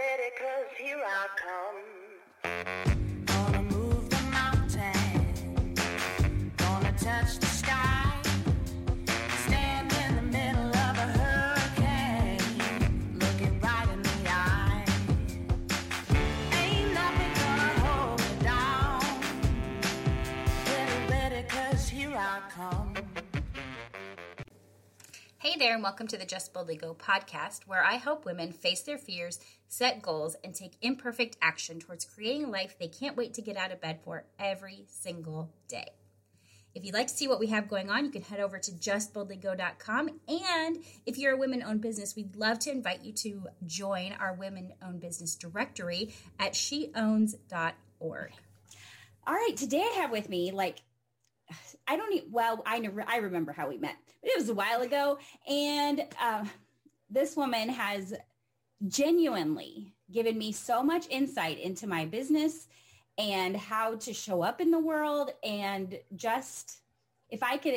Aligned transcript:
ready, 0.00 0.30
cause 0.38 0.76
here 0.78 1.02
I 1.04 1.26
come. 1.36 2.99
There, 25.60 25.74
and 25.74 25.82
welcome 25.82 26.06
to 26.06 26.16
the 26.16 26.24
Just 26.24 26.54
Boldly 26.54 26.74
Go 26.74 26.94
podcast, 26.94 27.66
where 27.66 27.84
I 27.84 27.96
help 27.96 28.24
women 28.24 28.50
face 28.50 28.80
their 28.80 28.96
fears, 28.96 29.38
set 29.68 30.00
goals, 30.00 30.34
and 30.42 30.54
take 30.54 30.72
imperfect 30.80 31.36
action 31.42 31.78
towards 31.78 32.06
creating 32.06 32.44
a 32.46 32.50
life 32.50 32.78
they 32.78 32.88
can't 32.88 33.14
wait 33.14 33.34
to 33.34 33.42
get 33.42 33.58
out 33.58 33.70
of 33.70 33.78
bed 33.78 34.00
for 34.02 34.24
every 34.38 34.86
single 34.88 35.50
day. 35.68 35.90
If 36.74 36.86
you'd 36.86 36.94
like 36.94 37.08
to 37.08 37.14
see 37.14 37.28
what 37.28 37.40
we 37.40 37.48
have 37.48 37.68
going 37.68 37.90
on, 37.90 38.06
you 38.06 38.10
can 38.10 38.22
head 38.22 38.40
over 38.40 38.58
to 38.58 38.70
justboldlygo.com. 38.70 40.08
And 40.28 40.78
if 41.04 41.18
you're 41.18 41.34
a 41.34 41.36
women 41.36 41.62
owned 41.62 41.82
business, 41.82 42.16
we'd 42.16 42.36
love 42.36 42.58
to 42.60 42.70
invite 42.70 43.04
you 43.04 43.12
to 43.12 43.48
join 43.66 44.14
our 44.18 44.32
women 44.32 44.72
owned 44.82 45.00
business 45.00 45.34
directory 45.34 46.14
at 46.38 46.54
sheowns.org. 46.54 48.30
All 49.26 49.34
right, 49.34 49.56
today 49.58 49.86
I 49.92 49.98
have 50.00 50.10
with 50.10 50.30
me 50.30 50.52
like 50.52 50.80
I 51.86 51.96
don't 51.96 52.14
even, 52.14 52.32
well, 52.32 52.62
I 52.64 52.78
never, 52.78 53.04
I 53.06 53.18
remember 53.18 53.52
how 53.52 53.68
we 53.68 53.76
met, 53.76 53.96
it 54.22 54.32
was 54.36 54.48
a 54.48 54.54
while 54.54 54.82
ago. 54.82 55.18
And 55.48 56.04
uh, 56.20 56.44
this 57.08 57.36
woman 57.36 57.68
has 57.68 58.14
genuinely 58.88 59.94
given 60.12 60.36
me 60.38 60.52
so 60.52 60.82
much 60.82 61.06
insight 61.08 61.58
into 61.58 61.86
my 61.86 62.04
business 62.04 62.68
and 63.18 63.56
how 63.56 63.96
to 63.96 64.12
show 64.12 64.42
up 64.42 64.60
in 64.60 64.70
the 64.70 64.78
world. 64.78 65.30
And 65.44 65.98
just, 66.16 66.80
if 67.28 67.42
I 67.42 67.56
could 67.56 67.74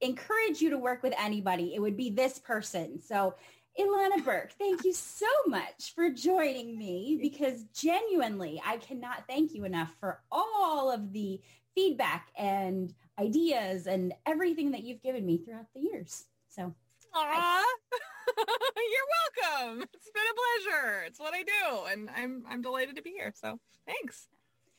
encourage 0.00 0.60
you 0.60 0.70
to 0.70 0.78
work 0.78 1.02
with 1.02 1.14
anybody, 1.18 1.74
it 1.74 1.80
would 1.80 1.96
be 1.96 2.10
this 2.10 2.38
person. 2.38 3.00
So 3.00 3.34
Ilana 3.78 4.24
Burke, 4.24 4.52
thank 4.58 4.84
you 4.84 4.92
so 4.92 5.26
much 5.46 5.94
for 5.94 6.10
joining 6.10 6.76
me 6.76 7.18
because 7.20 7.62
genuinely, 7.74 8.60
I 8.64 8.78
cannot 8.78 9.24
thank 9.28 9.54
you 9.54 9.64
enough 9.64 9.92
for 10.00 10.20
all 10.32 10.90
of 10.90 11.12
the 11.12 11.40
feedback 11.76 12.28
and 12.36 12.92
ideas 13.18 13.86
and 13.86 14.14
everything 14.26 14.70
that 14.72 14.82
you've 14.84 15.02
given 15.02 15.24
me 15.26 15.38
throughout 15.38 15.66
the 15.74 15.80
years. 15.80 16.24
So 16.48 16.74
Aw, 17.14 17.64
you're 18.76 19.56
welcome. 19.66 19.82
It's 19.94 20.10
been 20.10 20.22
a 20.30 20.70
pleasure. 20.70 21.02
It's 21.06 21.18
what 21.18 21.34
I 21.34 21.42
do, 21.42 21.90
and 21.90 22.10
I'm 22.16 22.44
I'm 22.48 22.62
delighted 22.62 22.96
to 22.96 23.02
be 23.02 23.10
here. 23.10 23.32
So 23.34 23.58
thanks. 23.86 24.28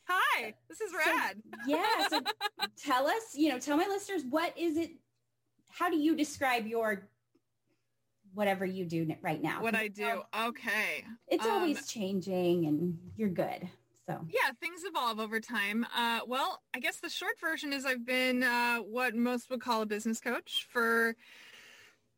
Hi, 0.08 0.54
this 0.68 0.80
is 0.80 0.92
rad. 0.94 1.36
So, 1.44 1.58
yeah. 1.68 2.08
So 2.08 2.20
tell 2.84 3.06
us, 3.06 3.34
you 3.34 3.50
know, 3.50 3.58
tell 3.58 3.76
my 3.76 3.86
listeners 3.86 4.22
what 4.28 4.56
is 4.58 4.76
it? 4.76 4.90
How 5.68 5.90
do 5.90 5.96
you 5.96 6.16
describe 6.16 6.66
your 6.66 7.08
whatever 8.34 8.64
you 8.64 8.84
do 8.84 9.12
right 9.22 9.42
now? 9.42 9.62
what 9.62 9.74
I 9.74 9.88
do. 9.88 10.22
Okay. 10.46 11.04
It's 11.28 11.44
Um, 11.44 11.52
always 11.52 11.86
changing, 11.88 12.66
and 12.66 12.98
you're 13.16 13.28
good. 13.28 13.68
So 14.10 14.26
Yeah, 14.28 14.50
things 14.58 14.82
evolve 14.84 15.20
over 15.20 15.40
time. 15.40 15.86
Uh, 15.96 16.20
well, 16.26 16.60
I 16.74 16.80
guess 16.80 16.98
the 17.00 17.08
short 17.08 17.38
version 17.40 17.72
is 17.72 17.86
I've 17.86 18.04
been 18.04 18.42
uh, 18.42 18.78
what 18.78 19.14
most 19.14 19.50
would 19.50 19.60
call 19.60 19.82
a 19.82 19.86
business 19.86 20.20
coach 20.20 20.66
for 20.70 21.14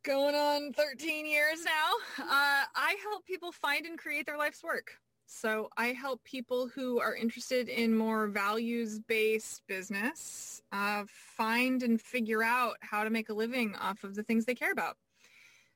going 0.02 0.34
on 0.34 0.72
13 0.72 1.26
years 1.26 1.64
now. 1.64 2.24
Uh, 2.24 2.64
I 2.74 2.96
help 3.02 3.26
people 3.26 3.52
find 3.52 3.84
and 3.84 3.98
create 3.98 4.26
their 4.26 4.38
life's 4.38 4.64
work. 4.64 4.92
So 5.26 5.68
I 5.76 5.88
help 5.88 6.24
people 6.24 6.68
who 6.74 7.00
are 7.00 7.14
interested 7.14 7.68
in 7.68 7.96
more 7.96 8.26
values-based 8.26 9.62
business 9.66 10.62
uh, 10.72 11.04
find 11.36 11.82
and 11.82 12.00
figure 12.00 12.42
out 12.42 12.76
how 12.80 13.04
to 13.04 13.10
make 13.10 13.28
a 13.28 13.34
living 13.34 13.74
off 13.76 14.02
of 14.04 14.14
the 14.14 14.22
things 14.22 14.44
they 14.44 14.54
care 14.54 14.72
about. 14.72 14.96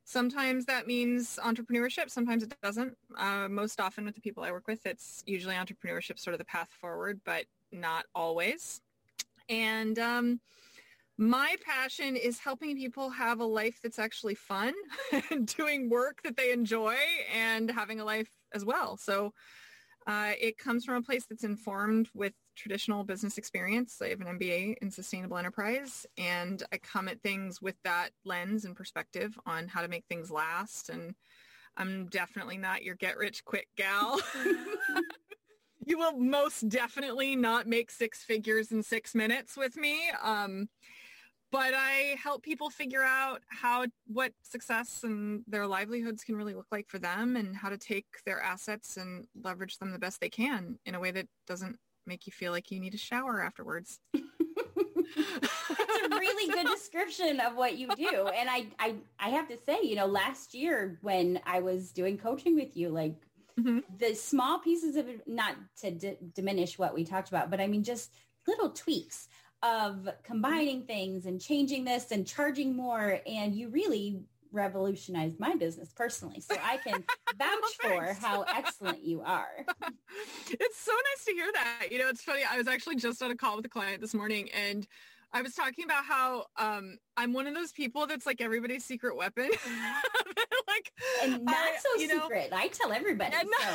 Sometimes 0.08 0.66
that 0.66 0.86
means 0.86 1.36
entrepreneurship. 1.42 2.10
Sometimes 2.10 2.44
it 2.44 2.54
doesn't. 2.62 2.96
Uh, 3.18 3.48
most 3.50 3.80
often 3.80 4.04
with 4.04 4.14
the 4.14 4.20
people 4.20 4.44
I 4.44 4.52
work 4.52 4.68
with, 4.68 4.86
it's 4.86 5.24
usually 5.26 5.56
entrepreneurship 5.56 6.20
sort 6.20 6.32
of 6.32 6.38
the 6.38 6.44
path 6.44 6.68
forward, 6.80 7.20
but 7.24 7.44
not 7.72 8.04
always. 8.14 8.80
And 9.48 9.98
um, 9.98 10.40
my 11.18 11.56
passion 11.64 12.14
is 12.14 12.38
helping 12.38 12.76
people 12.76 13.10
have 13.10 13.40
a 13.40 13.44
life 13.44 13.80
that's 13.82 13.98
actually 13.98 14.36
fun 14.36 14.74
and 15.30 15.44
doing 15.56 15.90
work 15.90 16.22
that 16.22 16.36
they 16.36 16.52
enjoy 16.52 16.94
and 17.34 17.68
having 17.68 17.98
a 17.98 18.04
life 18.04 18.30
as 18.54 18.64
well. 18.64 18.96
So 18.96 19.32
uh, 20.06 20.34
it 20.40 20.56
comes 20.56 20.84
from 20.84 20.94
a 20.94 21.02
place 21.02 21.26
that's 21.28 21.42
informed 21.42 22.10
with 22.14 22.32
traditional 22.56 23.04
business 23.04 23.38
experience. 23.38 24.00
I 24.02 24.08
have 24.08 24.20
an 24.20 24.38
MBA 24.38 24.76
in 24.82 24.90
sustainable 24.90 25.38
enterprise, 25.38 26.06
and 26.18 26.62
I 26.72 26.78
come 26.78 27.08
at 27.08 27.22
things 27.22 27.62
with 27.62 27.76
that 27.84 28.10
lens 28.24 28.64
and 28.64 28.74
perspective 28.74 29.38
on 29.46 29.68
how 29.68 29.82
to 29.82 29.88
make 29.88 30.04
things 30.08 30.30
last. 30.30 30.88
And 30.88 31.14
I'm 31.76 32.06
definitely 32.06 32.56
not 32.56 32.82
your 32.82 32.94
get 32.96 33.16
rich 33.16 33.44
quick 33.44 33.68
gal. 33.76 34.20
you 35.86 35.98
will 35.98 36.18
most 36.18 36.68
definitely 36.68 37.36
not 37.36 37.66
make 37.66 37.90
six 37.90 38.22
figures 38.22 38.72
in 38.72 38.82
six 38.82 39.14
minutes 39.14 39.56
with 39.56 39.76
me. 39.76 40.10
Um, 40.22 40.68
but 41.52 41.74
I 41.74 42.16
help 42.22 42.42
people 42.42 42.70
figure 42.70 43.02
out 43.02 43.40
how 43.48 43.86
what 44.06 44.32
success 44.42 45.04
and 45.04 45.42
their 45.46 45.66
livelihoods 45.66 46.24
can 46.24 46.34
really 46.34 46.54
look 46.54 46.66
like 46.72 46.88
for 46.88 46.98
them 46.98 47.36
and 47.36 47.54
how 47.54 47.68
to 47.68 47.78
take 47.78 48.06
their 48.24 48.40
assets 48.40 48.96
and 48.96 49.26
leverage 49.42 49.78
them 49.78 49.92
the 49.92 49.98
best 49.98 50.20
they 50.20 50.28
can 50.28 50.78
in 50.86 50.94
a 50.94 51.00
way 51.00 51.12
that 51.12 51.28
doesn't 51.46 51.78
make 52.06 52.26
you 52.26 52.32
feel 52.32 52.52
like 52.52 52.70
you 52.70 52.80
need 52.80 52.94
a 52.94 52.98
shower 52.98 53.42
afterwards. 53.42 54.00
it's 54.14 56.06
a 56.12 56.18
really 56.18 56.52
good 56.52 56.66
description 56.66 57.40
of 57.40 57.56
what 57.56 57.76
you 57.76 57.88
do. 57.96 58.28
And 58.28 58.48
I, 58.48 58.66
I, 58.78 58.94
I 59.18 59.30
have 59.30 59.48
to 59.48 59.56
say, 59.64 59.78
you 59.82 59.96
know, 59.96 60.06
last 60.06 60.54
year 60.54 60.98
when 61.02 61.40
I 61.46 61.60
was 61.60 61.92
doing 61.92 62.18
coaching 62.18 62.54
with 62.54 62.76
you, 62.76 62.90
like 62.90 63.14
mm-hmm. 63.58 63.78
the 63.98 64.14
small 64.14 64.58
pieces 64.58 64.96
of 64.96 65.06
not 65.26 65.54
to 65.82 65.90
d- 65.90 66.18
diminish 66.34 66.78
what 66.78 66.94
we 66.94 67.04
talked 67.04 67.28
about, 67.28 67.50
but 67.50 67.60
I 67.60 67.66
mean, 67.66 67.84
just 67.84 68.10
little 68.46 68.70
tweaks 68.70 69.28
of 69.62 70.08
combining 70.22 70.82
things 70.82 71.26
and 71.26 71.40
changing 71.40 71.84
this 71.84 72.10
and 72.10 72.26
charging 72.26 72.76
more. 72.76 73.20
And 73.26 73.54
you 73.54 73.68
really 73.68 74.20
revolutionized 74.56 75.38
my 75.38 75.54
business 75.54 75.92
personally. 75.94 76.40
So 76.40 76.56
I 76.62 76.78
can 76.78 77.04
vouch 77.38 77.76
for 77.80 78.14
how 78.14 78.42
excellent 78.42 79.04
you 79.04 79.22
are. 79.22 79.48
it's 80.50 80.78
so 80.78 80.92
nice 80.92 81.24
to 81.26 81.32
hear 81.32 81.50
that. 81.54 81.88
You 81.92 81.98
know, 81.98 82.08
it's 82.08 82.22
funny. 82.22 82.42
I 82.50 82.58
was 82.58 82.66
actually 82.66 82.96
just 82.96 83.22
on 83.22 83.30
a 83.30 83.36
call 83.36 83.56
with 83.56 83.66
a 83.66 83.68
client 83.68 84.00
this 84.00 84.14
morning 84.14 84.48
and 84.50 84.86
I 85.32 85.42
was 85.42 85.54
talking 85.54 85.84
about 85.84 86.04
how 86.04 86.46
um, 86.56 86.98
I'm 87.16 87.32
one 87.32 87.46
of 87.46 87.54
those 87.54 87.72
people 87.72 88.06
that's 88.06 88.24
like 88.26 88.40
everybody's 88.40 88.84
secret 88.84 89.16
weapon. 89.16 89.50
like, 90.68 90.92
and 91.22 91.44
not 91.44 91.54
I- 91.54 91.76
so 91.78 92.00
you 92.00 92.08
know, 92.08 92.22
secret. 92.22 92.50
I 92.52 92.68
tell 92.68 92.92
everybody. 92.92 93.34
So 93.34 93.74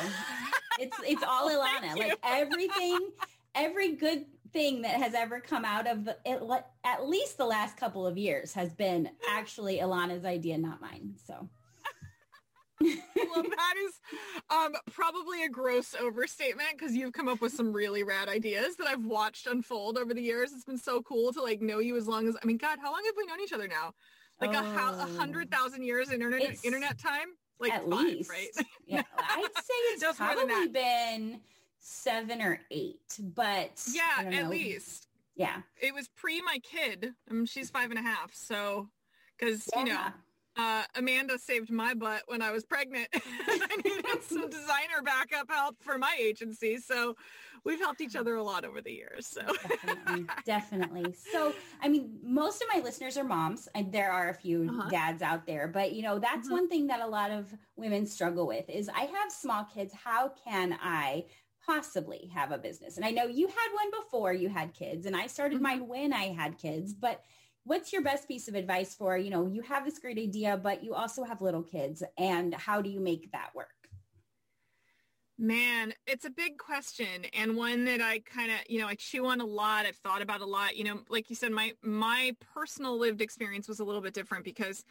it's 0.80 0.96
it's 1.04 1.22
all 1.22 1.48
Ilana. 1.50 1.94
You. 1.94 2.02
Like 2.08 2.18
everything, 2.24 3.10
every 3.54 3.92
good 3.92 4.24
thing 4.52 4.82
that 4.82 4.96
has 5.00 5.14
ever 5.14 5.40
come 5.40 5.64
out 5.64 5.86
of 5.86 6.04
the, 6.04 6.16
it, 6.24 6.40
at 6.84 7.06
least 7.08 7.38
the 7.38 7.44
last 7.46 7.76
couple 7.76 8.06
of 8.06 8.16
years 8.18 8.52
has 8.54 8.72
been 8.74 9.08
actually 9.30 9.78
Ilana's 9.78 10.24
idea, 10.24 10.58
not 10.58 10.80
mine. 10.80 11.14
So 11.26 11.48
well, 12.82 13.42
that 13.44 13.74
is 13.86 14.00
um, 14.50 14.72
probably 14.90 15.44
a 15.44 15.48
gross 15.48 15.94
overstatement 16.00 16.70
because 16.72 16.94
you've 16.96 17.12
come 17.12 17.28
up 17.28 17.40
with 17.40 17.52
some 17.52 17.72
really 17.72 18.02
rad 18.02 18.28
ideas 18.28 18.74
that 18.76 18.88
I've 18.88 19.04
watched 19.04 19.46
unfold 19.46 19.96
over 19.96 20.12
the 20.12 20.22
years. 20.22 20.52
It's 20.52 20.64
been 20.64 20.78
so 20.78 21.00
cool 21.02 21.32
to 21.32 21.42
like 21.42 21.60
know 21.62 21.78
you 21.78 21.96
as 21.96 22.08
long 22.08 22.26
as 22.28 22.36
I 22.42 22.46
mean, 22.46 22.56
God, 22.56 22.78
how 22.82 22.90
long 22.90 23.02
have 23.06 23.14
we 23.16 23.24
known 23.26 23.40
each 23.40 23.52
other 23.52 23.68
now? 23.68 23.94
Like 24.40 24.54
a, 24.54 24.58
a 24.58 24.62
Oh. 25.08 25.16
hundred 25.16 25.50
thousand 25.50 25.84
years 25.84 26.08
in 26.08 26.14
internet 26.14 26.40
It's- 26.42 26.64
internet 26.64 26.98
time, 26.98 27.28
like 27.60 27.72
at 27.72 27.88
five, 27.88 27.90
least, 28.04 28.28
right? 28.30 28.48
yeah, 28.86 29.02
I'd 29.16 29.42
say 29.54 29.74
it's 29.92 30.02
No, 30.02 30.10
it's 30.10 30.18
more 30.18 30.34
than 30.34 30.48
probably 30.48 30.68
been 30.68 31.40
seven 31.82 32.40
or 32.40 32.60
eight, 32.70 33.18
but 33.18 33.82
yeah, 33.92 34.30
at 34.32 34.48
least 34.48 35.08
yeah, 35.34 35.62
it 35.80 35.92
was 35.92 36.08
pre 36.16 36.40
my 36.42 36.58
kid. 36.62 37.12
Um, 37.30 37.44
she's 37.44 37.70
five 37.70 37.90
and 37.90 37.98
a 37.98 38.02
half, 38.02 38.32
so 38.34 38.88
because 39.38 39.68
you 39.76 39.84
know. 39.84 40.00
Uh, 40.54 40.82
Amanda 40.96 41.38
saved 41.38 41.70
my 41.70 41.94
butt 41.94 42.24
when 42.26 42.42
I 42.42 42.50
was 42.50 42.62
pregnant. 42.66 43.08
I 43.14 43.76
needed 43.82 44.22
some 44.22 44.50
designer 44.50 45.00
backup 45.02 45.50
help 45.50 45.76
for 45.80 45.96
my 45.96 46.14
agency. 46.20 46.76
So 46.76 47.16
we've 47.64 47.78
helped 47.78 48.02
each 48.02 48.16
other 48.16 48.34
a 48.34 48.42
lot 48.42 48.66
over 48.66 48.82
the 48.82 48.92
years. 48.92 49.26
So 49.26 49.40
definitely, 49.66 50.26
definitely. 50.44 51.14
So, 51.14 51.54
I 51.80 51.88
mean, 51.88 52.18
most 52.22 52.60
of 52.60 52.68
my 52.70 52.82
listeners 52.82 53.16
are 53.16 53.24
moms, 53.24 53.66
and 53.74 53.90
there 53.90 54.12
are 54.12 54.28
a 54.28 54.34
few 54.34 54.68
Uh-huh. 54.68 54.90
dads 54.90 55.22
out 55.22 55.46
there. 55.46 55.68
But 55.68 55.92
you 55.94 56.02
know, 56.02 56.18
that's 56.18 56.50
one 56.50 56.68
thing 56.68 56.88
that 56.88 57.00
a 57.00 57.06
lot 57.06 57.30
of 57.30 57.50
women 57.76 58.04
struggle 58.04 58.46
with 58.46 58.68
is 58.68 58.90
I 58.90 59.04
have 59.04 59.32
small 59.32 59.64
kids. 59.64 59.94
How 59.94 60.34
can 60.44 60.78
I 60.82 61.24
possibly 61.64 62.30
have 62.34 62.52
a 62.52 62.58
business? 62.58 62.96
And 62.96 63.04
I 63.04 63.10
know 63.10 63.24
you 63.24 63.46
had 63.46 63.68
one 63.74 64.02
before 64.02 64.32
you 64.32 64.48
had 64.48 64.74
kids, 64.74 65.06
and 65.06 65.16
I 65.16 65.26
started 65.26 65.60
mine 65.60 65.86
when 65.86 66.12
I 66.12 66.32
had 66.32 66.58
kids. 66.58 66.92
But 66.92 67.22
what's 67.64 67.92
your 67.92 68.02
best 68.02 68.26
piece 68.28 68.48
of 68.48 68.54
advice 68.54 68.94
for 68.94 69.16
you 69.16 69.30
know 69.30 69.46
you 69.46 69.62
have 69.62 69.84
this 69.84 69.98
great 69.98 70.18
idea, 70.18 70.56
but 70.56 70.82
you 70.84 70.94
also 70.94 71.24
have 71.24 71.40
little 71.40 71.62
kids, 71.62 72.02
and 72.18 72.54
how 72.54 72.82
do 72.82 72.90
you 72.90 73.00
make 73.00 73.30
that 73.32 73.54
work? 73.54 73.68
Man, 75.38 75.92
it's 76.06 76.24
a 76.24 76.30
big 76.30 76.58
question 76.58 77.24
and 77.32 77.56
one 77.56 77.84
that 77.86 78.00
I 78.00 78.20
kind 78.20 78.52
of, 78.52 78.58
you 78.68 78.78
know, 78.78 78.86
I 78.86 78.94
chew 78.94 79.26
on 79.26 79.40
a 79.40 79.44
lot. 79.44 79.86
I've 79.86 79.96
thought 79.96 80.22
about 80.22 80.40
a 80.40 80.46
lot. 80.46 80.76
You 80.76 80.84
know, 80.84 81.00
like 81.08 81.30
you 81.30 81.36
said, 81.36 81.50
my 81.50 81.72
my 81.82 82.36
personal 82.54 82.98
lived 82.98 83.20
experience 83.20 83.66
was 83.66 83.80
a 83.80 83.84
little 83.84 84.02
bit 84.02 84.14
different 84.14 84.44
because 84.44 84.84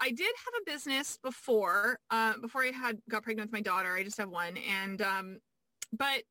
I 0.00 0.10
did 0.10 0.20
have 0.20 0.54
a 0.60 0.70
business 0.70 1.18
before, 1.22 1.98
uh, 2.10 2.34
before 2.42 2.62
I 2.62 2.72
had 2.72 2.98
got 3.08 3.22
pregnant 3.22 3.48
with 3.48 3.52
my 3.52 3.62
daughter. 3.62 3.94
I 3.94 4.04
just 4.04 4.18
have 4.18 4.28
one, 4.28 4.58
and 4.58 5.00
um, 5.00 5.38
but 5.92 6.22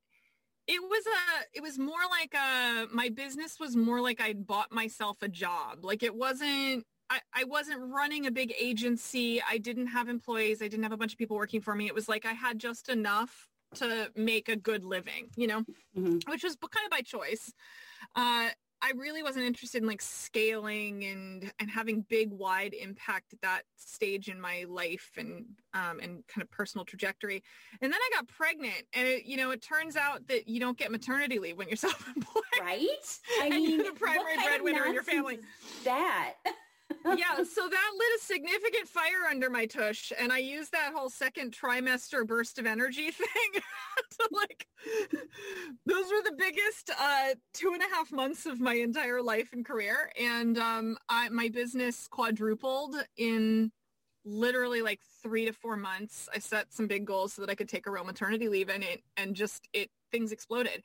it 0.67 0.81
was 0.81 1.03
a, 1.05 1.57
it 1.57 1.61
was 1.61 1.77
more 1.79 2.01
like 2.09 2.33
a, 2.33 2.87
my 2.93 3.09
business 3.09 3.59
was 3.59 3.75
more 3.75 3.99
like 4.01 4.21
I'd 4.21 4.45
bought 4.45 4.71
myself 4.71 5.17
a 5.21 5.27
job. 5.27 5.83
Like 5.83 6.03
it 6.03 6.15
wasn't 6.15 6.85
I, 7.09 7.19
I 7.33 7.43
wasn't 7.43 7.81
running 7.91 8.25
a 8.25 8.31
big 8.31 8.53
agency. 8.57 9.41
I 9.41 9.57
didn't 9.57 9.87
have 9.87 10.07
employees. 10.07 10.61
I 10.61 10.69
didn't 10.69 10.83
have 10.83 10.93
a 10.93 10.97
bunch 10.97 11.11
of 11.11 11.17
people 11.17 11.35
working 11.35 11.59
for 11.59 11.75
me. 11.75 11.87
It 11.87 11.93
was 11.93 12.07
like 12.07 12.25
I 12.25 12.31
had 12.31 12.57
just 12.57 12.87
enough 12.87 13.49
to 13.75 14.09
make 14.15 14.47
a 14.47 14.55
good 14.55 14.85
living, 14.85 15.29
you 15.35 15.47
know, 15.47 15.63
Mhm. 15.97 16.25
which 16.29 16.43
was 16.43 16.55
kind 16.55 16.85
of 16.85 16.91
by 16.91 17.01
choice. 17.01 17.51
Uh, 18.15 18.49
I 18.81 18.91
really 18.95 19.21
wasn't 19.21 19.45
interested 19.45 19.81
in 19.81 19.87
like 19.87 20.01
scaling 20.01 21.03
and 21.05 21.51
and 21.59 21.69
having 21.69 22.05
big 22.09 22.31
wide 22.31 22.73
impact 22.73 23.33
at 23.33 23.41
that 23.41 23.61
stage 23.75 24.27
in 24.27 24.39
my 24.41 24.65
life 24.67 25.11
and 25.17 25.45
um, 25.73 25.99
and 25.99 26.25
kind 26.27 26.41
of 26.41 26.49
personal 26.51 26.85
trajectory. 26.85 27.43
And 27.81 27.91
then 27.93 27.99
I 28.01 28.09
got 28.15 28.27
pregnant, 28.27 28.83
and 28.93 29.07
it, 29.07 29.25
you 29.25 29.37
know 29.37 29.51
it 29.51 29.61
turns 29.61 29.95
out 29.95 30.27
that 30.27 30.47
you 30.47 30.59
don't 30.59 30.77
get 30.77 30.91
maternity 30.91 31.39
leave 31.39 31.57
when 31.57 31.67
you're 31.67 31.77
self-employed. 31.77 32.43
Right? 32.59 32.87
I 33.41 33.45
And 33.45 33.55
mean, 33.55 33.69
you're 33.77 33.93
the 33.93 33.99
primary 33.99 34.35
breadwinner 34.43 34.85
in 34.85 34.93
your 34.93 35.03
family. 35.03 35.39
That. 35.83 36.35
Yeah, 37.05 37.35
so 37.43 37.67
that 37.67 37.91
lit 37.97 38.07
a 38.17 38.23
significant 38.23 38.87
fire 38.87 39.27
under 39.29 39.49
my 39.49 39.65
tush, 39.65 40.11
and 40.19 40.31
I 40.31 40.39
used 40.39 40.71
that 40.71 40.93
whole 40.93 41.09
second 41.09 41.55
trimester 41.55 42.25
burst 42.25 42.59
of 42.59 42.65
energy 42.65 43.11
thing 43.11 43.27
to 44.11 44.29
like. 44.31 44.67
Those 45.85 46.05
were 46.05 46.23
the 46.23 46.35
biggest 46.37 46.91
uh, 46.99 47.35
two 47.53 47.71
and 47.73 47.81
a 47.81 47.95
half 47.95 48.11
months 48.11 48.45
of 48.45 48.59
my 48.59 48.75
entire 48.75 49.21
life 49.21 49.49
and 49.53 49.65
career, 49.65 50.11
and 50.19 50.57
um, 50.57 50.97
I, 51.09 51.29
my 51.29 51.49
business 51.49 52.07
quadrupled 52.07 52.95
in 53.17 53.71
literally 54.23 54.81
like 54.81 54.99
three 55.23 55.45
to 55.45 55.53
four 55.53 55.75
months. 55.75 56.29
I 56.33 56.39
set 56.39 56.73
some 56.73 56.87
big 56.87 57.05
goals 57.05 57.33
so 57.33 57.41
that 57.41 57.49
I 57.49 57.55
could 57.55 57.69
take 57.69 57.87
a 57.87 57.91
real 57.91 58.03
maternity 58.03 58.49
leave, 58.49 58.69
and 58.69 58.83
it 58.83 59.01
and 59.17 59.35
just 59.35 59.67
it 59.73 59.89
things 60.11 60.31
exploded. 60.31 60.83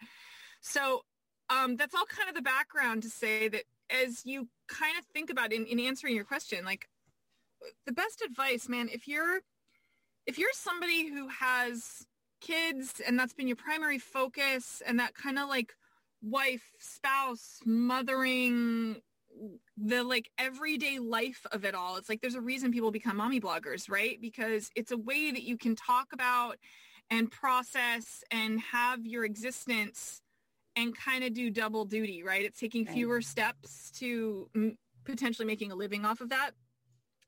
So 0.60 1.02
um, 1.50 1.76
that's 1.76 1.94
all 1.94 2.06
kind 2.06 2.28
of 2.28 2.34
the 2.34 2.42
background 2.42 3.02
to 3.04 3.10
say 3.10 3.48
that 3.48 3.64
as 3.90 4.22
you 4.24 4.48
kind 4.68 4.98
of 4.98 5.04
think 5.06 5.30
about 5.30 5.52
in, 5.52 5.66
in 5.66 5.80
answering 5.80 6.14
your 6.14 6.24
question, 6.24 6.64
like 6.64 6.88
the 7.86 7.92
best 7.92 8.22
advice, 8.22 8.68
man, 8.68 8.88
if 8.92 9.08
you're 9.08 9.40
if 10.26 10.38
you're 10.38 10.50
somebody 10.52 11.08
who 11.08 11.28
has 11.28 12.04
kids 12.40 13.00
and 13.06 13.18
that's 13.18 13.32
been 13.32 13.46
your 13.46 13.56
primary 13.56 13.98
focus 13.98 14.82
and 14.84 14.98
that 14.98 15.14
kind 15.14 15.38
of 15.38 15.48
like 15.48 15.72
wife, 16.22 16.72
spouse, 16.78 17.60
mothering 17.64 18.96
the 19.76 20.02
like 20.02 20.30
everyday 20.38 20.98
life 20.98 21.46
of 21.52 21.64
it 21.64 21.74
all. 21.74 21.96
It's 21.96 22.08
like 22.08 22.20
there's 22.20 22.34
a 22.34 22.40
reason 22.40 22.72
people 22.72 22.90
become 22.90 23.18
mommy 23.18 23.40
bloggers, 23.40 23.90
right? 23.90 24.18
Because 24.20 24.70
it's 24.74 24.92
a 24.92 24.96
way 24.96 25.30
that 25.30 25.42
you 25.42 25.56
can 25.58 25.76
talk 25.76 26.08
about 26.12 26.56
and 27.10 27.30
process 27.30 28.24
and 28.30 28.60
have 28.60 29.06
your 29.06 29.24
existence 29.24 30.22
and 30.76 30.96
kind 30.96 31.24
of 31.24 31.32
do 31.32 31.50
double 31.50 31.84
duty, 31.84 32.22
right? 32.22 32.44
It's 32.44 32.60
taking 32.60 32.84
Right. 32.84 32.94
fewer 32.94 33.22
steps 33.22 33.90
to 33.92 34.48
mm, 34.54 34.76
potentially 35.04 35.46
making 35.46 35.72
a 35.72 35.74
living 35.74 36.04
off 36.04 36.20
of 36.20 36.28
that. 36.28 36.50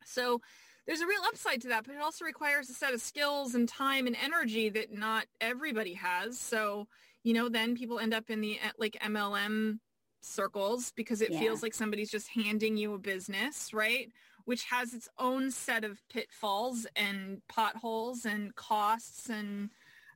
So 0.05 0.41
there's 0.87 1.01
a 1.01 1.07
real 1.07 1.23
upside 1.27 1.61
to 1.63 1.69
that, 1.69 1.85
but 1.85 1.95
it 1.95 2.01
also 2.01 2.25
requires 2.25 2.71
a 2.71 2.75
set 2.75 2.95
of 2.95 3.01
skills 3.01 3.55
and 3.55 3.69
time 3.69 4.07
and 4.07 4.17
energy 4.23 4.69
that 4.71 4.93
not 4.93 5.27
everybody 5.41 5.95
has. 5.95 6.39
So, 6.39 6.87
you 7.25 7.33
know, 7.35 7.49
then 7.49 7.77
people 7.77 7.99
end 7.99 8.15
up 8.15 8.31
in 8.31 8.41
the 8.41 8.59
eh, 8.59 8.71
like 8.79 8.97
MLM 9.03 9.81
circles 10.21 10.93
because 10.97 11.21
it 11.21 11.33
Yeah. 11.33 11.41
feels 11.41 11.63
like 11.63 11.75
somebody's 11.75 12.11
just 12.11 12.29
handing 12.29 12.77
you 12.77 12.95
a 12.95 12.99
business, 12.99 13.73
right? 13.73 14.11
Which 14.45 14.65
has 14.65 14.95
its 14.95 15.09
own 15.19 15.51
set 15.51 15.85
of 15.85 16.01
pitfalls 16.09 16.87
and 16.97 17.43
potholes 17.49 18.25
and 18.25 18.55
costs 18.57 19.29
and 19.29 19.71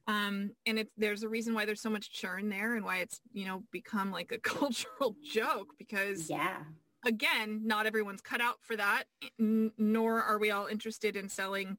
um, 0.06 0.50
and 0.66 0.78
it, 0.80 0.88
there's 0.96 1.22
a 1.22 1.28
reason 1.28 1.54
why 1.54 1.64
there's 1.64 1.80
so 1.82 1.90
much 1.90 2.12
churn 2.12 2.48
there 2.48 2.74
and 2.74 2.84
why 2.84 2.98
it's, 2.98 3.20
you 3.32 3.46
know, 3.46 3.62
become 3.70 4.10
like 4.10 4.32
a 4.32 4.38
cultural 4.42 5.16
joke 5.24 5.74
because 5.78 6.28
Yeah. 6.28 6.58
again, 7.04 7.62
not 7.64 7.86
everyone's 7.86 8.20
cut 8.20 8.40
out 8.40 8.56
for 8.62 8.76
that, 8.76 9.04
n- 9.40 9.72
nor 9.78 10.22
are 10.22 10.38
we 10.38 10.50
all 10.50 10.66
interested 10.66 11.16
in 11.16 11.28
selling 11.28 11.78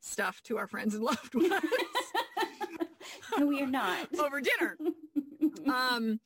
stuff 0.00 0.40
to 0.44 0.58
our 0.58 0.66
friends 0.68 0.94
and 0.94 1.02
loved 1.04 1.34
ones 1.34 1.50
no, 3.38 3.46
we 3.46 3.60
are 3.62 3.66
not. 3.66 4.08
over 4.18 4.40
dinner. 4.40 4.76
Um, 5.66 6.20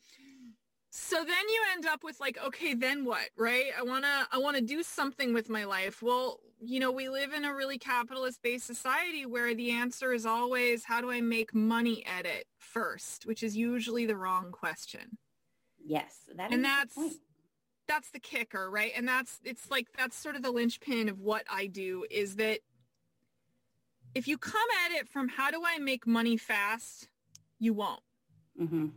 so 1.01 1.17
then 1.17 1.49
you 1.49 1.63
end 1.73 1.87
up 1.87 2.05
with 2.05 2.21
like, 2.21 2.39
okay, 2.47 2.75
then 2.75 3.05
what, 3.05 3.31
right? 3.37 3.67
I 3.77 3.83
want 3.83 4.05
to, 4.05 4.29
I 4.31 4.39
want 4.39 4.57
to 4.57 4.63
do 4.63 4.83
something 4.83 5.33
with 5.33 5.49
my 5.49 5.65
life. 5.65 6.03
Well, 6.03 6.41
you 6.61 6.79
know, 6.79 6.93
we 6.93 7.09
live 7.09 7.33
in 7.33 7.45
a 7.45 7.55
really 7.55 7.79
capitalist 7.79 8.43
based 8.43 8.67
society 8.67 9.25
where 9.25 9.55
the 9.55 9.71
answer 9.71 10.13
is 10.13 10.27
always, 10.27 10.85
how 10.85 11.01
do 11.01 11.11
I 11.11 11.23
make 11.23 11.55
money 11.55 12.05
at 12.05 12.27
it 12.27 12.47
first, 12.59 13.25
which 13.25 13.43
is 13.43 13.57
usually 13.57 14.05
the 14.05 14.17
wrong 14.17 14.53
question. 14.53 15.17
yes, 15.83 16.29
that 16.37 16.53
And 16.53 16.65
that's 16.65 16.99
that's 17.89 18.11
the 18.11 18.21
kicker, 18.21 18.71
right? 18.71 18.93
And 18.95 19.09
that's 19.09 19.41
it's 19.43 19.71
like 19.71 19.89
that's 19.97 20.17
sort 20.17 20.37
of 20.37 20.43
the 20.43 20.51
linchpin 20.51 21.09
of 21.09 21.19
what 21.19 21.45
I 21.51 21.67
do 21.67 22.05
is 22.11 22.37
that 22.37 22.61
if 24.15 24.29
you 24.29 24.37
come 24.37 24.69
at 24.85 24.93
it 24.93 25.09
from 25.09 25.29
how 25.29 25.51
do 25.51 25.63
I 25.65 25.79
make 25.79 26.07
money 26.07 26.37
fast, 26.37 27.09
you 27.59 27.73
won't. 27.73 28.01
hmm 28.59 28.89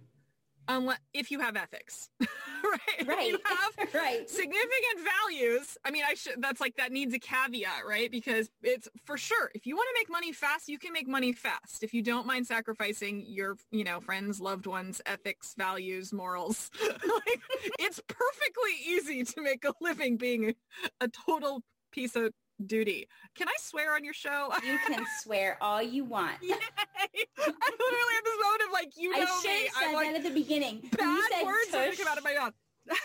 Unless 0.68 1.00
if 1.14 1.32
you 1.32 1.40
have 1.40 1.56
ethics. 1.56 2.10
right? 2.20 2.80
If 3.00 3.08
Right. 3.08 3.32
you 3.32 3.40
have 3.44 3.94
right. 3.94 4.30
significant 4.30 5.00
values. 5.28 5.78
I 5.86 5.92
mean, 5.92 6.04
I 6.08 6.14
should 6.14 6.36
that's 6.42 6.62
like 6.62 6.76
that 6.78 6.92
needs 6.92 7.14
a 7.14 7.20
caveat, 7.20 7.86
right? 7.88 8.10
Because 8.10 8.50
it's 8.62 8.88
for 9.06 9.18
sure 9.18 9.52
if 9.54 9.66
you 9.66 9.76
want 9.76 9.88
to 9.94 10.00
make 10.00 10.10
money 10.10 10.32
fast, 10.32 10.68
you 10.70 10.80
can 10.80 10.94
make 10.94 11.08
money 11.08 11.34
fast. 11.34 11.84
If 11.84 11.94
you 11.94 12.02
don't 12.02 12.26
mind 12.26 12.48
sacrificing 12.48 13.24
your, 13.28 13.58
you 13.72 13.84
know, 13.84 14.00
friends, 14.00 14.40
loved 14.40 14.66
ones, 14.66 15.02
ethics, 15.06 15.54
values, 15.58 16.14
morals. 16.14 16.72
like 16.82 17.42
it's 17.80 18.02
perfectly 18.08 18.72
easy 18.86 19.24
to 19.24 19.42
make 19.42 19.66
a 19.66 19.74
living 19.82 20.18
being 20.18 20.50
a, 20.50 20.54
a 21.02 21.08
total 21.08 21.62
piece 21.92 22.16
of 22.16 22.34
duty. 22.64 23.08
Can 23.36 23.48
I 23.48 23.54
swear 23.60 23.94
on 23.96 24.04
your 24.04 24.14
show? 24.14 24.52
You 24.64 24.78
can 24.88 25.06
swear 25.22 25.58
all 25.62 25.82
you 25.82 26.04
want. 26.06 26.38
Yay! 26.42 26.52
I 26.56 27.48
literally 27.48 28.14
had 28.16 28.26
this 28.26 28.40
moment 28.44 28.62
of 28.68 28.72
like, 28.74 28.92
you 28.98 29.12
know 29.12 29.18
I 29.18 29.26
should 29.42 29.50
me. 29.50 29.56
have 29.66 29.74
I'm 29.78 29.84
said 29.90 29.94
like, 29.96 30.08
that 30.08 30.16
at 30.18 30.24
the 30.24 30.30
beginning. 30.42 30.90
Bad 30.98 31.04
you 31.06 31.28
said 31.32 31.46
words 31.46 31.68
are 31.74 31.86
gonna 31.86 31.96
come 31.98 32.08
out 32.08 32.18
of 32.18 32.24
my 32.24 32.34
mouth. 32.36 32.54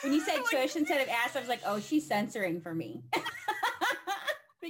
when 0.03 0.13
you 0.13 0.21
said 0.25 0.37
Like- 0.39 0.51
tush 0.51 0.77
instead 0.77 1.01
of 1.01 1.09
ass, 1.09 1.37
I 1.37 1.41
was 1.41 1.49
like, 1.49 1.61
oh, 1.67 1.81
she's 1.81 2.07
censoring 2.07 2.61
for 2.61 2.75
me. 2.75 3.03
but 3.13 3.23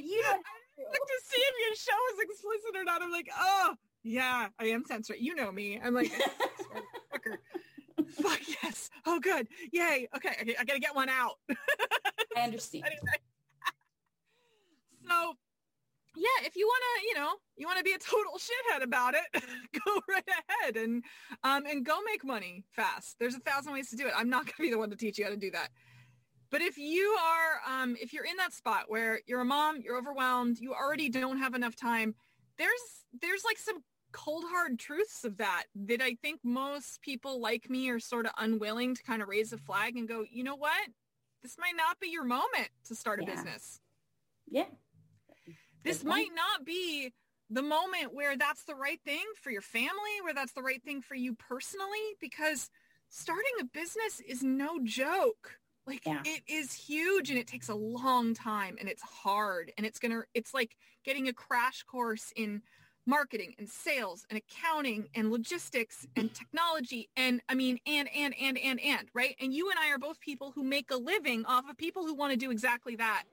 you 0.00 0.22
don't 0.22 0.34
have 0.36 0.44
like 0.90 1.00
to 1.00 1.20
see 1.24 1.40
if 1.40 1.54
your 1.66 1.74
show 1.76 2.14
is 2.14 2.20
explicit 2.30 2.76
or 2.76 2.84
not. 2.84 3.02
I'm 3.02 3.10
like, 3.12 3.28
oh 3.38 3.74
yeah, 4.04 4.48
I 4.58 4.64
am 4.66 4.84
censoring. 4.86 5.22
You 5.22 5.34
know 5.34 5.50
me. 5.52 5.78
I'm 5.82 5.92
like, 5.94 6.10
fucker. 6.12 7.36
Fuck 8.22 8.40
yes. 8.62 8.88
Oh 9.06 9.18
good. 9.20 9.48
Yay. 9.72 10.08
Okay. 10.16 10.34
Okay. 10.40 10.54
I 10.58 10.64
gotta 10.64 10.78
get 10.80 10.94
one 10.94 11.08
out. 11.08 11.32
I 12.36 12.42
understand. 12.42 12.84
anyway. 12.86 13.18
So 15.08 15.34
yeah, 16.16 16.46
if 16.46 16.56
you 16.56 16.66
wanna, 16.66 17.06
you 17.06 17.14
know, 17.14 17.34
you 17.56 17.66
wanna 17.66 17.82
be 17.82 17.92
a 17.92 17.98
total 17.98 18.32
shithead 18.38 18.82
about 18.82 19.14
it, 19.14 19.42
go 19.84 20.00
right 20.08 20.28
ahead 20.50 20.76
and 20.76 21.04
um 21.44 21.64
and 21.66 21.84
go 21.84 21.98
make 22.04 22.24
money 22.24 22.64
fast. 22.72 23.16
There's 23.18 23.34
a 23.34 23.40
thousand 23.40 23.72
ways 23.72 23.90
to 23.90 23.96
do 23.96 24.06
it. 24.06 24.12
I'm 24.16 24.28
not 24.28 24.46
gonna 24.46 24.68
be 24.68 24.70
the 24.70 24.78
one 24.78 24.90
to 24.90 24.96
teach 24.96 25.18
you 25.18 25.24
how 25.24 25.30
to 25.30 25.36
do 25.36 25.50
that. 25.52 25.70
But 26.50 26.62
if 26.62 26.78
you 26.78 27.14
are, 27.20 27.82
um, 27.82 27.94
if 28.00 28.14
you're 28.14 28.24
in 28.24 28.36
that 28.38 28.54
spot 28.54 28.84
where 28.88 29.20
you're 29.26 29.42
a 29.42 29.44
mom, 29.44 29.82
you're 29.82 29.98
overwhelmed, 29.98 30.58
you 30.58 30.72
already 30.72 31.10
don't 31.10 31.36
have 31.38 31.54
enough 31.54 31.76
time, 31.76 32.14
there's 32.56 33.04
there's 33.20 33.44
like 33.44 33.58
some 33.58 33.82
cold 34.12 34.44
hard 34.48 34.78
truths 34.78 35.24
of 35.24 35.36
that 35.36 35.64
that 35.74 36.00
I 36.00 36.14
think 36.22 36.40
most 36.42 37.02
people 37.02 37.40
like 37.40 37.68
me 37.68 37.90
are 37.90 38.00
sort 38.00 38.24
of 38.24 38.32
unwilling 38.38 38.94
to 38.94 39.02
kind 39.02 39.20
of 39.20 39.28
raise 39.28 39.52
a 39.52 39.58
flag 39.58 39.96
and 39.96 40.08
go, 40.08 40.24
you 40.30 40.42
know 40.42 40.56
what? 40.56 40.88
This 41.42 41.56
might 41.58 41.76
not 41.76 42.00
be 42.00 42.08
your 42.08 42.24
moment 42.24 42.70
to 42.86 42.94
start 42.94 43.20
a 43.20 43.22
Yeah. 43.22 43.34
business. 43.34 43.80
Yeah. 44.50 44.64
This 45.84 46.04
might 46.04 46.30
not 46.34 46.64
be 46.64 47.12
the 47.50 47.62
moment 47.62 48.12
where 48.12 48.36
that's 48.36 48.64
the 48.64 48.74
right 48.74 49.00
thing 49.04 49.24
for 49.40 49.50
your 49.50 49.62
family, 49.62 50.20
where 50.22 50.34
that's 50.34 50.52
the 50.52 50.62
right 50.62 50.82
thing 50.82 51.00
for 51.00 51.14
you 51.14 51.34
personally, 51.34 52.16
because 52.20 52.70
starting 53.08 53.52
a 53.60 53.64
business 53.64 54.20
is 54.26 54.42
no 54.42 54.78
joke. 54.82 55.58
Like 55.86 56.06
Yeah. 56.06 56.20
it 56.24 56.42
is 56.46 56.74
huge 56.74 57.30
and 57.30 57.38
it 57.38 57.46
takes 57.46 57.70
a 57.70 57.74
long 57.74 58.34
time 58.34 58.76
and 58.78 58.88
it's 58.88 59.02
hard 59.02 59.72
and 59.78 59.86
it's 59.86 59.98
going 59.98 60.12
to, 60.12 60.24
it's 60.34 60.52
like 60.52 60.76
getting 61.04 61.28
a 61.28 61.32
crash 61.32 61.82
course 61.84 62.30
in 62.36 62.62
marketing 63.06 63.54
and 63.58 63.66
sales 63.70 64.26
and 64.28 64.38
accounting 64.38 65.08
and 65.14 65.30
logistics 65.30 66.06
and 66.14 66.32
technology 66.34 67.08
and 67.16 67.40
I 67.48 67.54
mean 67.54 67.78
and 67.86 68.06
and 68.14 68.34
and 68.38 68.58
and 68.58 68.78
and 68.78 69.08
right 69.14 69.34
and 69.40 69.54
you 69.54 69.70
and 69.70 69.78
I 69.78 69.88
are 69.90 69.98
both 69.98 70.20
people 70.20 70.52
who 70.54 70.62
make 70.62 70.90
a 70.90 70.96
living 70.96 71.46
off 71.46 71.68
of 71.70 71.78
people 71.78 72.04
who 72.04 72.14
want 72.14 72.32
to 72.32 72.36
do 72.36 72.50
exactly 72.50 72.96
that 72.96 73.24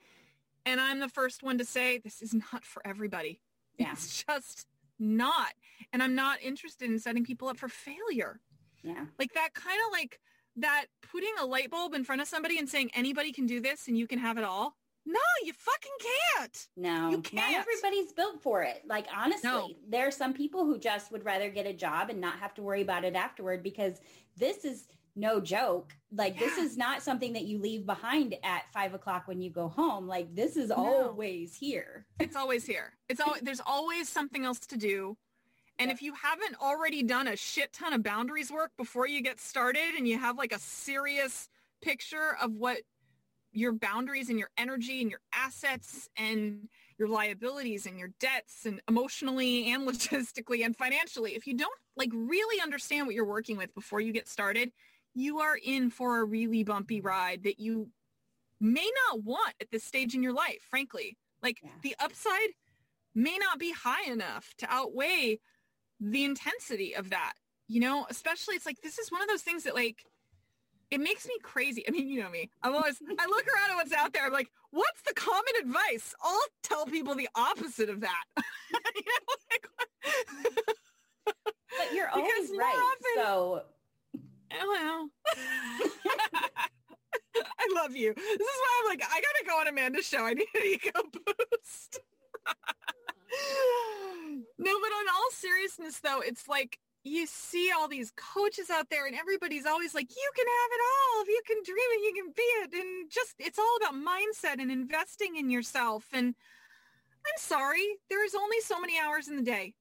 and 0.66 0.80
I'm 0.82 1.00
the 1.00 1.10
first 1.10 1.44
one 1.44 1.58
to 1.58 1.66
say 1.66 1.98
this 1.98 2.22
is 2.22 2.34
not 2.34 2.64
for 2.66 2.86
everybody 2.86 3.42
Yeah. 3.78 3.92
it's 3.94 4.24
just 4.24 4.66
not 5.00 5.54
and 5.92 6.02
I'm 6.02 6.16
not 6.16 6.42
interested 6.42 6.90
in 6.90 7.00
setting 7.00 7.24
people 7.26 7.48
up 7.50 7.58
for 7.58 7.68
failure. 7.70 8.40
Yeah. 8.84 9.06
Like 9.20 9.34
that 9.34 9.54
kind 9.54 9.80
of 9.88 9.92
like 9.92 10.20
that 10.58 10.86
putting 11.12 11.34
a 11.42 11.46
light 11.46 11.70
bulb 11.70 11.94
in 11.94 12.04
front 12.06 12.22
of 12.22 12.28
somebody 12.28 12.58
and 12.60 12.70
saying 12.70 12.92
anybody 12.94 13.32
can 13.34 13.46
do 13.46 13.60
this 13.60 13.88
and 13.88 13.98
you 13.98 14.08
can 14.08 14.20
have 14.20 14.38
it 14.38 14.44
all. 14.44 14.76
No, 15.08 15.20
you 15.44 15.54
fucking 15.54 15.92
can't. 16.38 16.68
No, 16.78 17.10
You 17.10 17.18
not 17.18 17.24
can't. 17.26 17.56
everybody's 17.68 18.12
built 18.14 18.42
for 18.42 18.64
it. 18.64 18.82
Like 18.88 19.06
honestly, 19.16 19.48
No. 19.50 19.70
there 19.88 20.08
are 20.08 20.12
some 20.12 20.34
people 20.34 20.66
who 20.66 20.80
just 20.80 21.12
would 21.12 21.26
rather 21.26 21.50
get 21.50 21.68
a 21.68 21.74
job 21.74 22.10
and 22.10 22.20
not 22.22 22.40
have 22.40 22.54
to 22.56 22.62
worry 22.64 22.82
about 22.82 23.04
it 23.04 23.16
afterward 23.16 23.62
because 23.64 24.00
this 24.38 24.66
is 24.66 24.88
no 25.16 25.40
joke. 25.40 25.96
Like 26.12 26.38
this 26.38 26.58
is 26.58 26.78
not 26.78 27.02
something 27.02 27.34
that 27.34 27.44
you 27.44 27.58
leave 27.60 27.86
behind 27.86 28.36
at 28.44 28.64
five 28.74 28.94
o'clock 28.94 29.28
when 29.28 29.42
you 29.42 29.50
go 29.50 29.68
home. 29.68 30.08
Like 30.08 30.34
this 30.36 30.56
is 30.58 30.70
No. 30.70 30.76
always 30.76 31.56
here. 31.56 32.06
It's 32.20 32.36
always 32.36 32.66
here. 32.66 32.94
It's 33.10 33.20
al- 33.20 33.38
there's 33.42 33.62
always 33.66 34.10
something 34.10 34.46
else 34.46 34.60
to 34.60 34.78
do. 34.78 35.18
And 35.80 35.90
Yeah. 35.90 35.94
if 35.96 36.02
you 36.02 36.14
haven't 36.14 36.56
already 36.62 37.04
done 37.04 37.28
a 37.28 37.36
shit 37.36 37.74
ton 37.74 37.94
of 37.94 38.04
boundaries 38.04 38.52
work 38.52 38.72
before 38.78 39.08
you 39.08 39.22
get 39.22 39.40
started 39.40 39.96
and 39.98 40.08
you 40.08 40.18
have 40.20 40.38
like 40.38 40.54
a 40.54 40.60
serious 40.60 41.50
picture 41.82 42.36
of 42.42 42.54
what 42.54 42.80
your 43.52 43.72
boundaries 43.72 44.30
and 44.30 44.38
your 44.38 44.50
energy 44.58 45.02
and 45.02 45.10
your 45.10 45.22
assets 45.34 46.10
and 46.18 46.68
your 46.98 47.08
liabilities 47.08 47.86
and 47.86 47.98
your 47.98 48.10
debts 48.20 48.66
and 48.66 48.82
emotionally 48.90 49.72
and 49.72 49.88
logistically 49.88 50.66
and 50.66 50.76
financially, 50.76 51.36
if 51.36 51.48
you 51.48 51.54
don't 51.56 51.78
like 51.96 52.10
really 52.14 52.62
understand 52.62 53.06
what 53.08 53.16
you're 53.16 53.26
working 53.26 53.56
with 53.58 53.74
before 53.74 54.02
you 54.02 54.12
get 54.12 54.28
started, 54.28 54.72
you 55.16 55.40
are 55.40 55.58
in 55.58 55.90
for 55.90 56.20
a 56.20 56.26
really 56.26 56.64
bumpy 56.64 57.02
ride 57.02 57.44
that 57.44 57.60
you 57.60 57.90
may 58.60 58.90
not 59.10 59.24
want 59.24 59.54
at 59.62 59.72
this 59.72 59.84
stage 59.84 60.14
in 60.14 60.22
your 60.22 60.34
life, 60.34 60.62
frankly. 60.70 61.18
Like 61.42 61.60
Yeah. 61.64 61.70
the 61.82 61.96
upside 62.00 62.50
may 63.14 63.38
not 63.38 63.58
be 63.60 63.72
high 63.72 64.10
enough 64.12 64.54
to 64.58 64.68
outweigh 64.72 65.40
the 66.00 66.24
intensity 66.26 66.96
of 66.96 67.10
that. 67.12 67.34
You 67.68 67.80
know, 67.80 68.06
especially 68.10 68.56
it's 68.56 68.66
like 68.66 68.82
this 68.82 69.00
is 69.00 69.12
one 69.12 69.22
of 69.22 69.28
those 69.28 69.42
things 69.42 69.64
that 69.64 69.74
like 69.76 70.06
it 70.92 71.00
makes 71.00 71.26
me 71.26 71.34
crazy. 71.42 71.84
I 71.88 71.92
mean, 71.92 72.08
you 72.10 72.22
know 72.22 72.30
me. 72.30 72.50
I'm 72.62 72.76
always 72.76 72.98
I 73.18 73.26
look 73.26 73.46
around 73.48 73.72
at 73.72 73.76
what's 73.76 73.94
out 73.94 74.14
there. 74.14 74.26
I'm 74.26 74.34
like, 74.34 74.52
what's 74.72 75.02
the 75.02 75.14
common 75.16 75.54
advice? 75.62 76.14
I'll 76.24 76.40
tell 76.62 76.86
people 76.86 77.16
the 77.16 77.30
opposite 77.36 77.90
of 77.90 78.02
that. 78.02 78.24
you 78.38 79.02
know, 79.06 79.36
like, 79.52 79.68
But 81.78 81.94
you're 81.94 82.10
always 82.10 82.52
right. 82.56 82.76
often- 82.76 83.24
So 83.24 83.64
Hello. 84.52 85.08
I 87.38 87.68
love 87.75 87.96
you. 87.96 88.14
This 88.14 88.25
is 88.25 88.40
why 88.40 88.82
I'm 88.82 88.90
like, 88.90 89.04
I 89.04 89.22
gotta 89.22 89.46
go 89.46 89.60
on 89.60 89.68
Amanda's 89.68 90.08
show. 90.08 90.24
I 90.25 90.34
need 90.34 90.48
an 90.54 90.62
ego 90.64 91.02
boost. 91.12 92.00
no, 94.58 94.80
but 94.80 94.92
on 94.94 95.06
all 95.16 95.32
seriousness 95.32 96.00
though, 96.00 96.22
it's 96.22 96.48
like 96.48 96.80
you 97.04 97.28
see 97.28 97.72
all 97.75 97.88
these 97.88 98.12
coaches 98.16 98.70
out 98.70 98.90
there 98.90 99.06
and 99.06 99.16
everybody's 99.16 99.66
always 99.66 99.94
like, 99.94 100.10
you 100.10 100.32
can 100.36 100.46
have 100.48 100.72
it 100.72 100.82
all. 100.82 101.22
If 101.22 101.28
you 101.28 101.42
can 101.46 101.58
dream 101.64 101.78
it, 101.78 102.04
you 102.04 102.14
can 102.24 102.34
be 102.36 102.42
it. 102.42 102.74
And 102.74 103.12
just, 103.12 103.36
it's 103.40 103.60
all 103.60 103.78
about 103.78 103.94
mindset 103.94 104.60
and 104.62 104.72
investing 104.72 105.36
in 105.36 105.50
yourself. 105.50 106.06
And 106.14 106.28
I'm 106.28 107.38
sorry, 107.38 107.86
there 108.10 108.25
is 108.25 108.34
only 108.34 108.60
so 108.62 108.80
many 108.80 109.00
hours 109.00 109.28
in 109.28 109.36
the 109.36 109.44
day 109.44 109.74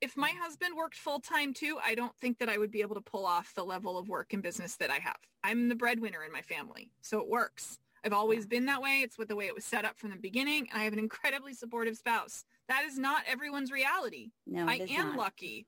if 0.00 0.16
my 0.16 0.30
husband 0.40 0.76
worked 0.76 0.96
full 0.96 1.20
time 1.20 1.52
too, 1.52 1.78
I 1.84 1.94
don't 1.94 2.16
think 2.16 2.38
that 2.38 2.48
I 2.48 2.58
would 2.58 2.70
be 2.70 2.82
able 2.82 2.94
to 2.94 3.00
pull 3.00 3.26
off 3.26 3.54
the 3.54 3.64
level 3.64 3.98
of 3.98 4.08
work 4.08 4.32
and 4.32 4.42
business 4.42 4.76
that 4.76 4.90
I 4.90 4.98
have. 4.98 5.16
I'm 5.42 5.68
the 5.68 5.74
breadwinner 5.74 6.22
in 6.24 6.32
my 6.32 6.42
family, 6.42 6.90
so 7.00 7.20
it 7.20 7.28
works. 7.28 7.78
I've 8.04 8.12
always 8.12 8.46
been 8.46 8.66
that 8.66 8.80
way. 8.80 9.00
It's 9.02 9.18
with 9.18 9.28
the 9.28 9.36
way 9.36 9.46
it 9.46 9.54
was 9.54 9.64
set 9.64 9.84
up 9.84 9.98
from 9.98 10.10
the 10.10 10.16
beginning, 10.16 10.68
and 10.70 10.80
I 10.80 10.84
have 10.84 10.92
an 10.92 10.98
incredibly 11.00 11.52
supportive 11.52 11.96
spouse. 11.96 12.44
That 12.68 12.84
is 12.84 12.98
not 12.98 13.22
everyone's 13.26 13.72
reality. 13.72 14.30
no, 14.46 14.66
I 14.68 14.86
am 14.90 15.08
not. 15.08 15.16
lucky. 15.16 15.66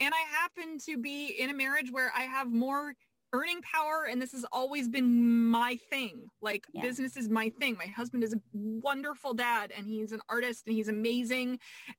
And 0.00 0.14
I 0.14 0.20
happen 0.40 0.78
to 0.86 0.96
be 0.96 1.26
in 1.26 1.50
a 1.50 1.54
marriage 1.54 1.90
where 1.90 2.12
I 2.16 2.22
have 2.22 2.52
more 2.52 2.94
earning 3.32 3.60
power 3.62 4.06
and 4.10 4.20
this 4.22 4.32
has 4.32 4.44
always 4.52 4.88
been 4.88 5.44
my 5.48 5.78
thing. 5.90 6.28
Like 6.40 6.64
Yeah. 6.72 6.82
business 6.82 7.16
is 7.16 7.28
my 7.28 7.50
thing. 7.60 7.76
My 7.78 7.86
husband 7.86 8.24
is 8.24 8.32
a 8.34 8.40
wonderful 8.52 9.34
dad 9.34 9.72
and 9.76 9.86
he's 9.86 10.12
an 10.12 10.20
artist 10.28 10.64
and 10.66 10.74
he's 10.74 10.88
amazing 10.88 11.50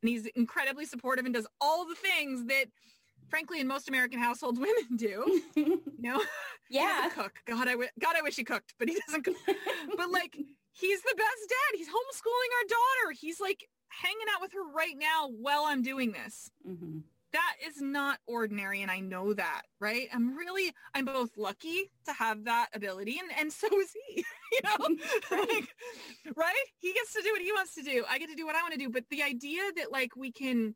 and 0.02 0.10
he's 0.10 0.26
incredibly 0.36 0.86
supportive 0.86 1.26
and 1.26 1.34
does 1.34 1.48
all 1.62 1.86
the 1.88 1.96
things 1.96 2.46
that 2.46 2.66
frankly 3.30 3.60
in 3.60 3.68
most 3.68 3.88
American 3.90 4.20
households 4.20 4.60
women 4.68 4.96
do. 4.96 5.42
You 5.56 5.82
know? 6.00 6.22
Yeah. 6.72 7.10
cook. 7.16 7.34
God, 7.48 7.68
I 7.68 7.72
wi- 7.72 7.90
God, 8.00 8.16
I 8.16 8.22
wish 8.22 8.36
he 8.36 8.44
cooked, 8.44 8.76
but 8.78 8.88
he 8.88 8.96
doesn't 9.08 9.24
cook. 9.24 9.36
but 9.98 10.12
like, 10.12 10.36
he's 10.72 11.02
the 11.02 11.16
best 11.18 11.50
dad. 11.50 11.78
He's 11.78 11.88
homeschooling 11.88 12.52
our 12.60 12.68
daughter. 12.70 13.18
He's 13.20 13.40
like 13.40 13.68
hanging 13.90 14.28
out 14.36 14.40
with 14.42 14.52
her 14.54 14.64
right 14.72 14.94
now 14.96 15.30
while 15.30 15.64
I'm 15.66 15.82
doing 15.82 16.12
this. 16.12 16.52
Mhm. 16.68 17.02
That 17.32 17.56
is 17.66 17.80
not 17.80 18.20
ordinary, 18.26 18.82
and 18.82 18.90
I 18.90 19.02
know 19.02 19.34
that, 19.34 19.62
right? 19.80 20.08
I'm 20.12 20.36
really, 20.36 20.74
I'm 20.96 21.06
both 21.06 21.38
lucky 21.38 21.92
to 22.06 22.14
have 22.14 22.46
that 22.46 22.70
ability, 22.74 23.20
and 23.20 23.30
and 23.40 23.54
so 23.54 23.68
is 23.80 23.92
he. 24.08 24.26
you 24.52 24.60
know, 24.64 24.98
like, 25.38 25.68
right? 26.36 26.56
He 26.80 26.94
gets 26.94 27.14
to 27.14 27.22
do 27.22 27.32
what 27.32 27.42
he 27.42 27.52
wants 27.52 27.76
to 27.76 27.84
do. 27.84 28.04
I 28.10 28.18
get 28.18 28.30
to 28.30 28.36
do 28.36 28.46
what 28.46 28.56
I 28.56 28.62
want 28.62 28.74
to 28.74 28.80
do. 28.80 28.90
But 28.90 29.04
the 29.12 29.22
idea 29.22 29.62
that 29.78 29.92
like 29.92 30.16
we 30.16 30.32
can 30.32 30.76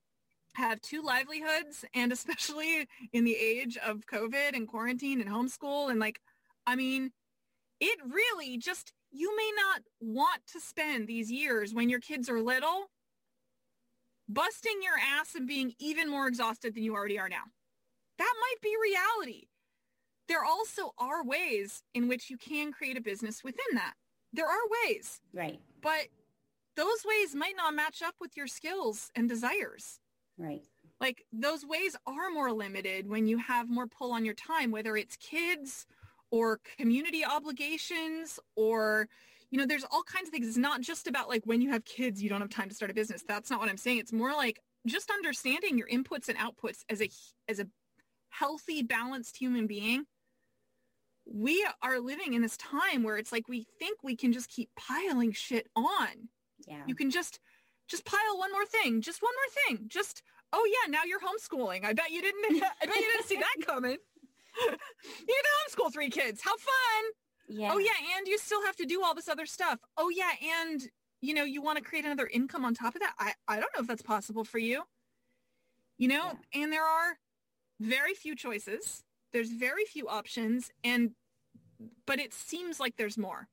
have 0.56 0.82
two 0.82 1.02
livelihoods 1.02 1.84
and 1.94 2.12
especially 2.12 2.88
in 3.12 3.24
the 3.24 3.36
age 3.36 3.78
of 3.86 4.02
COVID 4.12 4.56
and 4.56 4.68
quarantine 4.68 5.22
and 5.22 5.30
homeschool 5.30 5.90
and 5.90 6.00
like, 6.00 6.20
I 6.66 6.76
mean, 6.76 7.12
it 7.80 8.00
really 8.08 8.58
just, 8.58 8.94
you 9.12 9.36
may 9.36 9.52
not 9.56 9.82
want 10.00 10.42
to 10.54 10.62
spend 10.62 11.08
these 11.08 11.32
years 11.32 11.74
when 11.74 11.90
your 11.90 12.00
kids 12.00 12.30
are 12.30 12.42
little 12.42 12.86
busting 14.30 14.82
your 14.82 14.98
ass 14.98 15.36
and 15.36 15.48
being 15.48 15.74
even 15.80 16.10
more 16.10 16.28
exhausted 16.28 16.74
than 16.76 16.84
you 16.84 16.94
already 16.96 17.20
are 17.20 17.30
now. 17.30 17.44
That 18.18 18.34
might 18.40 18.62
be 18.62 18.76
reality. 18.82 19.48
There 20.28 20.44
also 20.46 20.92
are 20.98 21.24
ways 21.24 21.84
in 21.94 22.08
which 22.08 22.30
you 22.30 22.38
can 22.38 22.72
create 22.72 22.98
a 22.98 23.02
business 23.02 23.44
within 23.44 23.76
that. 23.76 23.94
There 24.32 24.48
are 24.48 24.62
ways, 24.88 25.22
Right. 25.34 25.60
but 25.82 26.08
those 26.76 27.04
ways 27.06 27.36
might 27.36 27.56
not 27.56 27.74
match 27.76 28.02
up 28.02 28.16
with 28.20 28.36
your 28.36 28.48
skills 28.48 29.12
and 29.16 29.30
desires 29.30 30.00
Right. 30.38 30.64
like 31.00 31.24
those 31.32 31.64
ways 31.64 31.96
are 32.08 32.32
more 32.32 32.52
limited 32.52 33.08
when 33.08 33.28
you 33.28 33.38
have 33.38 33.70
more 33.70 33.86
pull 33.86 34.12
on 34.12 34.26
your 34.26 34.34
time 34.34 34.72
whether 34.72 34.98
it's 34.98 35.16
kids 35.18 35.86
or 36.32 36.60
community 36.80 37.24
obligations 37.24 38.40
or 38.56 39.08
you 39.54 39.60
know 39.60 39.68
there's 39.68 39.86
all 39.92 40.02
kinds 40.02 40.28
of 40.28 40.34
things 40.34 40.48
it's 40.48 40.58
not 40.58 40.82
just 40.82 41.06
about 41.06 41.30
like 41.30 41.44
when 41.46 41.62
you 41.62 41.70
have 41.70 41.86
kids 41.86 42.24
you 42.24 42.28
don't 42.28 42.42
have 42.42 42.50
time 42.50 42.68
to 42.70 42.76
start 42.76 42.90
a 42.90 42.94
business 42.94 43.24
that's 43.28 43.52
not 43.52 43.60
what 43.60 43.70
i'm 43.70 43.78
saying 43.78 44.00
it's 44.00 44.12
more 44.12 44.34
like 44.34 44.60
just 44.88 45.12
understanding 45.12 45.78
your 45.78 45.88
inputs 45.88 46.28
and 46.28 46.38
outputs 46.40 46.80
as 46.90 47.02
a 47.02 47.10
as 47.48 47.60
a 47.60 47.68
healthy 48.30 48.82
balanced 48.82 49.38
human 49.38 49.68
being 49.68 50.06
we 51.32 51.66
are 51.84 52.00
living 52.00 52.34
in 52.34 52.42
this 52.42 52.58
time 52.58 53.04
where 53.04 53.18
it's 53.18 53.32
like 53.32 53.48
we 53.48 53.68
think 53.78 54.00
we 54.04 54.16
can 54.16 54.34
just 54.34 54.50
keep 54.50 54.70
piling 54.76 55.32
shit 55.32 55.68
on 55.76 56.30
Yeah. 56.68 56.82
you 56.88 56.96
can 56.96 57.12
just 57.12 57.40
just 57.90 58.06
pile 58.06 58.38
one 58.38 58.52
more 58.52 58.66
thing, 58.66 59.02
just 59.02 59.22
one 59.22 59.34
more 59.34 59.78
thing. 59.78 59.88
Just 59.90 60.24
oh 60.54 60.66
yeah, 60.66 60.90
now 60.90 61.02
you're 61.06 61.20
homeschooling. 61.20 61.84
I 61.86 61.94
bet 61.94 62.12
you 62.12 62.22
didn't 62.22 62.64
I 62.82 62.86
bet 62.86 62.96
you 62.96 63.12
didn't 63.12 63.26
see 63.28 63.36
that 63.36 63.66
coming. 63.68 63.98
you 64.66 64.70
get 65.28 65.44
to 65.44 65.76
homeschool 65.82 65.94
three 65.94 66.10
kids. 66.10 66.42
How 66.42 66.56
fun. 66.56 67.04
Yeah. 67.54 67.70
Oh 67.72 67.78
yeah, 67.78 67.92
and 68.18 68.28
you 68.28 68.38
still 68.38 68.64
have 68.66 68.76
to 68.78 68.86
do 68.86 69.04
all 69.04 69.14
this 69.14 69.28
other 69.28 69.46
stuff. 69.46 69.80
Oh 69.98 70.10
yeah, 70.10 70.32
and 70.66 70.82
you 71.22 71.34
know, 71.34 71.44
you 71.44 71.62
want 71.62 71.78
to 71.78 71.84
create 71.84 72.06
another 72.06 72.28
income 72.34 72.66
on 72.66 72.74
top 72.74 72.96
of 72.96 73.02
that. 73.02 73.14
I 73.20 73.34
I 73.48 73.56
don't 73.56 73.70
know 73.76 73.82
if 73.82 73.88
that's 73.88 74.02
possible 74.02 74.44
for 74.44 74.58
you. 74.58 74.84
You 75.98 76.08
know, 76.08 76.34
and 76.54 76.74
there 76.74 76.86
are 76.86 77.18
very 77.80 78.14
few 78.14 78.36
choices. 78.36 79.04
There's 79.32 79.52
very 79.52 79.86
few 79.86 80.08
options 80.08 80.72
and 80.84 81.12
but 82.06 82.20
it 82.20 82.34
seems 82.34 82.80
like 82.80 82.96
there's 82.98 83.18
more. 83.18 83.48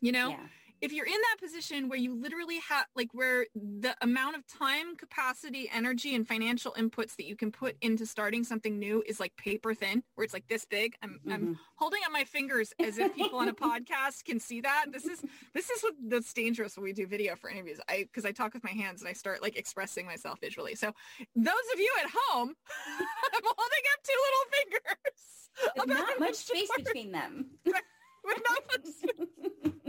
You 0.00 0.12
know? 0.12 0.30
Yeah. 0.30 0.46
If 0.80 0.92
you're 0.92 1.06
in 1.06 1.12
that 1.12 1.36
position 1.40 1.88
where 1.88 1.98
you 1.98 2.14
literally 2.14 2.58
have 2.68 2.86
like 2.96 3.08
where 3.12 3.46
the 3.54 3.94
amount 4.00 4.36
of 4.36 4.46
time 4.46 4.96
capacity 4.96 5.68
energy 5.72 6.14
and 6.14 6.26
financial 6.26 6.72
inputs 6.72 7.16
that 7.16 7.26
you 7.26 7.36
can 7.36 7.52
put 7.52 7.76
into 7.82 8.06
starting 8.06 8.44
something 8.44 8.78
new 8.78 9.02
is 9.06 9.20
like 9.20 9.36
paper 9.36 9.74
thin 9.74 10.02
where 10.14 10.24
it's 10.24 10.32
like 10.34 10.46
this 10.48 10.64
big 10.64 10.94
i'm, 11.02 11.20
I'm 11.30 11.40
Mhm. 11.48 11.58
holding 11.76 12.00
up 12.06 12.12
my 12.12 12.24
fingers 12.24 12.72
as 12.80 12.98
if 12.98 13.14
people 13.14 13.38
on 13.38 13.48
a 13.48 13.54
podcast 13.68 14.24
can 14.24 14.38
see 14.40 14.60
that. 14.62 14.86
This 14.92 15.04
is 15.04 15.22
this 15.54 15.70
is 15.70 15.82
what 15.82 15.94
that's 16.08 16.32
dangerous 16.32 16.76
when 16.76 16.84
we 16.84 16.92
do 16.92 17.06
video 17.06 17.36
for 17.36 17.50
interviews. 17.50 17.80
I 17.88 18.04
because 18.04 18.24
i 18.24 18.32
talk 18.32 18.54
with 18.54 18.64
my 18.64 18.70
hands 18.70 19.00
and 19.02 19.08
i 19.08 19.12
start 19.12 19.42
like 19.42 19.56
expressing 19.56 20.06
myself 20.06 20.38
visually. 20.40 20.74
So 20.74 20.92
those 21.36 21.66
of 21.74 21.78
you 21.80 21.90
at 22.04 22.10
home 22.14 22.54
i'm 23.34 23.42
holding 23.44 23.84
up 23.92 24.00
two 24.02 24.20
little 24.26 24.46
fingers. 24.56 25.20
Not 25.98 26.20
much 26.20 26.34
space 26.36 26.70
between 26.76 27.12
them. 27.12 27.50
With 27.64 28.38
not 28.48 28.62
much 28.70 29.79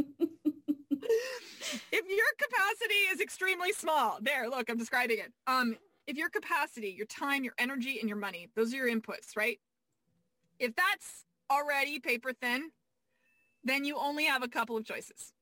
if 1.91 2.05
your 2.07 2.25
capacity 2.37 2.93
is 3.11 3.21
extremely 3.21 3.71
small, 3.73 4.17
there, 4.21 4.49
look, 4.49 4.69
I'm 4.69 4.77
describing 4.77 5.19
it. 5.19 5.31
Um, 5.47 5.77
if 6.07 6.17
your 6.17 6.29
capacity, 6.29 6.89
your 6.89 7.05
time, 7.05 7.43
your 7.43 7.53
energy, 7.57 7.99
and 7.99 8.09
your 8.09 8.17
money, 8.17 8.49
those 8.55 8.73
are 8.73 8.77
your 8.77 8.89
inputs, 8.89 9.35
right? 9.35 9.59
If 10.59 10.75
that's 10.75 11.25
already 11.49 11.99
paper 11.99 12.33
thin, 12.33 12.71
then 13.63 13.85
you 13.85 13.97
only 13.97 14.25
have 14.25 14.43
a 14.43 14.47
couple 14.47 14.77
of 14.77 14.85
choices. 14.85 15.33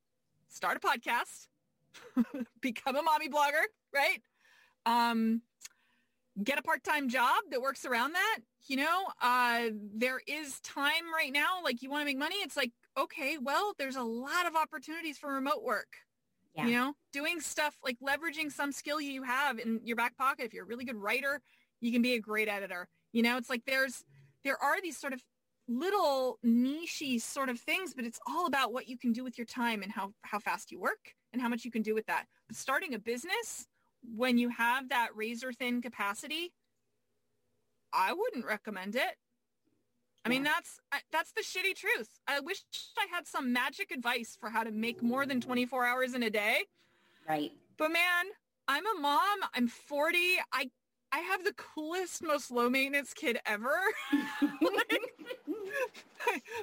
Start 0.49 0.77
a 0.77 0.79
podcast, 0.79 1.47
become 2.61 2.95
a 2.95 3.01
mommy 3.01 3.29
blogger, 3.29 3.63
right? 3.93 4.21
Um, 4.85 5.41
get 6.43 6.57
a 6.57 6.61
part-time 6.61 7.09
job 7.09 7.43
that 7.51 7.61
works 7.61 7.85
around 7.85 8.13
that. 8.13 8.39
You 8.67 8.77
know, 8.77 9.03
uh, 9.21 9.69
there 9.95 10.21
is 10.27 10.59
time 10.61 11.13
right 11.13 11.31
now. 11.31 11.61
Like 11.63 11.81
you 11.81 11.89
want 11.89 12.01
to 12.01 12.05
make 12.05 12.17
money. 12.17 12.35
It's 12.37 12.57
like, 12.57 12.71
okay, 13.03 13.37
well, 13.37 13.73
there's 13.77 13.95
a 13.95 14.03
lot 14.03 14.45
of 14.45 14.55
opportunities 14.55 15.17
for 15.17 15.33
remote 15.33 15.63
work. 15.63 15.87
Yeah. 16.55 16.65
You 16.65 16.73
know, 16.73 16.93
doing 17.13 17.39
stuff 17.39 17.77
like 17.83 17.97
leveraging 17.99 18.51
some 18.51 18.71
skill 18.71 18.99
you 18.99 19.23
have 19.23 19.59
in 19.59 19.81
your 19.83 19.95
back 19.95 20.17
pocket. 20.17 20.45
If 20.45 20.53
you're 20.53 20.63
a 20.65 20.67
really 20.67 20.85
good 20.85 20.95
writer, 20.95 21.41
you 21.79 21.91
can 21.91 22.01
be 22.01 22.13
a 22.13 22.19
great 22.19 22.49
editor. 22.49 22.87
You 23.13 23.21
know, 23.21 23.37
it's 23.37 23.49
like 23.49 23.63
there's, 23.65 24.03
there 24.43 24.61
are 24.61 24.81
these 24.81 24.97
sort 24.97 25.13
of 25.13 25.21
little 25.67 26.39
nichey 26.43 27.21
sort 27.21 27.49
of 27.49 27.59
things, 27.59 27.93
but 27.93 28.03
it's 28.03 28.19
all 28.27 28.47
about 28.47 28.73
what 28.73 28.89
you 28.89 28.97
can 28.97 29.13
do 29.13 29.23
with 29.23 29.37
your 29.37 29.45
time 29.45 29.83
and 29.83 29.91
how, 29.91 30.11
how 30.23 30.39
fast 30.39 30.71
you 30.71 30.79
work 30.79 31.13
and 31.31 31.41
how 31.41 31.47
much 31.47 31.63
you 31.63 31.71
can 31.71 31.83
do 31.83 31.93
with 31.93 32.07
that. 32.07 32.25
But 32.47 32.57
starting 32.57 32.95
a 32.95 32.99
business 32.99 33.67
when 34.15 34.37
you 34.37 34.49
have 34.49 34.89
that 34.89 35.09
razor 35.15 35.53
thin 35.53 35.81
capacity, 35.81 36.51
I 37.93 38.13
wouldn't 38.13 38.45
recommend 38.45 38.95
it. 38.95 39.15
I 40.29 40.33
mean, 40.35 40.43
that's 40.43 40.79
that's 41.11 41.31
the 41.31 41.41
shitty 41.41 41.75
truth. 41.75 42.09
I 42.27 42.39
wish 42.39 42.61
I 42.97 43.07
had 43.11 43.25
some 43.25 43.51
magic 43.51 43.91
advice 43.91 44.37
for 44.39 44.49
how 44.49 44.63
to 44.63 44.71
make 44.71 45.01
more 45.01 45.25
than 45.25 45.41
24 45.41 45.85
hours 45.85 46.13
in 46.13 46.21
a 46.21 46.29
day. 46.29 46.65
Right. 47.27 47.51
But 47.77 47.91
man, 47.91 48.25
I'm 48.67 48.83
a 48.85 48.99
mom. 48.99 49.39
I'm 49.55 49.67
40. 49.67 50.17
I 50.53 50.69
I 51.11 51.19
have 51.19 51.43
the 51.43 51.53
coolest, 51.53 52.21
most 52.21 52.51
low 52.51 52.69
maintenance 52.69 53.13
kid 53.13 53.39
ever. 53.47 53.73
Like, 54.11 54.51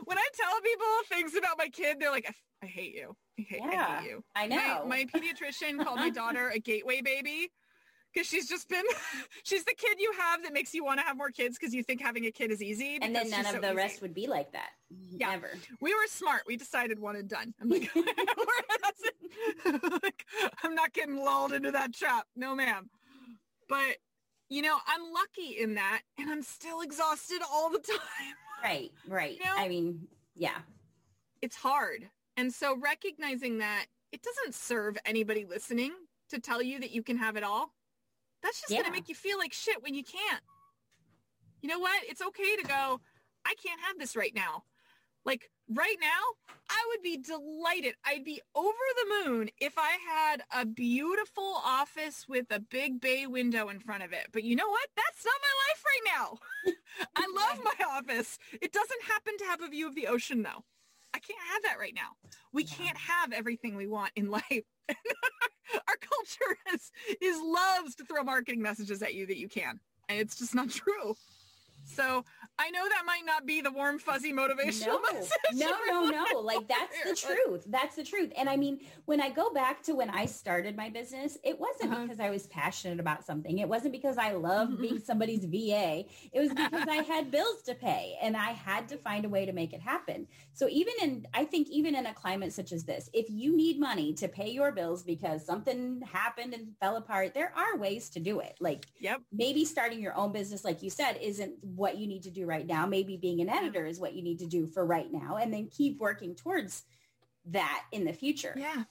when 0.04 0.18
I 0.18 0.28
tell 0.34 0.60
people 0.62 0.86
things 1.08 1.34
about 1.34 1.58
my 1.58 1.68
kid, 1.68 1.96
they're 1.98 2.12
like, 2.12 2.26
I, 2.28 2.64
I 2.64 2.68
hate 2.68 2.94
you. 2.94 3.16
I 3.38 3.42
hate, 3.42 3.62
I 3.62 4.00
hate 4.00 4.08
you. 4.08 4.24
I 4.36 4.46
My, 4.46 4.56
know. 4.56 4.84
my 4.86 5.04
pediatrician 5.14 5.82
called 5.82 5.98
my 5.98 6.10
daughter 6.10 6.50
a 6.54 6.60
gateway 6.60 7.00
baby 7.00 7.50
because 8.16 8.26
she's 8.26 8.48
just 8.48 8.70
been, 8.70 8.84
she's 9.42 9.64
the 9.64 9.74
kid 9.76 9.98
you 9.98 10.10
have 10.18 10.42
that 10.42 10.54
makes 10.54 10.72
you 10.72 10.82
want 10.82 10.98
to 10.98 11.04
have 11.04 11.18
more 11.18 11.30
kids 11.30 11.58
because 11.58 11.74
you 11.74 11.82
think 11.82 12.00
having 12.00 12.24
a 12.24 12.30
kid 12.30 12.50
is 12.50 12.62
easy. 12.62 12.98
and 13.02 13.14
then 13.14 13.28
none 13.28 13.40
of 13.40 13.52
so 13.52 13.60
the 13.60 13.66
easy. 13.66 13.76
rest 13.76 14.00
would 14.00 14.14
be 14.14 14.26
like 14.26 14.50
that. 14.52 14.70
Yeah. 15.10 15.32
Never. 15.32 15.50
We 15.82 15.94
were 15.94 16.06
smart. 16.08 16.42
We 16.46 16.56
decided 16.56 16.98
one 16.98 17.16
and 17.16 17.28
done. 17.28 17.52
I'm 17.60 17.68
like, 17.68 17.90
like, 20.02 20.24
I'm 20.64 20.74
not 20.74 20.94
getting 20.94 21.16
lulled 21.16 21.52
into 21.52 21.70
that 21.72 21.92
trap. 21.92 22.24
No, 22.34 22.54
ma'am. 22.54 22.88
But, 23.68 23.98
you 24.48 24.62
know, 24.62 24.78
I'm 24.86 25.02
lucky 25.12 25.60
in 25.60 25.74
that 25.74 26.00
and 26.18 26.30
I'm 26.30 26.42
still 26.42 26.80
exhausted 26.80 27.42
all 27.52 27.68
the 27.68 27.80
time. 27.80 28.34
Right. 28.64 28.90
Right. 29.06 29.36
You 29.38 29.44
know? 29.44 29.56
I 29.58 29.68
mean, 29.68 30.08
yeah. 30.34 30.56
It's 31.42 31.56
hard. 31.56 32.08
And 32.38 32.52
so 32.52 32.78
recognizing 32.78 33.58
that 33.58 33.86
it 34.10 34.22
doesn't 34.22 34.54
serve 34.54 34.96
anybody 35.04 35.44
listening 35.44 35.92
to 36.30 36.38
tell 36.38 36.62
you 36.62 36.80
that 36.80 36.92
you 36.92 37.02
can 37.02 37.18
have 37.18 37.36
it 37.36 37.44
all. 37.44 37.75
That's 38.46 38.60
just 38.60 38.70
going 38.70 38.84
to 38.84 38.92
make 38.92 39.08
you 39.08 39.14
feel 39.16 39.38
like 39.38 39.52
shit 39.52 39.82
when 39.82 39.92
you 39.94 40.04
can't. 40.04 40.40
You 41.62 41.68
know 41.68 41.80
what? 41.80 42.00
It's 42.04 42.22
okay 42.22 42.54
to 42.54 42.62
go, 42.62 43.00
I 43.44 43.54
can't 43.60 43.80
have 43.80 43.98
this 43.98 44.14
right 44.14 44.32
now. 44.34 44.62
Like 45.24 45.50
right 45.68 45.96
now, 46.00 46.54
I 46.70 46.80
would 46.90 47.02
be 47.02 47.16
delighted. 47.16 47.94
I'd 48.04 48.22
be 48.22 48.40
over 48.54 48.70
the 48.70 49.30
moon 49.30 49.50
if 49.60 49.74
I 49.76 49.96
had 50.08 50.42
a 50.56 50.64
beautiful 50.64 51.56
office 51.64 52.26
with 52.28 52.46
a 52.50 52.60
big 52.60 53.00
bay 53.00 53.26
window 53.26 53.68
in 53.68 53.80
front 53.80 54.04
of 54.04 54.12
it. 54.12 54.28
But 54.32 54.44
you 54.44 54.54
know 54.54 54.68
what? 54.68 54.86
That's 54.96 55.24
not 55.24 55.34
my 55.42 55.54
life 55.66 55.84
right 55.84 56.12
now. 56.14 57.04
I 57.16 57.26
love 57.34 57.64
my 57.64 57.84
office. 57.96 58.38
It 58.62 58.72
doesn't 58.72 59.02
happen 59.08 59.36
to 59.38 59.44
have 59.46 59.60
a 59.62 59.68
view 59.68 59.88
of 59.88 59.96
the 59.96 60.06
ocean 60.06 60.44
though. 60.44 60.62
I 61.12 61.18
can't 61.18 61.40
have 61.52 61.62
that 61.64 61.80
right 61.80 61.94
now. 61.96 62.10
We 62.52 62.62
Yeah. 62.62 62.74
can't 62.76 62.98
have 62.98 63.32
everything 63.32 63.74
we 63.74 63.88
want 63.88 64.12
in 64.14 64.30
life. 64.30 64.62
Our 65.88 65.96
culture 66.00 66.58
is 66.74 66.90
is 67.20 67.40
loves 67.42 67.94
to 67.96 68.04
throw 68.04 68.22
marketing 68.22 68.62
messages 68.62 69.02
at 69.02 69.14
you 69.14 69.26
that 69.26 69.38
you 69.38 69.48
can. 69.48 69.80
And 70.08 70.20
it's 70.20 70.36
just 70.36 70.54
not 70.54 70.70
true. 70.70 71.16
So 71.88 72.24
I 72.58 72.70
know 72.70 72.88
that 72.88 73.02
might 73.06 73.24
not 73.24 73.46
be 73.46 73.60
the 73.60 73.70
warm, 73.70 73.98
fuzzy 73.98 74.32
motivational 74.32 74.86
No, 74.86 75.00
message. 75.12 75.38
no, 75.54 75.70
no, 75.86 76.04
no. 76.04 76.40
Like 76.40 76.66
that's 76.68 77.00
the 77.04 77.14
truth. 77.14 77.64
That's 77.68 77.96
the 77.96 78.02
truth. 78.04 78.32
And 78.36 78.48
I 78.48 78.56
mean, 78.56 78.80
when 79.04 79.20
I 79.20 79.30
go 79.30 79.50
back 79.52 79.82
to 79.84 79.94
when 79.94 80.10
I 80.10 80.26
started 80.26 80.76
my 80.76 80.90
business, 80.90 81.38
it 81.44 81.58
wasn't 81.58 81.92
Uh-huh. 81.92 82.02
because 82.02 82.20
I 82.20 82.30
was 82.30 82.46
passionate 82.48 82.98
about 83.00 83.24
something. 83.24 83.58
It 83.58 83.68
wasn't 83.68 83.92
because 83.92 84.18
I 84.18 84.32
loved 84.32 84.80
being 84.80 84.98
somebody's 84.98 85.44
VA. 85.44 86.04
It 86.32 86.40
was 86.40 86.54
because 86.54 86.86
I 86.88 86.96
had 86.96 87.30
bills 87.30 87.62
to 87.62 87.74
pay 87.74 88.16
and 88.20 88.36
I 88.36 88.50
had 88.50 88.88
to 88.88 88.96
find 88.98 89.24
a 89.24 89.28
way 89.28 89.46
to 89.46 89.52
make 89.52 89.72
it 89.72 89.80
happen. 89.80 90.26
So 90.52 90.68
even 90.68 90.94
in, 91.02 91.26
I 91.34 91.44
think 91.44 91.68
even 91.68 91.94
in 91.94 92.06
a 92.06 92.14
climate 92.14 92.52
such 92.52 92.72
as 92.72 92.84
this, 92.84 93.08
if 93.12 93.26
you 93.30 93.56
need 93.56 93.78
money 93.78 94.12
to 94.14 94.28
pay 94.28 94.50
your 94.50 94.72
bills 94.72 95.04
because 95.04 95.44
something 95.46 96.00
happened 96.02 96.54
and 96.54 96.74
fell 96.80 96.96
apart, 96.96 97.34
there 97.34 97.52
are 97.56 97.76
ways 97.78 98.10
to 98.10 98.20
do 98.20 98.40
it. 98.40 98.56
Like 98.60 98.86
Yep. 98.98 99.22
maybe 99.32 99.64
starting 99.64 100.00
your 100.00 100.16
own 100.16 100.32
business, 100.32 100.64
like 100.64 100.82
you 100.82 100.90
said, 100.90 101.18
isn't 101.20 101.54
what 101.76 101.98
you 101.98 102.06
need 102.06 102.22
to 102.24 102.30
do 102.30 102.46
right 102.46 102.66
now. 102.66 102.86
Maybe 102.86 103.16
being 103.16 103.40
an 103.40 103.48
editor 103.48 103.86
is 103.86 104.00
what 104.00 104.14
you 104.14 104.22
need 104.22 104.38
to 104.40 104.46
do 104.46 104.66
for 104.66 104.84
right 104.84 105.12
now, 105.12 105.36
and 105.36 105.52
then 105.52 105.68
keep 105.68 105.98
working 105.98 106.34
towards 106.34 106.82
that 107.46 107.84
in 107.92 108.04
the 108.04 108.12
future. 108.12 108.54
Yeah. 108.56 108.84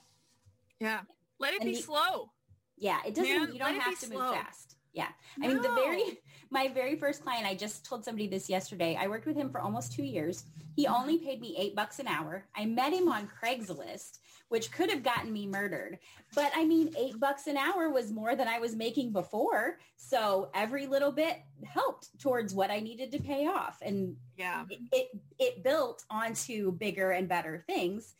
Yeah. 0.79 1.01
Let 1.39 1.53
it 1.53 1.61
And 1.61 1.69
be 1.69 1.75
the- 1.75 1.81
slow. 1.81 2.31
Yeah, 2.77 2.99
it 3.05 3.15
doesn't. 3.15 3.31
Man, 3.33 3.53
you 3.53 3.59
don't 3.59 3.79
have 3.79 3.99
to 3.99 4.05
slow. 4.05 4.19
move 4.19 4.35
fast. 4.35 4.75
Yeah, 4.93 5.07
I 5.41 5.47
mean 5.47 5.61
the 5.61 5.69
very 5.73 6.19
my 6.51 6.67
very 6.69 6.95
first 6.97 7.21
client. 7.21 7.45
I 7.45 7.53
just 7.55 7.85
told 7.85 8.05
somebody 8.05 8.27
this 8.27 8.49
yesterday. 8.49 8.97
I 8.99 9.07
worked 9.07 9.25
with 9.25 9.35
him 9.35 9.49
for 9.49 9.59
almost 9.59 9.91
two 9.93 10.03
years. 10.03 10.43
He 10.75 10.85
Mm-hmm. 10.85 10.93
only 10.93 11.17
paid 11.17 11.39
me 11.41 11.55
eight 11.57 11.75
bucks 11.75 11.99
an 11.99 12.07
hour. 12.07 12.45
I 12.55 12.65
met 12.65 12.93
him 12.93 13.07
on 13.09 13.29
Craigslist, 13.41 14.19
which 14.49 14.71
could 14.71 14.89
have 14.89 15.03
gotten 15.03 15.31
me 15.33 15.47
murdered. 15.47 15.99
But 16.33 16.51
I 16.55 16.65
mean, 16.65 16.93
eight 16.97 17.19
bucks 17.19 17.47
an 17.47 17.57
hour 17.57 17.89
was 17.89 18.11
more 18.11 18.35
than 18.35 18.47
I 18.47 18.59
was 18.59 18.75
making 18.75 19.11
before. 19.11 19.79
So 19.97 20.49
every 20.53 20.85
little 20.87 21.11
bit 21.11 21.37
helped 21.65 22.17
towards 22.19 22.53
what 22.53 22.69
I 22.71 22.79
needed 22.79 23.11
to 23.13 23.19
pay 23.19 23.47
off, 23.47 23.79
and 23.81 24.15
Yeah. 24.37 24.65
it 24.69 24.79
it, 24.91 25.07
it 25.39 25.63
built 25.63 26.03
onto 26.09 26.71
bigger 26.73 27.11
and 27.11 27.27
better 27.27 27.63
things 27.67 28.15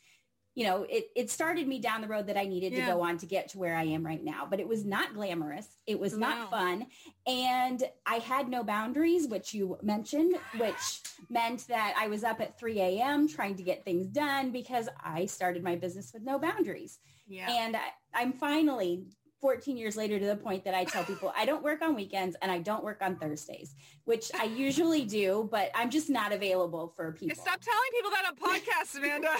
you 0.55 0.63
know 0.65 0.85
it, 0.89 1.09
it 1.15 1.29
started 1.29 1.67
me 1.67 1.79
down 1.79 2.01
the 2.01 2.07
road 2.07 2.27
that 2.27 2.37
i 2.37 2.45
needed 2.45 2.71
Yeah. 2.73 2.85
to 2.85 2.91
go 2.93 3.01
on 3.01 3.17
to 3.19 3.25
get 3.25 3.49
to 3.49 3.57
where 3.57 3.75
i 3.75 3.83
am 3.83 4.05
right 4.05 4.23
now 4.23 4.47
but 4.49 4.59
it 4.59 4.67
was 4.67 4.83
not 4.85 5.13
glamorous 5.13 5.67
it 5.85 5.99
was 5.99 6.13
No. 6.13 6.27
not 6.29 6.49
fun 6.49 6.87
and 7.27 7.83
i 8.05 8.15
had 8.15 8.47
no 8.49 8.63
boundaries 8.63 9.27
which 9.27 9.53
you 9.53 9.77
mentioned 9.83 10.35
which 10.57 11.01
meant 11.29 11.67
that 11.67 11.93
i 11.97 12.07
was 12.07 12.23
up 12.23 12.39
at 12.41 12.57
3 12.57 12.79
a.m 12.79 13.27
trying 13.27 13.55
to 13.55 13.63
get 13.63 13.83
things 13.85 14.07
done 14.07 14.51
because 14.51 14.87
i 15.03 15.25
started 15.25 15.61
my 15.63 15.75
business 15.75 16.11
with 16.13 16.23
no 16.23 16.39
boundaries 16.39 16.99
Yeah. 17.27 17.51
and 17.51 17.75
I, 17.75 17.81
i'm 18.13 18.33
finally 18.33 19.03
14 19.41 19.77
years 19.77 19.95
later 19.95 20.17
to 20.19 20.25
the 20.25 20.35
point 20.35 20.63
that 20.65 20.73
I 20.73 20.83
tell 20.85 21.03
people 21.03 21.31
I 21.35 21.45
don't 21.45 21.63
work 21.63 21.81
on 21.81 21.95
weekends 21.95 22.35
and 22.41 22.51
I 22.51 22.59
don't 22.59 22.83
work 22.83 22.99
on 23.01 23.15
Thursdays, 23.17 23.75
which 24.05 24.31
I 24.33 24.45
usually 24.45 25.05
do, 25.05 25.47
but 25.51 25.71
I'm 25.75 25.89
just 25.89 26.09
not 26.09 26.31
available 26.31 26.93
for 26.95 27.11
people. 27.11 27.35
Stop 27.35 27.61
telling 27.61 27.89
people 27.91 28.11
that 28.11 28.25
on 28.25 28.35
podcasts, 28.35 28.97
Amanda. 28.97 29.29
All 29.29 29.37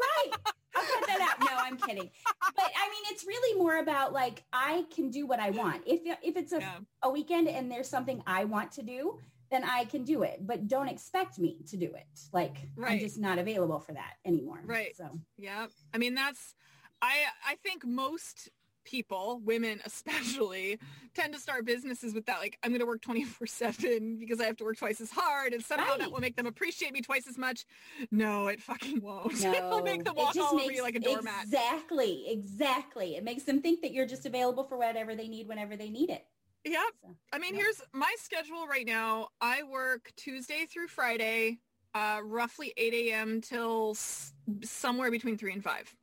right. 0.00 0.30
I'll 0.76 0.82
cut 0.84 1.06
that 1.06 1.20
out. 1.20 1.40
No, 1.40 1.56
I'm 1.56 1.76
kidding. 1.76 2.10
But 2.54 2.70
I 2.76 2.88
mean, 2.88 3.02
it's 3.10 3.24
really 3.26 3.58
more 3.58 3.78
about 3.78 4.12
like, 4.12 4.44
I 4.52 4.84
can 4.94 5.10
do 5.10 5.26
what 5.26 5.40
I 5.40 5.50
want. 5.50 5.82
If, 5.86 6.00
if 6.22 6.36
it's 6.36 6.52
a, 6.52 6.60
Yeah. 6.60 6.78
a 7.02 7.10
weekend 7.10 7.48
and 7.48 7.70
there's 7.70 7.88
something 7.88 8.22
I 8.26 8.44
want 8.44 8.70
to 8.72 8.82
do, 8.82 9.18
then 9.50 9.64
I 9.64 9.86
can 9.86 10.04
do 10.04 10.22
it, 10.24 10.46
but 10.46 10.68
don't 10.68 10.88
expect 10.88 11.38
me 11.38 11.56
to 11.70 11.76
do 11.78 11.86
it. 11.86 12.06
Like 12.32 12.68
I'm 12.84 12.98
just 12.98 13.18
not 13.18 13.38
available 13.38 13.80
for 13.80 13.92
that 13.94 14.14
anymore. 14.26 14.60
Right. 14.64 14.94
So 14.94 15.18
Yeah. 15.38 15.66
I 15.94 15.98
mean, 15.98 16.14
that's, 16.14 16.54
I, 17.00 17.14
I 17.46 17.54
think 17.62 17.86
most 17.86 18.50
people, 18.98 19.40
women 19.44 19.80
especially, 19.84 20.78
tend 21.14 21.34
to 21.34 21.38
start 21.40 21.64
businesses 21.66 22.14
with 22.14 22.26
that, 22.26 22.40
like, 22.40 22.58
I'm 22.62 22.70
going 22.70 22.80
to 22.80 22.86
work 22.86 23.02
24 23.02 23.46
seven 23.46 24.16
because 24.18 24.40
I 24.40 24.44
have 24.44 24.56
to 24.56 24.64
work 24.64 24.78
twice 24.78 25.00
as 25.00 25.10
hard 25.10 25.52
and 25.52 25.62
somehow 25.62 25.96
that 25.98 26.10
will 26.10 26.20
make 26.20 26.36
them 26.36 26.46
appreciate 26.46 26.92
me 26.92 27.00
twice 27.02 27.28
as 27.28 27.36
much. 27.38 27.66
No, 28.10 28.48
it 28.48 28.60
fucking 28.62 29.00
won't. 29.02 29.40
no, 29.42 29.52
It'll 29.52 29.82
make 29.82 30.04
them 30.04 30.14
walk 30.16 30.34
all 30.36 30.54
over 30.54 30.56
makes- 30.56 30.74
you 30.76 30.82
like 30.82 30.94
a 30.96 31.00
doormat. 31.00 31.44
Exactly. 31.44 32.24
Exactly. 32.28 33.16
It 33.16 33.24
makes 33.24 33.42
them 33.44 33.60
think 33.60 33.82
that 33.82 33.92
you're 33.92 34.06
just 34.06 34.24
available 34.26 34.64
for 34.64 34.78
whatever 34.78 35.14
they 35.14 35.28
need 35.28 35.46
whenever 35.48 35.76
they 35.76 35.90
need 35.90 36.10
it. 36.10 36.24
Yep. 36.64 36.80
So, 37.02 37.14
I 37.32 37.38
mean, 37.38 37.54
yeah. 37.54 37.60
here's 37.62 37.80
my 37.92 38.12
schedule 38.18 38.66
right 38.66 38.86
now. 38.86 39.28
I 39.40 39.62
work 39.62 40.10
Tuesday 40.16 40.66
through 40.70 40.88
Friday, 40.88 41.58
uh, 41.94 42.20
roughly 42.24 42.72
8 42.76 42.94
a.m. 42.94 43.40
till 43.40 43.90
s- 43.90 44.32
somewhere 44.64 45.10
between 45.10 45.36
3 45.38 45.52
and 45.52 45.62
5. 45.64 45.94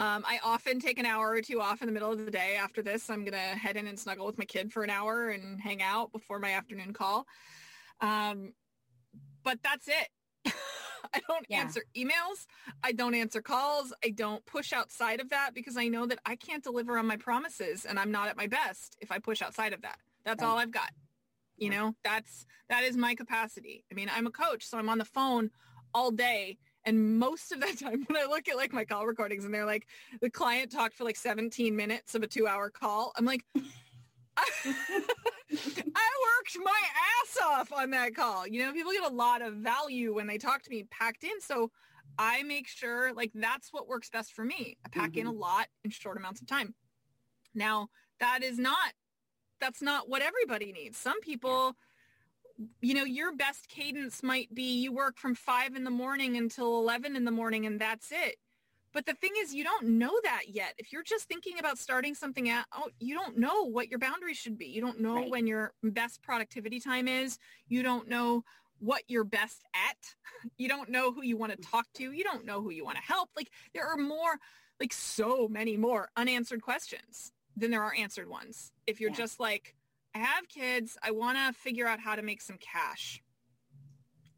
Um, 0.00 0.24
I 0.26 0.40
often 0.42 0.80
take 0.80 0.98
an 0.98 1.04
hour 1.04 1.28
or 1.28 1.42
two 1.42 1.60
off 1.60 1.82
in 1.82 1.86
the 1.86 1.92
middle 1.92 2.10
of 2.10 2.24
the 2.24 2.30
day. 2.30 2.56
After 2.56 2.80
this, 2.80 3.10
I'm 3.10 3.20
going 3.20 3.34
to 3.34 3.38
head 3.38 3.76
in 3.76 3.86
and 3.86 4.00
snuggle 4.00 4.24
with 4.24 4.38
my 4.38 4.46
kid 4.46 4.72
for 4.72 4.82
an 4.82 4.88
hour 4.88 5.28
and 5.28 5.60
hang 5.60 5.82
out 5.82 6.10
before 6.10 6.38
my 6.38 6.52
afternoon 6.52 6.94
call. 6.94 7.26
Um, 8.00 8.54
but 9.44 9.58
that's 9.62 9.88
it. 9.88 10.08
I 11.12 11.20
don't 11.28 11.44
Yeah. 11.50 11.64
answer 11.64 11.82
emails. 11.94 12.46
I 12.82 12.92
don't 12.92 13.14
answer 13.14 13.42
calls. 13.42 13.92
I 14.02 14.08
don't 14.08 14.44
push 14.46 14.72
outside 14.72 15.20
of 15.20 15.28
that 15.30 15.50
because 15.52 15.76
I 15.76 15.88
know 15.88 16.06
that 16.06 16.20
I 16.24 16.34
can't 16.34 16.64
deliver 16.64 16.96
on 16.96 17.06
my 17.06 17.18
promises 17.18 17.84
and 17.84 17.98
I'm 17.98 18.10
not 18.10 18.28
at 18.28 18.38
my 18.38 18.46
best 18.46 18.96
if 19.02 19.12
I 19.12 19.18
push 19.18 19.42
outside 19.42 19.74
of 19.74 19.82
that. 19.82 19.98
That's 20.24 20.42
Right. 20.42 20.48
all 20.48 20.56
I've 20.56 20.70
got. 20.70 20.92
You 21.58 21.68
Yeah. 21.68 21.76
know, 21.76 21.94
that's 22.02 22.46
that 22.70 22.84
is 22.84 22.96
my 22.96 23.14
capacity. 23.14 23.84
I 23.92 23.94
mean, 23.94 24.08
I'm 24.10 24.26
a 24.26 24.30
coach, 24.30 24.64
so 24.66 24.78
I'm 24.78 24.88
on 24.88 24.96
the 24.96 25.04
phone 25.04 25.50
all 25.92 26.10
day 26.10 26.56
and 26.84 27.18
most 27.18 27.52
of 27.52 27.60
that 27.60 27.78
time 27.80 28.04
when 28.06 28.16
I 28.16 28.26
look 28.26 28.48
at 28.48 28.56
like 28.56 28.72
my 28.72 28.84
call 28.84 29.06
recordings 29.06 29.44
and 29.44 29.52
they're 29.52 29.66
like 29.66 29.86
the 30.20 30.30
client 30.30 30.70
talked 30.70 30.94
for 30.94 31.04
like 31.04 31.16
17 31.16 31.74
minutes 31.74 32.14
of 32.14 32.22
a 32.22 32.26
2-hour 32.28 32.70
call, 32.70 33.12
I'm 33.16 33.24
like 33.24 33.44
I 34.64 36.10
worked 36.38 36.56
my 36.62 36.80
ass 37.22 37.38
off 37.42 37.72
on 37.72 37.90
that 37.90 38.14
call. 38.14 38.46
You 38.46 38.64
know, 38.64 38.72
people 38.72 38.92
get 38.92 39.10
a 39.10 39.14
lot 39.14 39.42
of 39.42 39.54
value 39.54 40.14
when 40.14 40.26
they 40.26 40.38
talk 40.38 40.62
to 40.62 40.70
me 40.70 40.84
packed 40.90 41.24
in. 41.24 41.40
So 41.40 41.70
I 42.18 42.42
make 42.42 42.68
sure 42.68 43.12
like 43.12 43.30
that's 43.34 43.72
what 43.72 43.88
works 43.88 44.10
best 44.10 44.32
for 44.32 44.44
me. 44.44 44.76
I 44.84 44.88
pack 44.88 45.16
in 45.16 45.26
a 45.26 45.30
mm-hmm. 45.30 45.40
lot 45.40 45.66
in 45.84 45.90
short 45.90 46.16
amounts 46.16 46.40
of 46.40 46.46
time. 46.46 46.74
Now, 47.54 47.88
that 48.20 48.42
is 48.42 48.58
not 48.58 48.92
that's 49.60 49.82
not 49.82 50.08
what 50.08 50.22
everybody 50.22 50.72
needs. 50.72 50.96
Some 50.98 51.20
people 51.20 51.74
you 52.80 52.94
know, 52.94 53.04
your 53.04 53.34
best 53.34 53.68
cadence 53.68 54.22
might 54.22 54.54
be 54.54 54.80
you 54.80 54.92
work 54.92 55.16
from 55.18 55.34
5 55.34 55.74
in 55.76 55.84
the 55.84 55.90
morning 55.90 56.36
until 56.36 56.78
11 56.78 57.16
in 57.16 57.24
the 57.24 57.30
morning 57.30 57.66
and 57.66 57.80
that's 57.80 58.10
it. 58.12 58.36
But 58.92 59.06
the 59.06 59.14
thing 59.14 59.30
is, 59.38 59.54
you 59.54 59.62
don't 59.62 59.86
know 59.86 60.12
that 60.24 60.42
yet. 60.48 60.74
If 60.76 60.92
you're 60.92 61.04
just 61.04 61.28
thinking 61.28 61.60
about 61.60 61.78
starting 61.78 62.14
something 62.14 62.50
out, 62.50 62.64
oh, 62.72 62.88
you 62.98 63.14
don't 63.14 63.38
know 63.38 63.62
what 63.70 63.88
your 63.88 64.00
boundaries 64.00 64.36
should 64.36 64.58
be. 64.58 64.66
You 64.66 64.80
don't 64.80 65.00
know 65.00 65.14
Right. 65.14 65.30
when 65.30 65.46
your 65.46 65.74
best 65.82 66.22
productivity 66.22 66.80
time 66.80 67.06
is. 67.06 67.38
You 67.68 67.84
don't 67.84 68.08
know 68.08 68.42
what 68.80 69.02
you're 69.08 69.24
best 69.24 69.62
at. 69.74 69.96
You 70.56 70.68
don't 70.68 70.88
know 70.88 71.12
who 71.12 71.22
you 71.22 71.36
want 71.36 71.52
to 71.52 71.58
talk 71.58 71.86
to. 71.94 72.12
You 72.12 72.24
don't 72.24 72.46
know 72.46 72.62
who 72.62 72.70
you 72.70 72.84
want 72.84 72.96
to 72.96 73.02
help. 73.02 73.28
Like 73.36 73.50
there 73.74 73.86
are 73.86 73.96
more, 73.96 74.38
like 74.80 74.92
so 74.92 75.48
many 75.48 75.76
more 75.76 76.08
unanswered 76.16 76.62
questions 76.62 77.30
than 77.56 77.70
there 77.70 77.82
are 77.82 77.94
answered 77.94 78.28
ones. 78.28 78.72
If 78.86 79.00
you're 79.00 79.10
Yeah. 79.10 79.16
just 79.16 79.38
like, 79.38 79.76
I 80.14 80.18
have 80.18 80.48
kids, 80.48 80.96
I 81.02 81.12
want 81.12 81.38
to 81.38 81.52
figure 81.58 81.86
out 81.86 82.00
how 82.00 82.14
to 82.14 82.22
make 82.22 82.40
some 82.42 82.58
cash. 82.58 83.22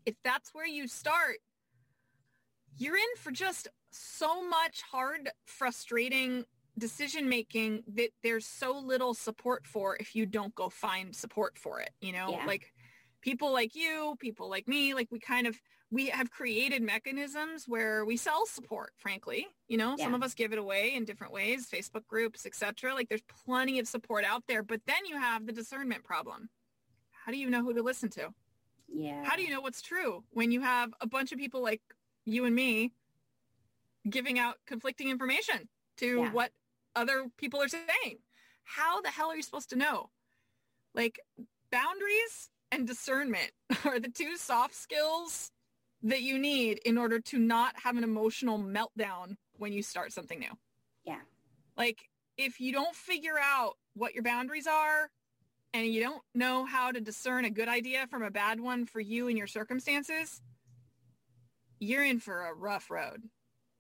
If 0.05 0.15
that's 0.25 0.53
where 0.53 0.67
you 0.67 0.87
start, 0.89 1.37
you're 2.77 2.97
in 2.97 3.17
for 3.17 3.31
just 3.31 3.69
so 3.91 4.47
much 4.47 4.83
hard, 4.83 5.31
frustrating 5.47 6.45
decision 6.79 7.29
making 7.29 7.85
that 7.95 8.11
there's 8.23 8.47
so 8.47 8.79
little 8.79 9.15
support 9.15 9.67
for 9.67 9.97
if 10.01 10.15
you 10.15 10.27
don't 10.27 10.55
go 10.55 10.69
find 10.69 11.15
support 11.15 11.59
for 11.59 11.81
it. 11.81 11.91
You 12.01 12.13
know, 12.13 12.31
Yeah. 12.31 12.47
like 12.47 12.73
people 13.21 13.53
like 13.53 13.75
you, 13.75 14.17
people 14.19 14.49
like 14.49 14.67
me, 14.67 14.95
like 14.95 15.09
we 15.11 15.21
kind 15.21 15.47
of 15.47 15.61
we 15.93 16.07
have 16.07 16.31
created 16.31 16.83
mechanisms 16.83 17.67
where 17.69 18.07
we 18.07 18.17
sell 18.17 18.47
support, 18.47 18.95
frankly. 18.97 19.47
You 19.69 19.77
know, 19.77 19.95
some 19.99 20.15
of 20.15 20.23
us 20.23 20.33
give 20.33 20.51
it 20.55 20.59
away 20.59 20.95
in 20.95 21.05
different 21.05 21.35
ways, 21.35 21.69
Facebook 21.71 22.07
groups, 22.09 22.47
etc. 22.47 22.95
Like 22.95 23.11
there's 23.11 23.21
plenty 23.45 23.79
of 23.79 23.87
support 23.87 24.25
out 24.25 24.43
there, 24.49 24.63
but 24.63 24.81
then 24.87 25.05
you 25.07 25.19
have 25.21 25.47
the 25.47 25.53
discernment 25.53 26.03
problem. 26.03 26.49
How 27.11 27.31
do 27.31 27.37
you 27.39 27.51
know 27.51 27.63
who 27.63 27.75
to 27.75 27.83
listen 27.83 28.09
to? 28.11 28.31
Yeah. 28.89 29.23
How 29.23 29.37
do 29.37 29.43
you 29.43 29.51
know 29.51 29.61
what's 29.61 29.83
true 29.83 30.25
when 30.31 30.51
you 30.51 30.63
have 30.63 30.95
a 31.03 31.07
bunch 31.07 31.31
of 31.31 31.39
people 31.39 31.63
like 31.63 31.83
you 32.25 32.47
and 32.47 32.55
me 32.55 32.93
giving 34.09 34.39
out 34.39 34.57
conflicting 34.67 35.11
information 35.11 35.69
to 35.99 36.23
Yeah. 36.23 36.33
what 36.33 36.53
other 36.97 37.27
people 37.37 37.61
are 37.63 37.69
saying? 37.69 38.19
How 38.65 39.03
the 39.03 39.11
hell 39.11 39.31
are 39.31 39.37
you 39.37 39.43
supposed 39.43 39.69
to 39.71 39.77
know? 39.77 40.09
Like 40.95 41.21
boundaries 41.71 42.51
and 42.71 42.87
discernment 42.87 43.51
are 43.85 44.01
the 44.01 44.09
two 44.09 44.37
soft 44.39 44.75
skills 44.75 45.51
that 46.03 46.23
you 46.23 46.39
need 46.39 46.79
in 46.85 46.99
order 46.99 47.21
to 47.21 47.39
not 47.39 47.75
have 47.83 47.97
an 47.97 48.05
emotional 48.05 48.59
meltdown 48.59 49.37
when 49.57 49.73
you 49.73 49.83
start 49.83 50.13
something 50.13 50.39
new. 50.39 50.53
Yeah. 51.05 51.21
Like 51.77 52.09
if 52.37 52.61
you 52.61 52.73
don't 52.73 52.95
figure 52.95 53.39
out 53.41 53.75
what 53.95 54.15
your 54.15 54.23
boundaries 54.23 54.67
are 54.67 55.11
and 55.75 55.87
you 55.87 56.03
don't 56.03 56.23
know 56.35 56.65
how 56.65 56.91
to 56.91 57.01
discern 57.01 57.45
a 57.45 57.51
good 57.51 57.69
idea 57.69 58.07
from 58.09 58.23
a 58.23 58.31
bad 58.31 58.61
one 58.61 58.85
for 58.85 59.01
you 59.01 59.29
and 59.29 59.39
your 59.39 59.47
circumstances, 59.47 60.41
you're 61.79 62.05
in 62.05 62.19
for 62.19 62.47
a 62.47 62.55
rough 62.55 62.91
road. 62.91 63.23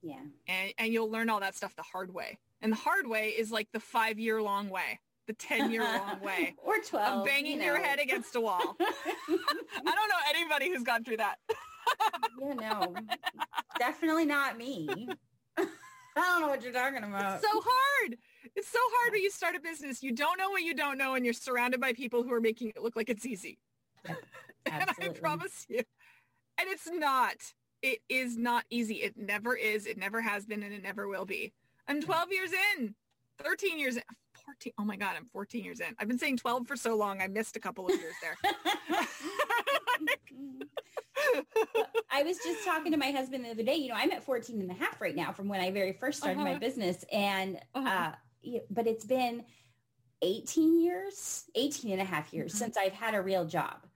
Yeah. 0.02 0.20
And, 0.48 0.72
and 0.78 0.92
you'll 0.92 1.10
learn 1.10 1.28
all 1.28 1.40
that 1.40 1.54
stuff 1.54 1.74
the 1.76 1.82
hard 1.82 2.12
way. 2.12 2.38
And 2.60 2.72
the 2.72 2.76
hard 2.76 3.06
way 3.06 3.28
is 3.28 3.50
like 3.50 3.68
the 3.72 3.80
five 3.80 4.18
year 4.18 4.40
long 4.40 4.68
way, 4.68 5.00
the 5.26 5.32
10 5.32 5.70
year 5.70 5.82
long 5.84 6.20
way 6.20 6.54
or 6.64 6.78
12. 6.78 7.18
of 7.18 7.24
banging 7.24 7.58
you 7.58 7.64
your 7.64 7.78
head 7.78 7.98
against 7.98 8.36
a 8.36 8.40
wall. 8.40 8.60
I 8.80 8.86
don't 9.28 10.08
know 10.08 10.16
anybody 10.30 10.70
who's 10.70 10.82
gone 10.82 11.04
through 11.04 11.18
that. 11.18 11.36
You 12.40 12.54
know, 12.54 12.94
definitely 13.78 14.26
not 14.26 14.56
me. 14.56 15.08
I 16.16 16.20
don't 16.20 16.42
know 16.42 16.48
what 16.48 16.62
you're 16.62 16.72
talking 16.72 17.02
about. 17.02 17.40
so 17.40 17.48
hard. 17.52 18.16
It's 18.54 18.68
so 18.68 18.78
hard 18.80 19.12
when 19.12 19.22
you 19.22 19.30
start 19.30 19.54
a 19.54 19.60
business. 19.60 20.02
You 20.02 20.12
don't 20.12 20.38
know 20.38 20.50
what 20.50 20.62
you 20.62 20.74
don't 20.74 20.98
know 20.98 21.14
and 21.14 21.24
you're 21.24 21.34
surrounded 21.34 21.80
by 21.80 21.92
people 21.94 22.22
who 22.22 22.32
are 22.32 22.40
making 22.40 22.68
it 22.68 22.82
look 22.82 22.96
like 22.96 23.08
it's 23.08 23.24
easy. 23.24 23.58
and 24.06 24.16
I 24.66 25.08
promise 25.08 25.66
you. 25.68 25.82
And 26.58 26.68
it's 26.68 26.88
not. 26.90 27.36
It 27.80 28.00
is 28.08 28.36
not 28.36 28.64
easy. 28.70 28.96
It 28.96 29.16
never 29.16 29.56
is. 29.56 29.86
It 29.86 29.96
never 29.96 30.20
has 30.20 30.44
been 30.44 30.62
and 30.62 30.72
it 30.72 30.82
never 30.82 31.08
will 31.08 31.24
be. 31.24 31.52
I'm 31.88 32.00
mm. 32.00 32.04
12 32.04 32.32
years 32.32 32.50
in. 32.78 32.94
13 33.42 33.78
years 33.78 33.96
in. 33.96 34.02
14. 34.44 34.72
Oh 34.78 34.84
my 34.84 34.96
God, 34.96 35.14
I'm 35.16 35.26
14 35.32 35.64
years 35.64 35.80
in. 35.80 35.94
I've 35.98 36.08
been 36.08 36.18
saying 36.18 36.36
12 36.36 36.66
for 36.66 36.76
so 36.76 36.96
long. 36.96 37.20
I 37.20 37.28
missed 37.28 37.56
a 37.56 37.60
couple 37.60 37.86
of 37.86 37.94
years 37.98 38.14
there. 38.22 38.36
I 42.10 42.22
was 42.22 42.38
just 42.40 42.64
talking 42.64 42.92
to 42.92 42.98
my 42.98 43.10
husband 43.10 43.44
the 43.44 43.50
other 43.50 43.62
day. 43.62 43.76
You 43.76 43.88
know, 43.88 43.94
I'm 43.96 44.10
at 44.12 44.22
14 44.22 44.60
and 44.60 44.70
a 44.70 44.74
half 44.74 45.00
right 45.00 45.16
now 45.16 45.32
from 45.32 45.48
when 45.48 45.60
I 45.60 45.70
very 45.70 45.92
first 45.92 46.18
started 46.18 46.38
my 46.40 46.50
Uh-huh. 46.50 46.58
business. 46.60 47.04
And, 47.12 47.58
Uh-huh. 47.74 48.12
uh, 48.44 48.58
but 48.70 48.86
it's 48.86 49.04
been 49.04 49.44
18 50.20 50.80
years, 50.80 51.44
18 51.54 51.92
and 51.92 52.00
a 52.00 52.04
half 52.04 52.32
years 52.32 52.52
Mhm. 52.52 52.58
since 52.58 52.76
I've 52.76 52.92
had 52.92 53.14
a 53.14 53.22
real 53.22 53.44
job. 53.44 53.86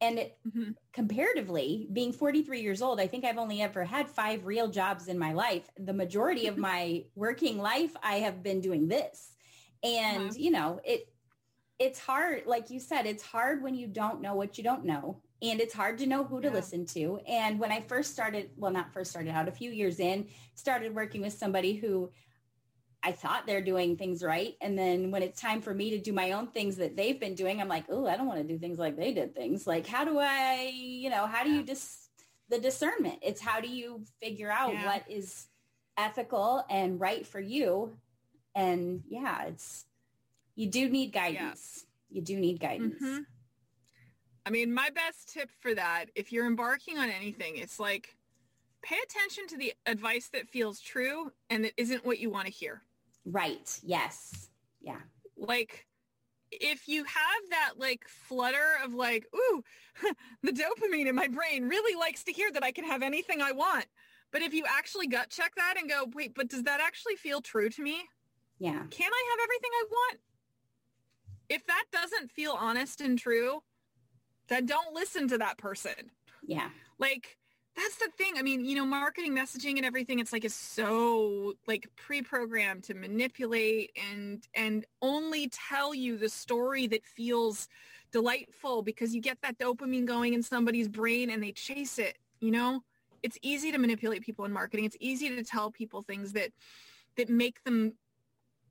And 0.00 0.18
it, 0.18 0.38
Mhm. 0.46 0.74
comparatively, 0.92 1.88
being 1.92 2.12
43 2.12 2.60
years 2.60 2.82
old, 2.82 3.00
I 3.00 3.06
think 3.06 3.24
I've 3.24 3.38
only 3.38 3.62
ever 3.62 3.84
had 3.84 4.08
five 4.08 4.44
real 4.46 4.68
jobs 4.68 5.08
in 5.08 5.18
my 5.18 5.32
life. 5.32 5.70
The 5.78 5.92
majority 5.92 6.48
of 6.48 6.58
my 6.58 7.04
working 7.14 7.58
life, 7.58 7.94
I 8.02 8.16
have 8.16 8.42
been 8.42 8.60
doing 8.60 8.88
this. 8.88 9.32
And, 9.82 10.16
Uh-huh. 10.16 10.34
you 10.34 10.50
know, 10.50 10.80
it, 10.84 11.12
it's 11.78 11.98
hard. 11.98 12.46
Like 12.46 12.70
you 12.70 12.80
said, 12.80 13.06
it's 13.06 13.22
hard 13.22 13.62
when 13.62 13.74
you 13.74 13.86
don't 13.86 14.20
know 14.20 14.34
what 14.34 14.58
you 14.58 14.64
don't 14.64 14.84
know. 14.84 15.22
And 15.42 15.60
it's 15.60 15.74
hard 15.74 15.98
to 15.98 16.06
know 16.06 16.24
who 16.24 16.40
to 16.40 16.48
Yeah. 16.48 16.54
listen 16.54 16.84
to. 16.86 17.18
And 17.26 17.58
when 17.58 17.72
I 17.72 17.80
first 17.80 18.12
started, 18.12 18.50
well, 18.56 18.70
not 18.70 18.92
first 18.92 19.10
started 19.10 19.30
out, 19.30 19.48
a 19.48 19.52
few 19.52 19.70
years 19.70 19.98
in, 20.00 20.28
started 20.54 20.94
working 20.94 21.22
with 21.22 21.32
somebody 21.32 21.74
who 21.74 22.10
I 23.02 23.12
thought 23.12 23.46
they're 23.46 23.62
doing 23.62 23.96
things 23.96 24.22
right. 24.22 24.56
And 24.60 24.78
then 24.78 25.10
when 25.10 25.22
it's 25.22 25.40
time 25.40 25.62
for 25.62 25.72
me 25.72 25.88
to 25.90 25.98
do 25.98 26.12
my 26.12 26.32
own 26.32 26.48
things 26.48 26.76
that 26.76 26.96
they've 26.96 27.18
been 27.18 27.34
doing, 27.34 27.58
I'm 27.60 27.68
like, 27.68 27.86
oh, 27.88 28.06
I 28.06 28.16
don't 28.18 28.26
want 28.26 28.40
to 28.40 28.46
do 28.46 28.58
things 28.58 28.78
like 28.78 28.96
they 28.96 29.14
did 29.14 29.34
things. 29.34 29.66
Like, 29.66 29.86
how 29.86 30.04
do 30.04 30.18
I, 30.18 30.70
you 30.74 31.08
know, 31.08 31.26
how 31.26 31.42
do 31.42 31.50
you 31.50 31.62
dis 31.62 32.10
the 32.50 32.58
discernment? 32.58 33.20
It's 33.22 33.40
how 33.40 33.60
do 33.60 33.68
you 33.68 34.04
figure 34.20 34.50
out 34.50 34.74
Yeah. 34.74 34.84
what 34.84 35.04
is 35.08 35.46
ethical 35.96 36.62
and 36.68 37.00
right 37.00 37.26
for 37.26 37.40
you? 37.40 37.96
And 38.54 39.02
yeah, 39.08 39.44
it's, 39.44 39.86
you 40.54 40.66
do 40.66 40.90
need 40.90 41.12
guidance. 41.12 41.86
You 42.10 42.20
do 42.20 42.38
need 42.38 42.60
guidance. 42.60 43.00
Mhm. 43.02 43.24
I 44.50 44.52
mean, 44.52 44.74
my 44.74 44.90
best 44.92 45.32
tip 45.32 45.48
for 45.60 45.76
that, 45.76 46.06
if 46.16 46.32
you're 46.32 46.44
embarking 46.44 46.98
on 46.98 47.08
anything, 47.08 47.54
it's 47.54 47.78
like 47.78 48.16
pay 48.82 48.96
attention 49.04 49.46
to 49.46 49.56
the 49.56 49.72
advice 49.86 50.28
that 50.32 50.48
feels 50.48 50.80
true 50.80 51.30
and 51.50 51.62
that 51.62 51.72
isn't 51.76 52.04
what 52.04 52.18
you 52.18 52.30
want 52.30 52.46
to 52.46 52.52
hear. 52.52 52.82
Right. 53.24 53.78
Yes. 53.84 54.48
Yeah. 54.80 54.98
Like 55.36 55.86
if 56.50 56.88
you 56.88 57.04
have 57.04 57.42
that 57.50 57.74
like 57.76 58.08
flutter 58.08 58.74
of 58.84 58.92
like, 58.92 59.24
ooh, 59.32 59.62
the 60.42 60.50
dopamine 60.50 61.06
in 61.06 61.14
my 61.14 61.28
brain 61.28 61.68
really 61.68 61.96
likes 61.96 62.24
to 62.24 62.32
hear 62.32 62.50
that 62.50 62.64
I 62.64 62.72
can 62.72 62.84
have 62.84 63.02
anything 63.02 63.40
I 63.40 63.52
want. 63.52 63.86
But 64.32 64.42
if 64.42 64.52
you 64.52 64.64
actually 64.68 65.06
gut 65.06 65.30
check 65.30 65.54
that 65.58 65.76
and 65.78 65.88
go, 65.88 66.06
wait, 66.12 66.34
but 66.34 66.48
does 66.48 66.64
that 66.64 66.80
actually 66.80 67.14
feel 67.14 67.40
true 67.40 67.68
to 67.68 67.82
me? 67.82 68.00
Yeah. 68.58 68.82
Can 68.90 69.12
I 69.12 69.24
have 69.30 69.38
everything 69.44 69.70
I 69.74 69.84
want? 69.88 70.18
If 71.48 71.66
that 71.66 71.84
doesn't 71.92 72.32
feel 72.32 72.56
honest 72.58 73.00
and 73.00 73.16
true, 73.16 73.62
then 74.50 74.66
don't 74.66 74.94
listen 74.94 75.28
to 75.28 75.38
that 75.38 75.56
person. 75.56 76.10
Yeah. 76.46 76.68
Like 76.98 77.38
that's 77.76 77.96
the 77.96 78.08
thing. 78.18 78.34
I 78.36 78.42
mean, 78.42 78.64
you 78.64 78.74
know, 78.74 78.84
marketing 78.84 79.34
messaging 79.34 79.76
and 79.76 79.86
everything, 79.86 80.18
it's 80.18 80.32
like 80.32 80.44
is 80.44 80.54
so 80.54 81.54
like 81.66 81.88
pre-programmed 81.96 82.84
to 82.84 82.94
manipulate 82.94 83.92
and 84.10 84.46
and 84.54 84.84
only 85.00 85.48
tell 85.48 85.94
you 85.94 86.18
the 86.18 86.28
story 86.28 86.86
that 86.88 87.06
feels 87.06 87.68
delightful 88.12 88.82
because 88.82 89.14
you 89.14 89.20
get 89.20 89.38
that 89.42 89.56
dopamine 89.58 90.04
going 90.04 90.34
in 90.34 90.42
somebody's 90.42 90.88
brain 90.88 91.30
and 91.30 91.42
they 91.42 91.52
chase 91.52 91.98
it, 91.98 92.18
you 92.40 92.50
know? 92.50 92.82
It's 93.22 93.38
easy 93.42 93.70
to 93.70 93.78
manipulate 93.78 94.22
people 94.22 94.44
in 94.46 94.52
marketing. 94.52 94.84
It's 94.84 94.96
easy 94.98 95.28
to 95.28 95.44
tell 95.44 95.70
people 95.70 96.02
things 96.02 96.32
that 96.32 96.50
that 97.16 97.28
make 97.28 97.62
them 97.64 97.94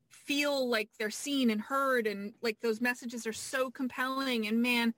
feel 0.09 0.69
like 0.69 0.89
they're 0.99 1.09
seen 1.09 1.49
and 1.49 1.61
heard 1.61 2.05
and 2.05 2.33
like 2.41 2.59
those 2.61 2.81
messages 2.81 3.25
are 3.25 3.33
so 3.33 3.71
compelling 3.71 4.47
and 4.47 4.61
man 4.61 4.93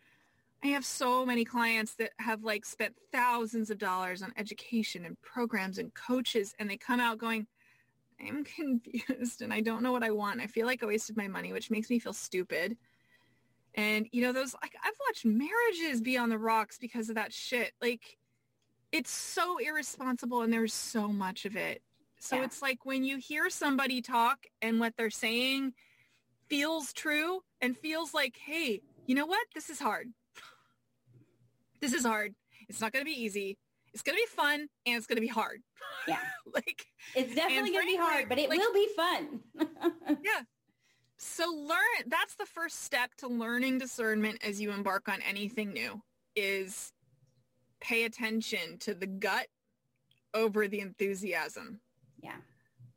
I 0.64 0.68
have 0.68 0.86
so 0.86 1.26
many 1.26 1.44
clients 1.44 1.96
that 1.96 2.12
have 2.20 2.44
like 2.44 2.66
spent 2.66 2.96
thousands 3.12 3.70
of 3.72 3.78
dollars 3.80 4.22
on 4.22 4.32
education 4.38 5.06
and 5.06 5.20
programs 5.22 5.80
and 5.80 5.94
coaches 5.94 6.54
and 6.60 6.70
they 6.70 6.78
come 6.78 7.00
out 7.00 7.18
going, 7.18 7.48
I'm 8.20 8.44
confused 8.56 9.42
and 9.42 9.52
I 9.54 9.62
don't 9.62 9.82
know 9.82 9.92
what 9.92 10.04
I 10.04 10.12
want. 10.12 10.40
I 10.40 10.48
feel 10.48 10.68
like 10.68 10.84
I 10.84 10.86
wasted 10.88 11.18
my 11.18 11.28
money, 11.28 11.52
which 11.52 11.72
makes 11.72 11.90
me 11.90 12.00
feel 12.00 12.14
stupid. 12.14 12.78
And 13.74 14.08
you 14.12 14.22
know, 14.22 14.34
those 14.34 14.54
like 14.62 14.76
I've 14.84 14.94
watched 15.08 15.26
marriages 15.26 16.02
be 16.02 16.18
on 16.18 16.30
the 16.30 16.38
rocks 16.38 16.78
because 16.78 17.10
of 17.10 17.16
that 17.16 17.34
shit. 17.34 17.72
Like 17.82 18.18
it's 18.92 19.12
so 19.12 19.58
irresponsible 19.58 20.42
and 20.42 20.52
there's 20.52 20.74
so 20.74 21.08
much 21.08 21.46
of 21.46 21.56
it. 21.56 21.82
So 22.20 22.36
Yeah. 22.36 22.44
it's 22.44 22.62
like 22.62 22.86
when 22.86 23.04
you 23.04 23.18
hear 23.18 23.50
somebody 23.50 24.02
talk 24.02 24.46
and 24.62 24.80
what 24.80 24.94
they're 24.98 25.10
saying 25.10 25.74
feels 26.50 26.94
true 26.94 27.40
and 27.62 27.78
feels 27.78 28.14
like, 28.14 28.38
hey, 28.38 28.82
you 29.08 29.16
know 29.16 29.26
what? 29.26 29.48
This 29.56 29.70
is 29.70 29.80
hard. 29.80 30.12
This 31.82 31.94
is 31.94 32.06
hard. 32.06 32.34
It's 32.70 32.80
not 32.82 32.92
going 32.94 33.04
to 33.04 33.10
be 33.12 33.20
easy. 33.20 33.58
It's 33.94 34.04
going 34.04 34.16
to 34.18 34.22
be 34.22 34.28
fun 34.42 34.68
and 34.86 34.96
it's 34.98 35.08
going 35.08 35.18
to 35.18 35.22
be 35.22 35.28
hard. 35.28 35.62
Yeah. 36.08 36.20
like, 36.54 36.86
It's 37.16 37.36
definitely 37.36 37.72
going 37.72 37.86
to 37.86 37.92
be 37.92 37.98
hard, 37.98 38.30
but 38.30 38.38
it 38.40 38.50
like- 38.50 38.60
will 38.60 38.74
be 38.74 38.88
fun. 38.96 39.40
yeah. 40.24 40.42
So 41.18 41.46
learn, 41.52 42.08
that's 42.08 42.36
the 42.36 42.46
first 42.46 42.84
step 42.84 43.12
to 43.18 43.28
learning 43.28 43.78
discernment 43.80 44.40
as 44.44 44.60
you 44.60 44.72
embark 44.72 45.08
on 45.10 45.22
anything 45.22 45.74
new 45.74 46.02
is 46.36 46.92
pay 47.80 48.06
attention 48.06 48.78
to 48.80 48.94
the 48.94 49.08
gut 49.08 49.48
over 50.34 50.68
the 50.68 50.80
enthusiasm. 50.80 51.82
yeah. 52.24 52.38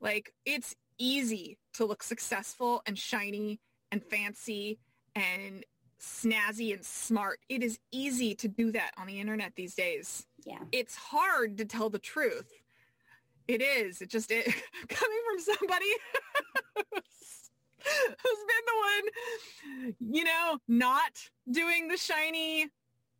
Like 0.00 0.32
it's 0.44 0.74
easy 0.98 1.58
to 1.74 1.84
look 1.86 2.02
successful 2.02 2.82
and 2.86 2.98
shiny 2.98 3.58
and 3.90 4.02
fancy 4.04 4.78
and 5.14 5.64
snazzy 6.04 6.72
and 6.74 6.84
smart. 6.84 7.40
It 7.48 7.62
is 7.62 7.78
easy 7.90 8.34
to 8.36 8.48
do 8.48 8.72
that 8.72 8.92
on 8.96 9.06
the 9.06 9.20
internet 9.20 9.54
these 9.56 9.74
days. 9.74 10.26
Yeah. 10.44 10.58
It's 10.72 10.94
hard 10.94 11.58
to 11.58 11.64
tell 11.64 11.90
the 11.90 11.98
truth. 11.98 12.50
It 13.48 13.62
is. 13.62 14.00
It 14.00 14.10
just 14.10 14.30
it 14.30 14.44
coming 14.88 15.18
from 15.26 15.56
somebody 15.56 15.86
who's 17.84 18.44
been 18.48 18.64
the 18.66 19.82
one, 19.82 19.94
you 20.00 20.24
know, 20.24 20.58
not 20.68 21.12
doing 21.50 21.88
the 21.88 21.96
shiny 21.96 22.68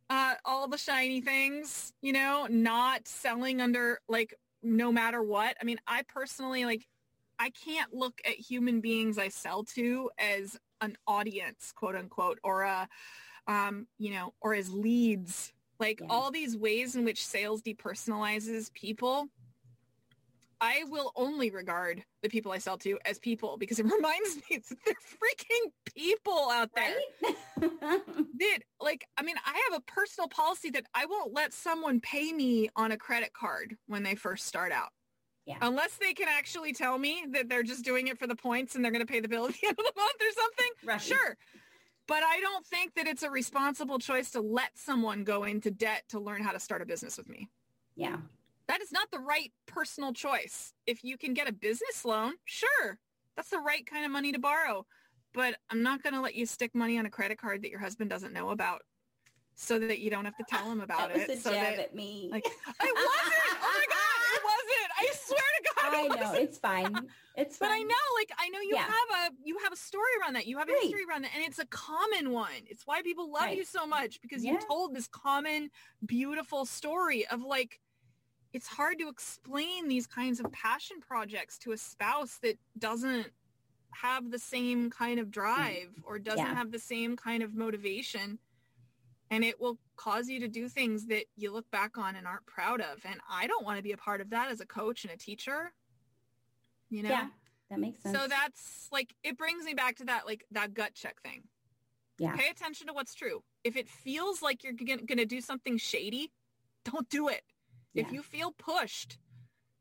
uh 0.09 0.35
all 0.45 0.67
the 0.67 0.77
shiny 0.77 1.21
things, 1.21 1.93
you 2.01 2.13
know, 2.13 2.47
not 2.49 3.07
selling 3.07 3.61
under 3.61 3.99
like 4.07 4.35
no 4.63 4.91
matter 4.91 5.21
what. 5.21 5.55
I 5.61 5.63
mean, 5.63 5.77
I 5.87 6.03
personally 6.03 6.65
like 6.65 6.85
I 7.37 7.49
can't 7.49 7.93
look 7.93 8.19
at 8.25 8.33
human 8.33 8.81
beings 8.81 9.17
I 9.17 9.29
sell 9.29 9.63
to 9.75 10.09
as 10.17 10.57
an 10.81 10.97
audience, 11.07 11.71
quote 11.75 11.95
unquote, 11.95 12.39
or 12.43 12.63
a 12.63 12.87
um, 13.47 13.87
you 13.99 14.11
know, 14.11 14.33
or 14.41 14.53
as 14.55 14.71
leads. 14.71 15.53
Like 15.79 15.99
Yeah. 16.01 16.07
all 16.09 16.31
these 16.31 16.55
ways 16.57 16.95
in 16.95 17.03
which 17.05 17.25
sales 17.25 17.61
depersonalizes 17.61 18.71
people. 18.73 19.27
I 20.61 20.85
will 20.87 21.11
only 21.15 21.49
regard 21.51 22.03
the 22.23 22.29
people 22.29 22.51
I 22.53 22.59
sell 22.59 22.77
to 22.79 22.97
as 23.05 23.19
people 23.19 23.57
because 23.57 23.77
it 23.77 23.85
reminds 23.91 24.37
me 24.49 24.57
that 24.57 24.77
they're 24.85 24.93
freaking 24.95 25.71
people 25.95 26.49
out 26.49 26.69
there 26.75 26.95
Right? 27.61 28.01
did 28.37 28.63
like 28.81 29.05
i 29.17 29.21
mean 29.23 29.35
i 29.45 29.69
have 29.69 29.79
a 29.79 29.91
personal 29.91 30.27
policy 30.27 30.69
that 30.69 30.83
i 30.93 31.05
won't 31.05 31.33
let 31.33 31.53
someone 31.53 32.01
pay 32.01 32.33
me 32.33 32.69
on 32.75 32.91
a 32.91 32.97
credit 32.97 33.31
card 33.31 33.77
when 33.87 34.03
they 34.03 34.13
first 34.13 34.45
start 34.45 34.73
out 34.73 34.89
Yeah. 35.45 35.57
unless 35.61 35.97
they 35.97 36.13
can 36.13 36.27
actually 36.27 36.73
tell 36.73 36.97
me 36.97 37.25
that 37.33 37.49
they're 37.49 37.61
just 37.63 37.85
doing 37.85 38.07
it 38.07 38.17
for 38.17 38.25
the 38.25 38.35
points 38.35 38.73
and 38.75 38.83
they're 38.83 38.91
going 38.91 39.05
to 39.05 39.11
pay 39.11 39.19
the 39.19 39.27
bill 39.27 39.45
at 39.47 39.53
the 39.53 39.59
end 39.67 39.77
of 39.77 39.85
the 39.85 39.93
month 39.95 40.15
or 40.19 40.31
something 40.41 40.71
Right. 40.83 41.01
sure 41.01 41.37
but 42.07 42.23
i 42.23 42.39
don't 42.39 42.65
think 42.65 42.95
that 42.95 43.05
it's 43.07 43.21
a 43.23 43.29
responsible 43.29 43.99
choice 43.99 44.31
to 44.31 44.41
let 44.41 44.71
someone 44.75 45.23
go 45.23 45.43
into 45.43 45.69
debt 45.69 46.03
to 46.09 46.19
learn 46.19 46.41
how 46.43 46.51
to 46.51 46.59
start 46.59 46.81
a 46.81 46.85
business 46.85 47.17
with 47.17 47.29
me 47.29 47.49
yeah. 47.95 48.17
that 48.67 48.81
is 48.81 48.91
not 48.91 49.09
the 49.11 49.19
right 49.19 49.51
personal 49.67 50.11
choice. 50.11 50.73
If 50.87 51.03
you 51.03 51.17
can 51.17 51.33
get 51.35 51.47
a 51.47 51.53
business 51.53 52.03
loan, 52.03 52.33
sure, 52.45 52.97
that's 53.37 53.49
the 53.51 53.59
right 53.59 53.85
kind 53.85 54.03
of 54.03 54.11
money 54.11 54.31
to 54.33 54.39
borrow. 54.39 54.85
But 55.33 55.55
I'm 55.69 55.81
not 55.83 56.01
going 56.03 56.13
to 56.15 56.19
let 56.21 56.35
you 56.35 56.45
stick 56.45 56.73
money 56.73 56.97
on 56.97 57.05
a 57.05 57.09
credit 57.09 57.37
card 57.37 57.61
that 57.63 57.69
your 57.69 57.79
husband 57.79 58.09
doesn't 58.09 58.33
know 58.33 58.49
about 58.49 58.81
so 59.53 59.79
that 59.79 59.99
you 59.99 60.09
don't 60.09 60.25
have 60.25 60.35
to 60.37 60.43
tell 60.49 60.69
him 60.69 60.81
about 60.87 61.09
That 61.09 61.13
was 61.13 61.23
it. 61.29 61.37
a 61.37 61.41
so 61.41 61.51
jab 61.51 61.75
that, 61.77 61.79
at 61.79 61.95
me. 61.95 62.27
like, 62.31 62.45
I 62.81 62.91
wasn't. 62.91 63.59
Oh 63.61 63.79
my 63.79 63.85
God, 63.87 64.19
it 64.35 64.43
wasn't. 64.43 64.91
I 64.99 65.05
swear 65.13 65.39
to 65.39 65.69
God, 65.75 65.84
I 66.03 66.07
know 66.07 66.33
it's 66.33 66.57
fine. 66.57 67.07
It's 67.35 67.57
But 67.57 67.69
fine. 67.69 67.79
I 67.81 67.83
know, 67.83 67.95
like, 68.15 68.31
I 68.37 68.49
know 68.49 68.59
you 68.61 68.75
Yeah. 68.75 68.83
have 68.85 69.31
a 69.31 69.35
you 69.43 69.57
have 69.59 69.73
a 69.73 69.75
story 69.77 70.09
around 70.21 70.33
that. 70.35 70.47
You 70.47 70.57
have 70.57 70.69
a 70.69 70.71
Right. 70.73 70.81
history 70.83 71.03
around 71.05 71.23
that, 71.23 71.31
and 71.35 71.43
it's 71.43 71.59
a 71.59 71.65
common 71.65 72.31
one. 72.31 72.63
It's 72.67 72.85
why 72.87 73.01
people 73.01 73.29
love 73.31 73.43
Right. 73.43 73.57
you 73.57 73.65
so 73.65 73.85
much 73.85 74.21
because 74.21 74.43
Yeah. 74.43 74.53
you 74.53 74.59
told 74.67 74.93
this 74.95 75.07
common, 75.07 75.71
beautiful 76.05 76.65
story 76.65 77.25
of 77.27 77.41
like, 77.41 77.79
it's 78.53 78.67
hard 78.67 78.99
to 78.99 79.09
explain 79.09 79.87
these 79.87 80.07
kinds 80.07 80.39
of 80.39 80.51
passion 80.51 81.01
projects 81.01 81.57
to 81.59 81.71
a 81.73 81.77
spouse 81.77 82.37
that 82.37 82.57
doesn't 82.77 83.33
have 83.91 84.31
the 84.31 84.39
same 84.39 84.89
kind 84.89 85.19
of 85.19 85.31
drive 85.31 85.93
or 86.03 86.19
doesn't 86.19 86.45
Mm. 86.45 86.49
Yeah. 86.49 86.55
have 86.55 86.71
the 86.71 86.79
same 86.79 87.15
kind 87.15 87.43
of 87.43 87.53
motivation. 87.53 88.39
And 89.31 89.43
it 89.43 89.59
will 89.59 89.79
cause 89.95 90.29
you 90.29 90.39
to 90.41 90.47
do 90.47 90.69
things 90.69 91.07
that 91.07 91.25
you 91.35 91.51
look 91.51 91.69
back 91.71 91.97
on 91.97 92.15
and 92.15 92.27
aren't 92.27 92.45
proud 92.45 92.79
of. 92.79 93.03
And 93.05 93.19
I 93.27 93.47
don't 93.47 93.65
want 93.65 93.77
to 93.77 93.81
be 93.83 93.91
a 93.91 93.97
part 93.97 94.21
of 94.21 94.29
that 94.29 94.49
as 94.51 94.61
a 94.61 94.65
coach 94.65 95.03
and 95.03 95.11
a 95.11 95.17
teacher. 95.17 95.73
You 96.89 97.03
know? 97.03 97.09
Yeah. 97.09 97.27
That 97.69 97.79
makes 97.79 98.01
sense. 98.03 98.17
So 98.17 98.27
that's 98.27 98.89
like 98.91 99.15
it 99.23 99.37
brings 99.37 99.65
me 99.65 99.73
back 99.73 99.95
to 99.97 100.05
that 100.05 100.25
like 100.25 100.45
that 100.51 100.73
gut 100.73 100.93
check 100.93 101.21
thing. 101.21 101.43
Yeah. 102.19 102.35
Pay 102.35 102.49
attention 102.49 102.87
to 102.87 102.93
what's 102.93 103.13
true. 103.13 103.43
If 103.63 103.75
it 103.75 103.89
feels 103.89 104.41
like 104.41 104.63
you're 104.63 104.73
going 104.73 105.17
to 105.17 105.25
do 105.25 105.41
something 105.41 105.77
shady, 105.77 106.31
don't 106.85 107.09
do 107.09 107.27
it. 107.27 107.41
If 107.93 108.11
you 108.11 108.21
feel 108.21 108.53
pushed 108.57 109.17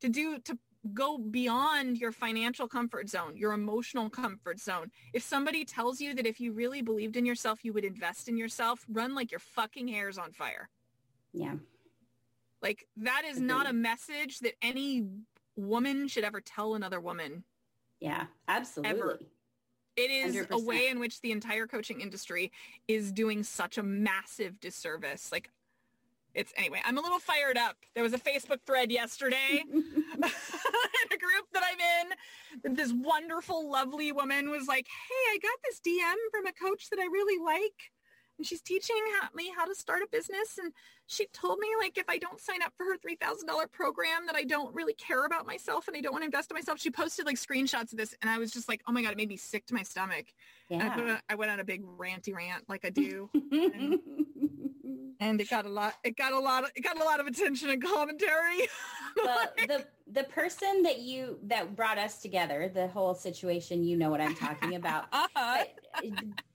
to 0.01 0.09
do 0.09 0.39
to 0.41 0.59
go 0.93 1.19
beyond 1.19 1.99
your 1.99 2.13
financial 2.13 2.69
comfort 2.69 3.09
zone, 3.09 3.37
your 3.37 3.53
emotional 3.53 4.11
comfort 4.11 4.61
zone. 4.61 4.91
If 5.13 5.23
somebody 5.23 5.65
tells 5.65 6.01
you 6.01 6.15
that 6.15 6.27
if 6.27 6.41
you 6.41 6.53
really 6.53 6.83
believed 6.83 7.17
in 7.17 7.25
yourself, 7.25 7.65
you 7.65 7.73
would 7.73 7.85
invest 7.85 8.29
in 8.29 8.37
yourself, 8.37 8.85
run 8.89 9.15
like 9.15 9.31
your 9.31 9.41
fucking 9.41 9.89
hair's 9.89 10.19
on 10.19 10.33
fire. 10.33 10.69
yeah. 11.33 11.55
Like 12.63 12.87
that 12.97 13.25
is 13.27 13.41
not 13.41 13.69
a 13.69 13.75
message 13.75 14.39
that 14.39 14.55
any 14.63 15.05
woman 15.57 16.09
should 16.09 16.25
ever 16.25 16.41
tell 16.41 16.75
another 16.75 17.01
woman. 17.01 17.45
Yeah. 18.01 18.25
Absolutely. 18.49 19.27
It 19.97 20.11
is 20.11 20.37
a 20.37 20.45
100%. 20.45 20.65
way 20.65 20.89
in 20.89 20.99
which 20.99 21.21
the 21.21 21.31
entire 21.31 21.67
coaching 21.67 22.01
industry 22.01 22.51
is 22.89 23.13
doing 23.13 23.45
such 23.45 23.79
a 23.79 23.83
massive 23.83 24.59
disservice. 24.59 25.31
Like 25.31 25.51
it's 26.35 26.53
anyway, 26.57 26.81
I'm 26.85 26.99
a 26.99 27.01
little 27.01 27.21
fired 27.21 27.57
up. 27.57 27.77
There 27.95 28.03
was 28.03 28.13
a 28.13 28.19
Facebook 28.19 28.59
thread 28.67 28.91
yesterday 28.91 29.63
in 29.73 29.83
a 29.83 31.19
group 31.19 31.47
that 31.53 31.63
I'm 31.63 32.67
in. 32.67 32.75
This 32.75 32.93
wonderful, 32.93 33.71
lovely 33.71 34.11
woman 34.11 34.51
was 34.51 34.67
like, 34.67 34.87
Hey, 34.89 35.33
I 35.33 35.39
got 35.41 35.59
this 35.65 35.81
DM 35.81 36.17
from 36.33 36.47
a 36.47 36.53
coach 36.53 36.91
that 36.91 36.99
I 36.99 37.05
really 37.05 37.43
like. 37.43 37.93
And 38.39 38.47
she's 38.47 38.61
teaching 38.61 38.97
me 39.35 39.53
how 39.57 39.65
to 39.65 39.75
start 39.75 40.03
a 40.03 40.09
business. 40.11 40.59
And 40.59 40.73
she 41.07 41.27
told 41.33 41.59
me 41.59 41.69
like, 41.79 41.97
if 41.99 42.09
I 42.09 42.19
don't 42.19 42.41
sign 42.41 42.63
up 42.63 42.73
for 42.77 42.85
her 42.85 42.97
$3,000 42.97 43.71
program 43.71 44.27
that 44.27 44.35
I 44.35 44.43
don't 44.43 44.75
really 44.75 44.95
care 44.95 45.25
about 45.25 45.47
myself 45.47 45.87
and 45.89 45.97
I 45.97 46.01
don't 46.01 46.13
want 46.13 46.23
to 46.23 46.27
invest 46.27 46.51
in 46.51 46.55
myself. 46.55 46.81
She 46.81 46.91
posted 46.91 47.27
like 47.27 47.37
screenshots 47.37 47.93
of 47.93 47.99
this. 47.99 48.15
And 48.21 48.31
I 48.31 48.39
was 48.39 48.51
just 48.51 48.69
like, 48.69 48.83
oh 48.89 48.93
my 48.93 49.03
God, 49.03 49.13
it 49.13 49.17
made 49.17 49.29
me 49.29 49.37
sick 49.37 49.67
to 49.67 49.75
my 49.75 49.83
stomach. 49.83 50.27
And 50.71 50.83
I, 50.83 50.87
yeah. 50.87 51.13
on- 51.15 51.21
I 51.29 51.35
went 51.37 51.51
on 51.51 51.61
a 51.61 51.65
big 51.65 51.83
ranty 51.85 52.35
rant 52.35 52.65
like 52.69 52.85
I 52.85 52.91
do. 52.91 53.31
and 55.21 55.41
it 55.41 55.51
got 55.51 55.67
a 55.67 55.71
lot, 55.71 55.95
it 56.03 56.17
got 56.17 56.33
a 56.33 56.39
lot, 56.39 56.65
of, 56.65 56.71
it 56.75 56.83
got 56.83 57.01
a 57.01 57.05
lot 57.05 57.21
of 57.21 57.27
attention 57.27 57.71
and 57.71 57.83
commentary. 57.83 58.69
the 59.17 59.51
the 59.69 59.87
person 60.25 60.83
that 60.83 61.01
you 61.01 61.39
that 61.45 61.75
brought 61.75 61.99
us 61.99 62.19
together, 62.21 62.71
the 62.73 62.89
whole 62.89 63.15
situation, 63.15 63.85
you 63.85 63.97
know 63.97 64.11
what 64.11 64.21
I'm 64.21 64.35
talking 64.35 64.75
about. 64.77 65.07
Uh-huh. 65.37 65.65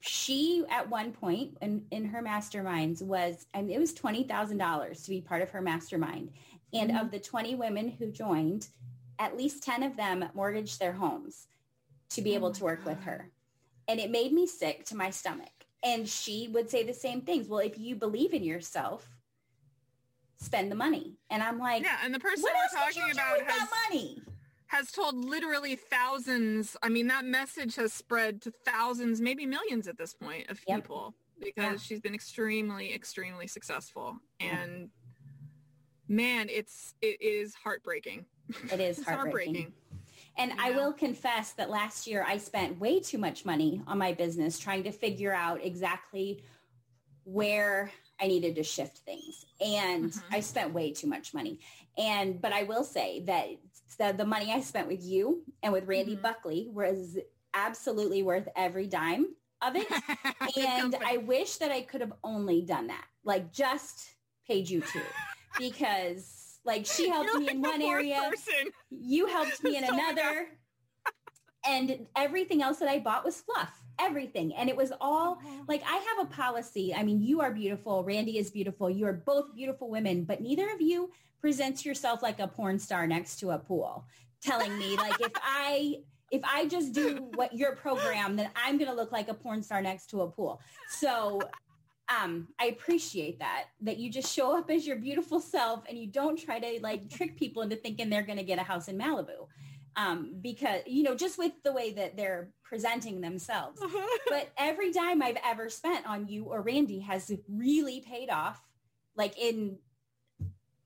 She 0.00 0.64
at 0.70 0.88
one 0.90 1.12
point 1.12 1.56
in, 1.62 1.84
in 1.90 2.04
her 2.04 2.22
masterminds 2.22 3.02
was 3.02 3.46
I 3.54 3.62
mean, 3.62 3.74
it 3.74 3.80
was 3.80 3.94
twenty 3.94 4.24
thousand 4.24 4.58
dollars 4.58 5.02
to 5.02 5.10
be 5.10 5.20
part 5.20 5.42
of 5.42 5.50
her 5.50 5.62
mastermind. 5.62 6.30
And 6.72 6.90
Mhm. 6.90 7.00
of 7.00 7.10
the 7.10 7.18
twenty 7.18 7.54
women 7.54 7.88
who 7.90 8.12
joined, 8.12 8.68
at 9.18 9.36
least 9.36 9.62
ten 9.62 9.82
of 9.82 9.96
them 9.96 10.28
mortgaged 10.34 10.78
their 10.78 10.92
homes 10.92 11.48
to 12.10 12.22
be 12.22 12.32
Oh 12.32 12.34
able 12.34 12.52
to 12.52 12.64
work 12.64 12.84
with 12.84 13.02
her. 13.02 13.30
And 13.88 13.98
it 13.98 14.10
made 14.10 14.32
me 14.32 14.46
sick 14.46 14.84
to 14.86 14.96
my 14.96 15.10
stomach. 15.10 15.48
And 15.82 16.08
she 16.08 16.48
would 16.48 16.68
say 16.70 16.82
the 16.84 16.94
same 16.94 17.22
things. 17.22 17.48
Well, 17.48 17.60
if 17.60 17.78
you 17.78 17.96
believe 17.96 18.34
in 18.34 18.44
yourself, 18.44 19.08
spend 20.40 20.70
the 20.70 20.76
money. 20.76 21.16
And 21.30 21.42
I'm 21.42 21.58
like, 21.58 21.82
yeah, 21.82 21.98
and 22.04 22.14
the 22.14 22.18
person 22.18 22.44
we're 22.44 22.78
talking 22.78 23.02
could 23.02 23.08
you 23.08 23.14
do 23.14 23.20
about 23.20 23.50
has, 23.50 23.68
money? 23.90 24.22
has 24.66 24.90
told 24.90 25.24
literally 25.24 25.76
thousands. 25.76 26.76
I 26.82 26.88
mean, 26.88 27.06
that 27.08 27.24
message 27.24 27.76
has 27.76 27.92
spread 27.92 28.40
to 28.42 28.50
thousands, 28.64 29.20
maybe 29.20 29.46
millions 29.46 29.86
at 29.86 29.98
this 29.98 30.14
point 30.14 30.48
of 30.50 30.60
Yep. 30.66 30.82
people 30.82 31.14
because 31.40 31.64
Yeah. 31.72 31.76
she's 31.78 32.00
been 32.00 32.14
extremely, 32.14 32.94
extremely 32.94 33.46
successful. 33.46 34.18
And 34.40 34.90
man, 36.08 36.48
it's 36.50 36.94
it 37.02 37.20
is 37.20 37.54
heartbreaking. 37.54 38.24
It 38.72 38.80
is 38.80 38.98
It's 38.98 39.08
heartbreaking. 39.08 39.72
And 40.36 40.52
I 40.58 40.70
will 40.70 40.92
confess 40.92 41.52
that 41.54 41.68
last 41.70 42.06
year 42.06 42.24
I 42.26 42.38
spent 42.38 42.78
way 42.80 43.00
too 43.00 43.18
much 43.18 43.44
money 43.44 43.82
on 43.86 43.98
my 43.98 44.12
business 44.12 44.58
trying 44.58 44.84
to 44.84 44.92
figure 44.92 45.34
out 45.34 45.62
exactly 45.64 46.42
where 47.24 47.90
I 48.20 48.26
needed 48.28 48.54
to 48.56 48.62
shift 48.62 48.98
things. 48.98 49.46
And 49.60 50.10
Mhm. 50.12 50.22
I 50.30 50.40
spent 50.40 50.74
way 50.74 50.92
too 50.92 51.06
much 51.06 51.32
money. 51.34 51.60
And 51.96 52.40
but 52.40 52.52
I 52.52 52.64
will 52.64 52.84
say 52.84 53.20
that 53.20 53.48
the, 53.98 54.12
the 54.16 54.24
money 54.26 54.52
I 54.52 54.60
spent 54.60 54.88
with 54.88 55.02
you 55.02 55.42
and 55.62 55.72
with 55.72 55.84
Randy 55.86 56.16
Mhm. 56.16 56.22
Buckley 56.22 56.68
was 56.72 57.18
absolutely 57.54 58.22
worth 58.22 58.48
every 58.56 58.86
dime 58.86 59.34
of 59.62 59.76
it. 59.76 59.86
And. 60.56 60.96
I 61.04 61.18
wish 61.18 61.56
that 61.56 61.70
I 61.70 61.82
could 61.82 62.00
have 62.00 62.14
only 62.24 62.62
done 62.62 62.86
that, 62.88 63.04
like 63.24 63.52
just 63.52 64.10
paid 64.46 64.68
you 64.68 64.80
two, 64.80 65.02
because 65.58 66.58
like 66.64 66.86
she 66.86 67.08
helped 67.08 67.30
You're 67.30 67.40
me 67.40 67.46
like 67.46 67.54
in 67.56 67.62
one 67.62 67.82
area, 67.82 68.20
person. 68.30 68.72
you 68.90 69.26
helped 69.26 69.62
me 69.62 69.76
in 69.76 69.84
So 69.86 69.92
another, 69.94 70.46
and 71.66 72.06
everything 72.16 72.62
else 72.62 72.78
that 72.78 72.88
I 72.88 72.98
bought 72.98 73.24
was 73.24 73.40
fluff. 73.40 73.82
everything. 73.98 74.54
And 74.54 74.70
it 74.70 74.76
was 74.76 74.92
all 74.98 75.40
like 75.68 75.82
I 75.86 75.96
have 75.96 76.26
a 76.26 76.30
policy. 76.30 76.94
I 76.94 77.02
mean, 77.02 77.20
you 77.20 77.42
are 77.42 77.50
beautiful. 77.50 78.02
Randy 78.02 78.38
is 78.38 78.50
beautiful. 78.50 78.88
You 78.88 79.06
are 79.06 79.12
both 79.12 79.54
beautiful 79.54 79.90
women, 79.90 80.24
but 80.24 80.40
neither 80.40 80.70
of 80.70 80.80
you 80.80 81.10
presents 81.40 81.84
yourself 81.84 82.22
like 82.22 82.40
a 82.40 82.48
porn 82.48 82.78
star 82.78 83.06
next 83.06 83.40
to 83.40 83.50
a 83.50 83.58
pool, 83.58 84.04
telling 84.40 84.76
me 84.78 84.96
like 84.96 85.20
if 85.20 85.32
I 85.42 86.00
if 86.30 86.42
I 86.44 86.66
just 86.66 86.92
do 86.92 87.28
what 87.34 87.54
your 87.54 87.74
program, 87.74 88.36
then 88.36 88.50
I'm 88.54 88.78
going 88.78 88.88
to 88.88 88.96
look 88.96 89.12
like 89.12 89.28
a 89.28 89.34
porn 89.34 89.62
star 89.62 89.82
next 89.82 90.10
to 90.10 90.22
a 90.22 90.28
pool. 90.28 90.60
So 90.88 91.40
um, 92.08 92.48
I 92.58 92.66
appreciate 92.66 93.38
that, 93.40 93.64
that 93.82 93.98
you 93.98 94.10
just 94.10 94.32
show 94.32 94.56
up 94.56 94.70
as 94.70 94.86
your 94.86 94.96
beautiful 94.96 95.40
self 95.40 95.84
and 95.88 95.98
you 95.98 96.06
don't 96.06 96.36
try 96.36 96.58
to 96.58 96.80
like 96.82 97.08
trick 97.10 97.36
people 97.36 97.62
into 97.62 97.76
thinking 97.76 98.08
they're 98.10 98.22
going 98.22 98.38
to 98.38 98.44
get 98.44 98.58
a 98.58 98.62
house 98.62 98.88
in 98.88 98.96
Malibu. 98.98 99.46
Um, 99.96 100.36
because, 100.40 100.82
you 100.86 101.02
know, 101.02 101.14
just 101.14 101.36
with 101.36 101.52
the 101.64 101.72
way 101.72 101.92
that 101.92 102.16
they're 102.16 102.50
presenting 102.62 103.20
themselves. 103.20 103.80
but 104.28 104.50
every 104.56 104.92
dime 104.92 105.20
I've 105.20 105.38
ever 105.44 105.68
spent 105.68 106.06
on 106.06 106.28
you 106.28 106.44
or 106.44 106.62
Randi 106.62 107.00
has 107.00 107.32
really 107.48 108.00
paid 108.00 108.30
off 108.30 108.62
like 109.16 109.36
in 109.38 109.78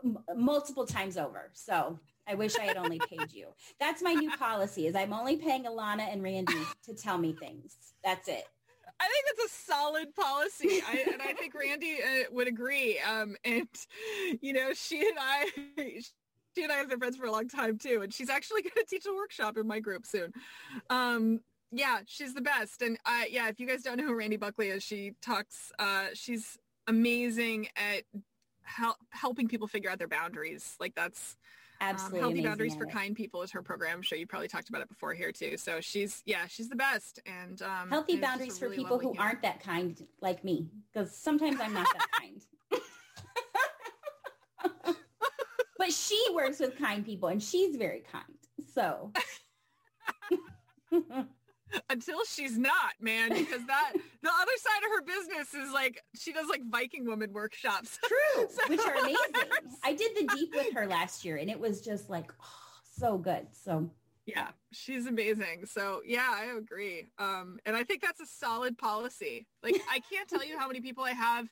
m- 0.03 0.19
multiple 0.35 0.87
times 0.87 1.17
over. 1.17 1.51
So 1.53 1.99
I 2.27 2.35
wish 2.35 2.57
I 2.59 2.65
had 2.65 2.77
only 2.77 2.99
paid 3.11 3.33
you. 3.33 3.49
That's 3.79 4.03
my 4.03 4.15
new 4.15 4.31
policy 4.37 4.87
is 4.87 4.95
I'm 4.95 5.13
only 5.13 5.37
paying 5.37 5.65
Alana 5.65 6.13
and 6.13 6.23
Randi 6.23 6.55
to 6.87 6.95
tell 6.95 7.19
me 7.19 7.35
things. 7.35 7.77
That's 8.03 8.29
it. 8.29 8.45
I 9.01 9.09
think 9.09 9.25
that's 9.27 9.53
a 9.53 9.57
solid 9.57 10.15
policy, 10.15 10.81
I, 10.87 11.05
and 11.13 11.21
I 11.21 11.33
think 11.33 11.53
Randi 11.53 11.97
uh, 11.97 12.25
would 12.31 12.47
agree. 12.47 12.99
Um, 13.01 13.37
and 13.45 13.69
you 14.41 14.53
know, 14.53 14.73
she 14.73 15.01
and 15.01 15.19
I, 15.19 15.51
she 16.55 16.63
and 16.63 16.73
I 16.73 16.77
have 16.77 16.89
been 16.89 16.99
friends 16.99 17.17
for 17.17 17.27
a 17.27 17.33
long 17.33 17.49
time 17.49 17.79
too, 17.79 18.01
and 18.03 18.13
she's 18.13 18.31
actually 18.31 18.63
going 18.63 18.73
to 18.77 18.85
teach 18.89 19.07
a 19.07 19.15
workshop 19.15 19.57
in 19.57 19.67
my 19.67 19.81
group 19.81 20.07
soon. 20.07 20.33
Um, 20.91 21.41
yeah, 21.73 22.01
she's 22.07 22.35
the 22.35 22.41
best, 22.41 22.83
and 22.83 22.99
uh, 23.05 23.23
yeah, 23.29 23.49
if 23.49 23.59
you 23.59 23.67
guys 23.67 23.83
don't 23.83 23.99
know 23.99 24.05
who 24.07 24.15
Randi 24.15 24.37
Buckley 24.37 24.69
is, 24.69 24.83
she 24.83 25.13
talks. 25.21 25.73
Uh, 25.79 26.07
she's 26.15 26.57
amazing 26.87 27.69
at 27.77 28.05
hel- 28.63 28.99
helping 29.11 29.49
people 29.49 29.67
figure 29.67 29.91
out 29.91 29.99
their 29.99 30.09
boundaries. 30.09 30.77
Like 30.79 30.95
that's 30.95 31.37
Absolutely. 31.81 32.21
um, 32.21 32.25
healthy 32.25 32.43
boundaries 32.43 32.77
for 32.77 32.87
kind 32.87 33.17
people 33.17 33.43
is 33.43 33.51
her 33.51 33.63
program. 33.63 33.97
I'm 33.97 34.03
sure 34.03 34.17
you 34.17 34.27
probably 34.27 34.47
talked 34.49 34.69
about 34.69 34.83
it 34.83 34.89
before 34.89 35.15
here 35.15 35.33
too. 35.33 35.57
So 35.57 35.81
she's 35.81 36.23
yeah, 36.25 36.47
she's 36.47 36.69
the 36.69 36.77
best. 36.77 37.21
And 37.27 37.61
um, 37.63 37.91
Healthy 37.91 38.19
boundaries 38.19 38.57
for 38.59 38.67
really 38.67 38.77
people 38.77 38.99
who 38.99 39.09
human. 39.09 39.19
aren't 39.21 39.43
that 39.43 39.61
kind 39.61 40.01
like 40.21 40.45
me, 40.45 40.69
because 40.93 41.17
sometimes 41.17 41.59
I'm 41.61 41.75
not 41.75 41.89
that 41.93 42.07
kind. 42.21 42.41
But 45.79 45.93
she 45.93 46.21
works 46.35 46.59
with 46.61 46.77
kind 46.79 47.05
people 47.05 47.29
and 47.29 47.43
she's 47.43 47.77
very 47.77 48.03
kind. 48.11 48.25
So 48.73 49.13
until 51.91 52.25
she's 52.25 52.57
not, 52.59 52.95
man, 53.01 53.31
because 53.31 53.65
that 53.67 53.93
the 53.95 54.31
other 54.31 54.53
side 54.59 54.85
of 54.85 54.91
her 54.91 55.03
business 55.03 55.55
is 55.55 55.73
like 55.73 56.01
she 56.15 56.33
does 56.33 56.49
like 56.49 56.63
Viking 56.71 57.07
woman 57.07 57.33
workshops. 57.33 57.99
true, 58.07 58.49
So 58.49 58.63
which 58.69 58.81
are 58.81 58.95
amazing. 58.95 59.17
I 59.85 59.93
did 59.95 60.13
the 60.17 60.35
deep 60.35 60.55
with 60.55 60.73
her 60.75 60.87
last 60.87 61.25
year 61.25 61.37
and 61.37 61.51
it 61.51 61.59
was 61.59 61.81
just 61.81 62.11
like 62.11 62.33
oh, 62.43 62.47
so 62.97 63.19
good. 63.19 63.47
So 63.53 63.91
Yeah, 64.27 64.49
she's 64.73 65.07
amazing. 65.07 65.67
So 65.67 66.01
yeah, 66.07 66.29
I 66.31 66.57
agree. 66.57 67.09
Um, 67.19 67.59
and 67.67 67.77
I 67.77 67.83
think 67.85 68.03
that's 68.03 68.21
a 68.21 68.27
solid 68.27 68.79
policy. 68.79 69.47
Like 69.63 69.81
I 69.91 70.01
can't 70.13 70.29
tell 70.29 70.45
you 70.45 70.59
how 70.59 70.67
many 70.69 70.81
people 70.81 71.05
I 71.05 71.11
have 71.13 71.49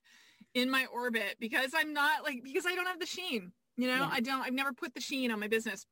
in 0.54 0.70
my 0.70 0.86
orbit 0.92 1.36
because 1.40 1.70
I'm 1.74 1.92
not 1.92 2.24
like 2.24 2.42
because 2.44 2.66
I 2.66 2.74
don't 2.74 2.86
have 2.86 3.00
the 3.00 3.06
sheen. 3.06 3.52
You 3.76 3.88
know, 3.88 3.94
Yeah. 3.94 4.08
I 4.10 4.20
don't. 4.20 4.42
I've 4.42 4.52
never 4.52 4.72
put 4.72 4.94
the 4.94 5.00
sheen 5.00 5.30
on 5.30 5.40
my 5.40 5.48
business. 5.48 5.86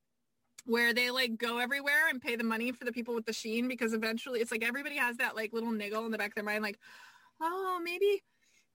Where 0.66 0.92
they 0.92 1.10
like 1.10 1.38
go 1.38 1.56
everywhere 1.58 2.08
and 2.10 2.20
pay 2.20 2.36
the 2.36 2.44
money 2.44 2.70
for 2.70 2.84
the 2.84 2.92
people 2.92 3.14
with 3.14 3.24
the 3.24 3.32
sheen 3.32 3.66
because 3.66 3.94
eventually 3.94 4.40
it's 4.40 4.50
like 4.50 4.62
everybody 4.62 4.96
has 4.96 5.16
that 5.16 5.34
like 5.34 5.54
little 5.54 5.72
niggle 5.72 6.04
in 6.04 6.12
the 6.12 6.18
back 6.18 6.28
of 6.28 6.34
their 6.34 6.44
mind 6.44 6.62
like, 6.62 6.78
oh 7.40 7.80
maybe 7.82 8.22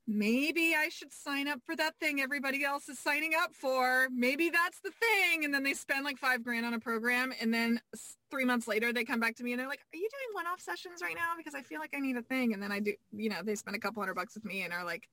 maybe 0.08 0.76
I 0.76 0.90
should 0.90 1.12
sign 1.14 1.48
up 1.48 1.60
for 1.66 1.76
that 1.76 1.96
thing 2.00 2.22
everybody 2.22 2.64
else 2.64 2.90
is 2.90 3.00
signing 3.00 3.34
up 3.38 3.56
for. 3.56 4.08
Maybe 4.12 4.50
that's 4.50 4.80
the 4.82 4.92
thing. 4.92 5.46
And 5.46 5.54
then 5.54 5.64
they 5.64 5.74
spend 5.74 6.06
like 6.06 6.18
five 6.18 6.44
grand 6.44 6.66
on 6.66 6.74
a 6.74 6.80
program. 6.80 7.34
And 7.42 7.54
then 7.54 7.82
three 8.30 8.46
months 8.46 8.68
later, 8.68 8.94
they 8.94 9.04
come 9.04 9.20
back 9.20 9.36
to 9.38 9.44
me 9.44 9.54
and 9.54 9.60
they're 9.60 9.68
like, 9.68 9.82
are 9.94 9.98
you 9.98 10.08
doing 10.12 10.34
one-off 10.34 10.62
sessions 10.62 11.02
right 11.02 11.16
now? 11.16 11.34
Because 11.38 11.56
I 11.56 11.62
feel 11.62 11.80
like 11.80 11.94
I 11.96 12.00
need 12.00 12.18
a 12.18 12.22
thing. 12.22 12.54
And 12.54 12.62
then 12.62 12.72
I 12.72 12.80
do, 12.80 12.94
you 13.14 13.30
know, 13.30 13.42
they 13.44 13.56
spend 13.56 13.76
a 13.76 13.80
couple 13.80 14.02
hundred 14.02 14.16
bucks 14.16 14.36
with 14.36 14.46
me 14.46 14.62
and 14.62 14.74
are 14.74 14.86
like, 14.86 15.08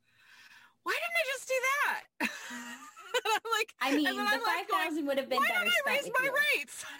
why 0.82 0.92
didn't 0.92 1.16
I 1.16 1.24
just 1.32 1.48
do 1.48 1.54
that? 2.28 2.78
I'm 3.26 3.40
like, 3.58 3.74
I 3.80 3.94
mean, 3.94 4.04
the 4.04 4.10
I'm 4.10 4.40
five 4.40 4.66
like 4.70 5.06
would 5.06 5.18
have 5.18 5.28
been 5.28 5.38
why 5.38 5.48
better 5.48 5.64
don't 5.64 5.88
I 5.88 5.98
spent 5.98 6.04
raise 6.04 6.12
my 6.20 6.30
rates? 6.56 6.84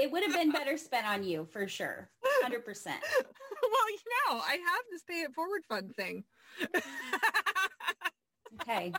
It 0.00 0.10
would 0.10 0.22
have 0.22 0.32
been 0.32 0.50
better 0.50 0.78
spent 0.78 1.06
on 1.06 1.22
you 1.22 1.46
for 1.52 1.68
sure, 1.68 2.08
hundred 2.40 2.64
percent. 2.64 3.02
well, 3.20 3.90
you 3.90 3.98
know, 4.30 4.38
I 4.38 4.52
have 4.52 4.84
this 4.90 5.02
pay 5.02 5.20
it 5.20 5.34
forward 5.34 5.64
fund 5.68 5.94
thing. 5.94 6.24
Okay, 8.62 8.90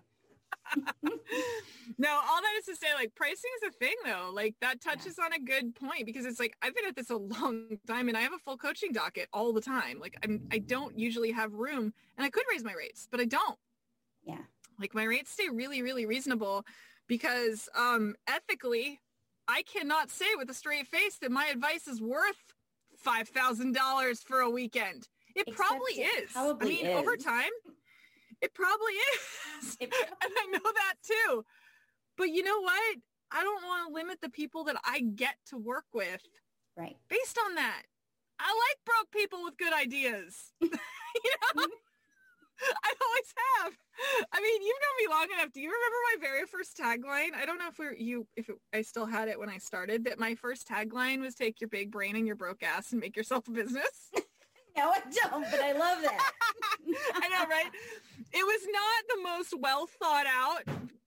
no, 1.97 2.09
all 2.09 2.41
that 2.41 2.53
is 2.59 2.65
to 2.65 2.75
say, 2.75 2.93
like 2.95 3.13
pricing 3.15 3.51
is 3.61 3.69
a 3.69 3.71
thing 3.77 3.95
though. 4.05 4.31
Like 4.33 4.55
that 4.61 4.81
touches 4.81 5.19
on 5.19 5.33
a 5.33 5.39
good 5.39 5.75
point 5.75 6.05
because 6.05 6.25
it's 6.25 6.39
like 6.39 6.55
I've 6.61 6.75
been 6.75 6.85
at 6.85 6.95
this 6.95 7.09
a 7.09 7.17
long 7.17 7.77
time 7.87 8.07
and 8.07 8.17
I 8.17 8.21
have 8.21 8.33
a 8.33 8.39
full 8.39 8.57
coaching 8.57 8.91
docket 8.91 9.27
all 9.33 9.53
the 9.53 9.61
time. 9.61 9.99
Like 9.99 10.17
I'm 10.23 10.41
I 10.51 10.59
don't 10.59 10.97
usually 10.97 11.31
have 11.31 11.53
room 11.53 11.93
and 12.17 12.25
I 12.25 12.29
could 12.29 12.45
raise 12.51 12.63
my 12.63 12.73
rates, 12.73 13.07
but 13.09 13.19
I 13.19 13.25
don't. 13.25 13.57
yeah, 14.23 14.37
Like 14.83 14.93
my 14.93 15.05
rates 15.05 15.31
stay 15.31 15.47
really, 15.47 15.81
really 15.81 16.05
reasonable 16.05 16.65
because 17.07 17.69
um 17.73 18.15
ethically 18.27 18.99
I 19.47 19.61
cannot 19.61 20.11
say 20.11 20.25
with 20.37 20.49
a 20.49 20.53
straight 20.53 20.87
face 20.87 21.19
that 21.21 21.31
my 21.31 21.45
advice 21.45 21.87
is 21.87 22.01
worth 22.01 22.35
five 22.97 23.29
thousand 23.29 23.75
dollars 23.75 24.21
for 24.21 24.41
a 24.41 24.49
weekend. 24.49 25.07
It 25.37 25.47
Except 25.47 25.55
probably 25.55 25.93
it 25.93 26.23
is. 26.25 26.31
probably 26.33 26.81
I 26.81 26.83
mean, 26.83 26.97
over 26.97 27.15
time, 27.15 27.51
it 28.41 28.53
probably 28.53 28.91
is. 28.91 29.77
It 29.79 29.93
and 30.21 30.33
I 30.37 30.51
know 30.51 30.59
that 30.59 30.95
too. 31.01 31.45
But 32.17 32.31
you 32.31 32.43
know 32.43 32.59
what? 32.59 32.97
I 33.31 33.41
don't 33.41 33.63
want 33.63 33.87
to 33.87 33.93
limit 33.93 34.19
the 34.21 34.29
people 34.29 34.65
that 34.65 34.75
I 34.85 34.99
get 34.99 35.35
to 35.47 35.57
work 35.57 35.85
with 35.93 36.21
right. 36.75 36.97
based 37.09 37.39
on 37.45 37.55
that. 37.55 37.83
I 38.37 38.49
like 38.49 38.85
broke 38.85 39.11
people 39.11 39.45
with 39.45 39.55
good 39.57 39.73
ideas. 39.73 40.51
you 40.61 40.69
know? 41.55 41.67
I 42.83 42.93
always 43.01 43.33
have. 43.63 43.73
I 44.31 44.41
mean, 44.41 44.61
you've 44.61 44.77
known 44.81 45.07
me 45.07 45.15
long 45.15 45.27
enough. 45.37 45.53
Do 45.53 45.61
you 45.61 45.69
remember 45.69 45.97
my 46.11 46.27
very 46.27 46.45
first 46.45 46.77
tagline? 46.77 47.35
I 47.39 47.45
don't 47.45 47.57
know 47.57 47.67
if 47.67 47.77
we're, 47.77 47.93
you 47.93 48.27
if 48.35 48.49
it, 48.49 48.55
I 48.73 48.81
still 48.81 49.05
had 49.05 49.27
it 49.27 49.39
when 49.39 49.49
I 49.49 49.57
started. 49.57 50.05
That 50.05 50.19
my 50.19 50.35
first 50.35 50.67
tagline 50.67 51.21
was 51.21 51.35
"Take 51.35 51.61
your 51.61 51.69
big 51.69 51.91
brain 51.91 52.15
and 52.15 52.25
your 52.25 52.35
broke 52.35 52.63
ass 52.63 52.91
and 52.91 53.01
make 53.01 53.15
yourself 53.15 53.47
a 53.47 53.51
business." 53.51 54.11
No, 54.75 54.89
I 54.89 55.01
don't, 55.01 55.45
but 55.51 55.59
I 55.59 55.71
love 55.73 56.01
that. 56.01 56.31
I 57.13 57.27
know, 57.27 57.47
right? 57.47 57.69
It 58.31 58.43
was 58.43 58.67
not 58.71 59.03
the 59.07 59.21
most 59.21 59.53
well 59.61 59.85
thought 59.85 60.25
out 60.25 60.63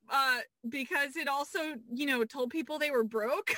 uh, 0.08 0.38
because 0.68 1.16
it 1.16 1.26
also, 1.26 1.58
you 1.92 2.06
know, 2.06 2.24
told 2.24 2.50
people 2.50 2.78
they 2.78 2.92
were 2.92 3.02
broke. 3.02 3.54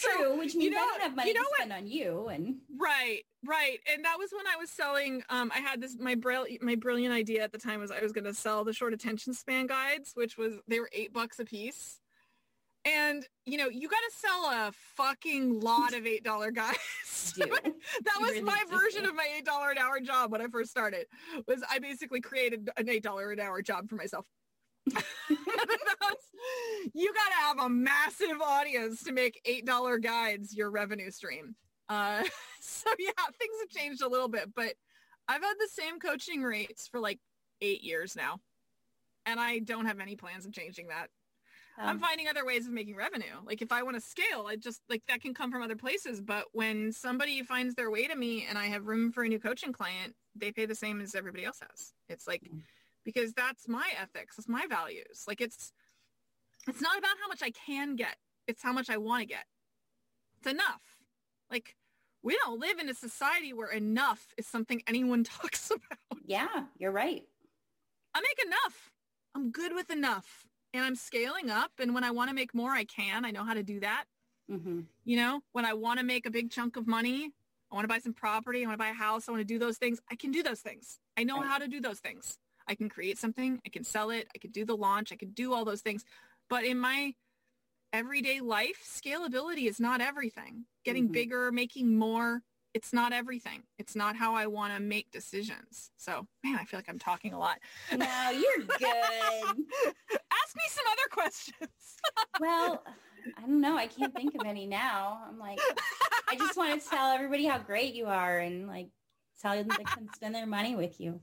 True, 0.00 0.38
which 0.38 0.54
you 0.54 0.60
means 0.60 0.74
know 0.74 0.80
I 0.80 0.84
don't 0.84 1.00
have 1.02 1.16
money 1.16 1.28
you 1.28 1.34
know 1.34 1.42
to 1.42 1.46
what? 1.50 1.56
spend 1.58 1.72
on 1.72 1.86
you. 1.86 2.28
And 2.28 2.56
Right, 2.78 3.22
right. 3.44 3.78
And 3.92 4.04
that 4.04 4.16
was 4.18 4.30
when 4.32 4.46
I 4.46 4.56
was 4.56 4.70
selling, 4.70 5.22
um, 5.28 5.50
I 5.54 5.58
had 5.60 5.80
this, 5.80 5.96
my, 5.98 6.14
brill- 6.14 6.46
my 6.60 6.74
brilliant 6.74 7.14
idea 7.14 7.42
at 7.42 7.52
the 7.52 7.58
time 7.58 7.80
was 7.80 7.90
I 7.90 8.00
was 8.00 8.12
going 8.12 8.24
to 8.24 8.34
sell 8.34 8.64
the 8.64 8.72
short 8.72 8.92
attention 8.92 9.34
span 9.34 9.66
guides, 9.66 10.12
which 10.14 10.36
was, 10.36 10.54
they 10.68 10.80
were 10.80 10.90
eight 10.92 11.12
bucks 11.12 11.38
a 11.38 11.44
piece. 11.44 12.00
And, 12.84 13.26
you 13.44 13.58
know, 13.58 13.68
you 13.68 13.88
got 13.88 13.98
to 13.98 14.12
sell 14.16 14.44
a 14.44 14.72
fucking 14.96 15.58
lot 15.60 15.92
of 15.92 16.04
$8 16.04 16.54
guides. 16.54 17.32
do. 17.34 17.44
that 18.04 18.20
was 18.20 18.30
really 18.30 18.42
my 18.42 18.62
do. 18.70 18.78
version 18.78 19.04
of 19.04 19.14
my 19.14 19.26
$8 19.44 19.72
an 19.72 19.78
hour 19.78 19.98
job 20.00 20.30
when 20.30 20.40
I 20.40 20.46
first 20.46 20.70
started, 20.70 21.06
was 21.48 21.64
I 21.68 21.80
basically 21.80 22.20
created 22.20 22.70
an 22.76 22.86
$8 22.86 23.32
an 23.32 23.40
hour 23.40 23.60
job 23.60 23.88
for 23.88 23.96
myself. 23.96 24.24
you 26.94 27.12
got 27.12 27.28
to 27.28 27.34
have 27.42 27.58
a 27.60 27.68
massive 27.68 28.40
audience 28.42 29.02
to 29.04 29.12
make 29.12 29.40
$8 29.46 30.02
guides 30.02 30.56
your 30.56 30.70
revenue 30.70 31.10
stream. 31.10 31.54
Uh, 31.88 32.22
so 32.60 32.90
yeah, 32.98 33.10
things 33.38 33.54
have 33.60 33.68
changed 33.70 34.02
a 34.02 34.08
little 34.08 34.28
bit, 34.28 34.54
but 34.54 34.74
I've 35.28 35.42
had 35.42 35.54
the 35.58 35.68
same 35.72 35.98
coaching 35.98 36.42
rates 36.42 36.88
for 36.88 37.00
like 37.00 37.18
eight 37.60 37.82
years 37.82 38.14
now. 38.16 38.38
And 39.24 39.40
I 39.40 39.58
don't 39.58 39.86
have 39.86 39.98
any 39.98 40.14
plans 40.14 40.46
of 40.46 40.52
changing 40.52 40.88
that. 40.88 41.08
I'm 41.78 41.96
Um, 41.96 41.98
finding 41.98 42.26
other 42.28 42.46
ways 42.46 42.66
of 42.66 42.72
making 42.72 42.96
revenue. 42.96 43.34
Like 43.44 43.60
if 43.60 43.70
I 43.70 43.82
want 43.82 43.96
to 43.96 44.00
scale, 44.00 44.46
I 44.48 44.56
just 44.56 44.80
like 44.88 45.02
that 45.08 45.20
can 45.20 45.34
come 45.34 45.50
from 45.50 45.62
other 45.62 45.76
places. 45.76 46.22
But 46.22 46.46
when 46.52 46.92
somebody 46.92 47.42
finds 47.42 47.74
their 47.74 47.90
way 47.90 48.06
to 48.06 48.14
me 48.14 48.46
and 48.48 48.56
I 48.56 48.66
have 48.66 48.86
room 48.86 49.12
for 49.12 49.24
a 49.24 49.28
new 49.28 49.38
coaching 49.40 49.72
client, 49.72 50.14
they 50.34 50.52
pay 50.52 50.64
the 50.64 50.74
same 50.74 51.00
as 51.02 51.14
everybody 51.14 51.44
else 51.44 51.60
has. 51.68 51.92
It's 52.08 52.26
like 52.26 52.42
Mm. 52.44 52.62
Because 53.06 53.32
that's 53.32 53.66
my 53.68 53.88
ethics, 53.98 54.36
it's 54.38 54.48
my 54.48 54.66
values. 54.68 55.24
Like 55.26 55.40
it's 55.40 55.72
it's 56.68 56.82
not 56.82 56.98
about 56.98 57.16
how 57.22 57.28
much 57.28 57.42
I 57.42 57.50
can 57.52 57.96
get. 57.96 58.16
It's 58.46 58.62
how 58.62 58.72
much 58.74 58.90
I 58.90 58.98
want 58.98 59.22
to 59.22 59.26
get. 59.26 59.44
It's 60.38 60.48
enough. 60.52 60.82
Like 61.50 61.76
we 62.22 62.36
don't 62.44 62.60
live 62.60 62.78
in 62.78 62.88
a 62.90 62.94
society 62.94 63.52
where 63.54 63.70
enough 63.70 64.34
is 64.36 64.46
something 64.46 64.82
anyone 64.86 65.24
talks 65.38 65.70
about. 65.70 66.20
yeah, 66.26 66.64
you're 66.76 66.92
right. 66.92 67.22
I 68.14 68.20
make 68.20 68.46
enough. 68.46 68.90
I'm 69.34 69.50
good 69.50 69.72
with 69.74 69.90
enough. 69.90 70.44
And 70.74 70.84
I'm 70.84 70.96
scaling 70.96 71.50
up. 71.50 71.70
And 71.78 71.94
when 71.94 72.04
I 72.04 72.10
want 72.10 72.28
to 72.30 72.34
make 72.34 72.52
more, 72.54 72.72
I 72.72 72.84
can. 72.84 73.24
I 73.24 73.30
know 73.30 73.44
how 73.44 73.54
to 73.54 73.62
do 73.62 73.80
that. 73.80 74.04
hmm 74.50 74.80
You 75.04 75.16
know, 75.16 75.40
when 75.52 75.64
I 75.64 75.74
want 75.74 76.00
to 76.00 76.04
make 76.04 76.26
a 76.26 76.30
big 76.30 76.50
chunk 76.50 76.76
of 76.76 76.86
money, 76.86 77.30
I 77.70 77.74
want 77.74 77.84
to 77.84 77.88
buy 77.88 77.98
some 78.00 78.12
property. 78.14 78.62
I 78.64 78.66
want 78.66 78.78
to 78.78 78.84
buy 78.84 78.90
a 78.90 78.94
house. 78.94 79.28
I 79.28 79.32
want 79.32 79.40
to 79.42 79.44
do 79.54 79.58
those 79.58 79.78
things. 79.78 80.00
I 80.10 80.16
can 80.16 80.32
do 80.32 80.42
those 80.42 80.60
things. 80.60 80.98
I 81.16 81.22
know 81.24 81.38
Right. 81.40 81.46
how 81.46 81.58
to 81.58 81.68
do 81.68 81.80
those 81.80 82.00
things. 82.00 82.38
I 82.68 82.74
can 82.74 82.88
create 82.88 83.18
something. 83.18 83.60
I 83.64 83.68
can 83.68 83.84
sell 83.84 84.10
it. 84.10 84.28
I 84.34 84.38
can 84.38 84.50
do 84.50 84.64
the 84.64 84.76
launch. 84.76 85.12
I 85.12 85.16
can 85.16 85.30
do 85.30 85.52
all 85.52 85.64
those 85.64 85.82
things. 85.82 86.04
But 86.48 86.64
in 86.64 86.78
my 86.78 87.14
everyday 87.92 88.40
life, 88.40 88.82
scalability 88.84 89.68
is 89.68 89.80
not 89.80 90.00
everything. 90.00 90.66
Getting 90.84 91.08
Mhm. 91.08 91.12
bigger, 91.12 91.52
making 91.52 91.96
more, 91.96 92.42
it's 92.74 92.92
not 92.92 93.12
everything. 93.12 93.62
It's 93.78 93.96
not 93.96 94.16
how 94.16 94.34
I 94.34 94.46
want 94.48 94.74
to 94.74 94.80
make 94.80 95.10
decisions. 95.10 95.90
So, 95.96 96.26
man, 96.44 96.56
I 96.56 96.64
feel 96.64 96.78
like 96.78 96.88
I'm 96.88 96.98
talking 96.98 97.32
a 97.32 97.38
lot. 97.38 97.58
No, 97.90 98.30
you're 98.30 98.66
good. 98.66 98.78
Ask 100.30 100.56
me 100.56 100.62
some 100.68 100.84
other 100.92 101.08
questions. 101.10 101.96
well, 102.40 102.84
I 103.36 103.40
don't 103.40 103.60
know. 103.60 103.76
I 103.76 103.86
can't 103.86 104.14
think 104.14 104.34
of 104.34 104.44
any 104.44 104.66
now. 104.66 105.22
I'm 105.26 105.38
like, 105.38 105.58
I 106.28 106.36
just 106.36 106.56
want 106.56 106.80
to 106.80 106.88
tell 106.88 107.12
everybody 107.12 107.46
how 107.46 107.58
great 107.58 107.94
you 107.94 108.06
are 108.06 108.38
and 108.38 108.66
like 108.68 108.88
tell 109.40 109.54
them 109.56 109.68
they 109.68 109.84
can 109.84 110.12
spend 110.14 110.34
their 110.34 110.46
money 110.46 110.76
with 110.76 111.00
you. 111.00 111.20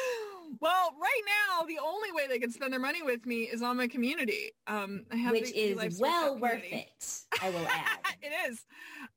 well, 0.60 0.92
right 1.00 1.22
now, 1.26 1.64
the 1.64 1.78
only 1.84 2.12
way 2.12 2.26
they 2.28 2.38
can 2.38 2.50
spend 2.50 2.72
their 2.72 2.80
money 2.80 3.02
with 3.02 3.26
me 3.26 3.42
is 3.42 3.62
on 3.62 3.76
my 3.76 3.88
community. 3.88 4.52
Um, 4.66 5.04
I 5.10 5.16
have 5.16 5.32
which 5.32 5.52
is 5.52 6.00
well 6.00 6.38
worth 6.38 6.62
community. 6.62 6.88
it. 7.00 7.24
I 7.42 7.50
will 7.50 7.66
add. 7.66 7.98
it 8.22 8.50
is. 8.50 8.64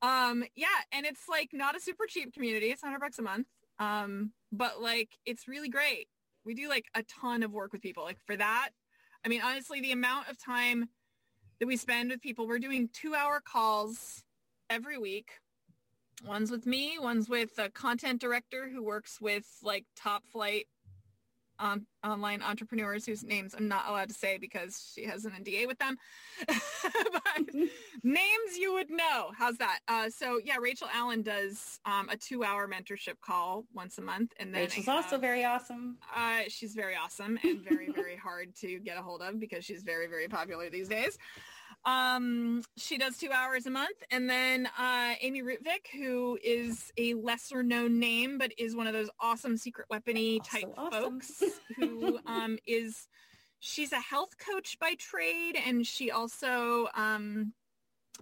Um, 0.02 0.44
yeah, 0.56 0.68
and 0.92 1.06
it's 1.06 1.28
like 1.30 1.50
not 1.54 1.76
a 1.76 1.80
super 1.80 2.06
cheap 2.08 2.34
community. 2.34 2.68
It's 2.68 2.84
100 2.84 3.00
bucks 3.00 3.20
a 3.20 3.22
month. 3.22 3.48
Um, 3.80 4.32
but 4.52 4.82
like 4.82 5.10
it's 5.26 5.48
really 5.48 5.70
great. 5.70 6.08
We 6.46 6.54
do 6.54 6.70
like 6.70 6.86
a 6.96 7.04
ton 7.04 7.44
of 7.44 7.52
work 7.52 7.74
with 7.74 7.82
people. 7.82 8.04
Like 8.04 8.20
for 8.26 8.36
that, 8.36 8.70
I 9.26 9.30
mean, 9.30 9.42
honestly, 9.42 9.82
the 9.82 9.92
amount 9.92 10.30
of 10.30 10.38
time 10.44 10.90
that 11.60 11.68
we 11.68 11.78
spend 11.78 12.12
with 12.12 12.22
people, 12.22 12.48
we're 12.48 12.60
doing 12.60 12.90
two 12.94 13.14
hour 13.16 13.42
calls 13.42 14.24
every 14.70 14.98
week. 14.98 15.32
One's 16.26 16.52
with 16.52 16.66
me, 16.66 16.98
one's 17.00 17.30
with 17.30 17.58
a 17.58 17.70
content 17.70 18.20
director 18.20 18.70
who 18.70 18.84
works 18.84 19.20
with 19.22 19.46
like 19.64 19.86
top 19.96 20.24
flight 20.28 20.66
um, 21.60 21.86
online 22.06 22.42
entrepreneurs 22.42 23.06
whose 23.06 23.24
names 23.24 23.54
I'm 23.54 23.68
not 23.68 23.90
allowed 23.90 24.08
to 24.10 24.16
say 24.16 24.38
because 24.38 24.92
she 24.96 25.04
has 25.06 25.26
an 25.26 25.32
NDA 25.32 25.68
with 25.68 25.78
them. 25.78 25.98
but 26.48 27.54
names 28.02 28.58
you 28.58 28.74
would 28.74 28.90
know. 28.90 29.32
How's 29.38 29.58
that? 29.58 29.80
Uh, 29.88 30.10
so 30.10 30.40
yeah, 30.44 30.56
Rachel 30.60 30.88
Allen 30.94 31.22
does 31.22 31.80
um, 31.86 32.08
a 32.10 32.16
two-hour 32.16 32.70
mentorship 32.70 33.20
call 33.22 33.66
once 33.74 33.98
a 33.98 34.02
month, 34.02 34.32
and 34.40 34.54
then 34.54 34.62
Rachel's 34.62 34.88
I 34.88 34.96
also 34.96 35.10
have- 35.12 35.22
very 35.22 35.44
awesome. 35.44 35.98
uh, 36.16 36.44
she's 36.48 36.74
very 36.76 36.96
awesome 36.96 37.38
and 37.44 37.62
very, 37.62 37.92
very 37.92 38.16
hard 38.24 38.56
to 38.62 38.80
get 38.80 38.98
a 38.98 39.02
hold 39.02 39.22
of 39.22 39.38
because 39.40 39.66
she's 39.66 39.84
very, 39.84 40.08
very 40.08 40.30
popular 40.30 40.70
these 40.70 40.88
days. 40.88 41.18
Um, 41.86 42.62
she 42.78 42.98
does 42.98 43.18
two 43.18 43.32
hours 43.32 43.66
a 43.66 43.70
month. 43.70 44.04
And 44.12 44.30
then 44.30 44.68
uh, 44.78 45.14
Amy 45.22 45.42
Rutvik, 45.42 45.88
who 45.94 46.38
is 46.44 46.92
a 46.98 47.14
lesser 47.14 47.64
known 47.64 48.00
name, 48.00 48.38
but 48.38 48.52
is 48.58 48.76
one 48.76 48.88
of 48.88 48.94
those 48.94 49.10
awesome 49.20 49.58
secret 49.58 49.88
weapony 49.92 50.40
Also 50.40 50.58
type 50.58 50.74
awesome. 50.78 51.02
folks 51.02 51.44
who 51.78 52.20
um, 52.26 52.58
is, 52.68 53.08
she's 53.60 53.92
a 53.92 54.00
health 54.00 54.38
coach 54.38 54.78
by 54.80 54.96
trade. 54.98 55.58
And 55.66 55.86
she 55.86 56.12
also, 56.12 56.88
um, 56.96 57.54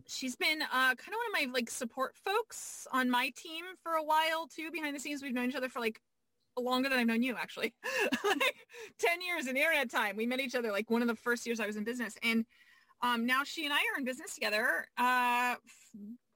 she's 0.08 0.36
been 0.36 0.62
uh, 0.62 0.68
kind 0.72 0.99
of 0.99 1.16
one 1.34 1.43
of 1.43 1.49
my 1.49 1.53
like 1.53 1.70
support 1.70 2.16
folks 2.16 2.88
on 2.91 3.10
my 3.10 3.32
team 3.36 3.66
for 3.82 3.93
a 3.93 4.03
while 4.03 4.47
too. 4.47 4.72
Behind 4.72 4.95
the 4.95 4.99
scenes, 4.99 5.24
we've 5.24 5.34
known 5.34 5.49
each 5.49 5.55
other 5.55 5.70
for 5.70 5.80
like 5.80 5.99
longer 6.60 6.89
than 6.89 6.99
I've 6.99 7.08
known 7.08 7.24
you 7.24 7.36
actually. 7.36 7.74
like 8.24 8.55
10 8.99 9.22
years 9.22 9.47
in 9.47 9.58
internet 9.58 9.89
time. 9.89 10.16
We 10.16 10.26
met 10.26 10.39
each 10.39 10.55
other 10.55 10.72
like 10.72 10.89
one 10.89 11.01
of 11.01 11.08
the 11.08 11.16
first 11.16 11.45
years 11.45 11.60
I 11.60 11.68
was 11.68 11.76
in 11.76 11.84
business. 11.84 12.16
And 12.24 12.45
um, 13.02 13.26
now 13.26 13.43
she 13.43 13.66
and 13.66 13.74
I 13.74 13.78
are 13.78 14.00
in 14.00 14.06
business 14.06 14.34
together 14.34 14.88
uh, 14.98 15.56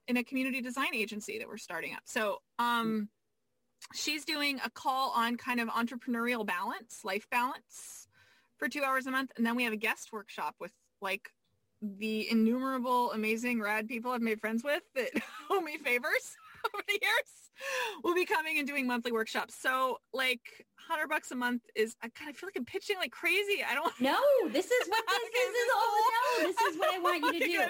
in 0.08 0.16
a 0.16 0.24
community 0.24 0.60
design 0.60 0.94
agency 0.94 1.38
that 1.38 1.48
we're 1.48 1.56
starting 1.56 1.94
up. 1.94 2.02
So 2.04 2.38
um, 2.58 3.08
she's 3.94 4.24
doing 4.24 4.60
a 4.64 4.70
call 4.70 5.12
on 5.16 5.36
kind 5.36 5.60
of 5.60 5.68
entrepreneurial 5.68 6.46
balance, 6.46 7.00
life 7.04 7.26
balance 7.30 8.08
for 8.56 8.68
two 8.68 8.82
hours 8.82 9.06
a 9.06 9.10
month. 9.10 9.32
And 9.36 9.44
then 9.44 9.56
we 9.56 9.64
have 9.64 9.72
a 9.72 9.76
guest 9.76 10.12
workshop 10.12 10.56
with 10.60 10.72
like 11.00 11.30
the 11.80 12.30
innumerable 12.30 13.10
amazing 13.12 13.60
rad 13.60 13.88
people 13.88 14.12
I've 14.12 14.22
made 14.22 14.40
friends 14.40 14.62
with 14.62 14.82
that 14.94 15.10
owe 15.50 15.60
me 15.60 15.78
favors 15.78 16.36
over 16.66 16.82
the 16.86 16.98
years 17.02 18.02
will 18.04 18.14
be 18.14 18.24
coming 18.24 18.58
and 18.58 18.66
doing 18.66 18.86
monthly 18.86 19.12
workshops. 19.12 19.54
So 19.60 19.98
like 20.12 20.66
100 20.88 21.08
bucks 21.08 21.30
a 21.30 21.34
month 21.36 21.62
is, 21.74 21.96
I 22.02 22.08
kind 22.08 22.30
of 22.30 22.36
feel 22.36 22.46
like 22.48 22.56
I'm 22.56 22.64
pitching 22.64 22.96
like 22.98 23.10
crazy. 23.12 23.64
I 23.68 23.74
don't 23.74 23.92
No, 24.00 24.18
this 24.50 24.66
is 24.66 24.88
what 24.88 25.04
this 25.06 25.16
Okay, 25.16 25.38
is. 25.38 25.52
this 25.52 25.62
is 25.62 25.70
all 25.76 25.98
no, 25.98 26.46
this 26.46 26.60
is 26.72 26.78
what 26.78 26.94
I 26.94 26.98
want 26.98 27.34
you 27.34 27.40
to 27.40 27.46
do. 27.46 27.60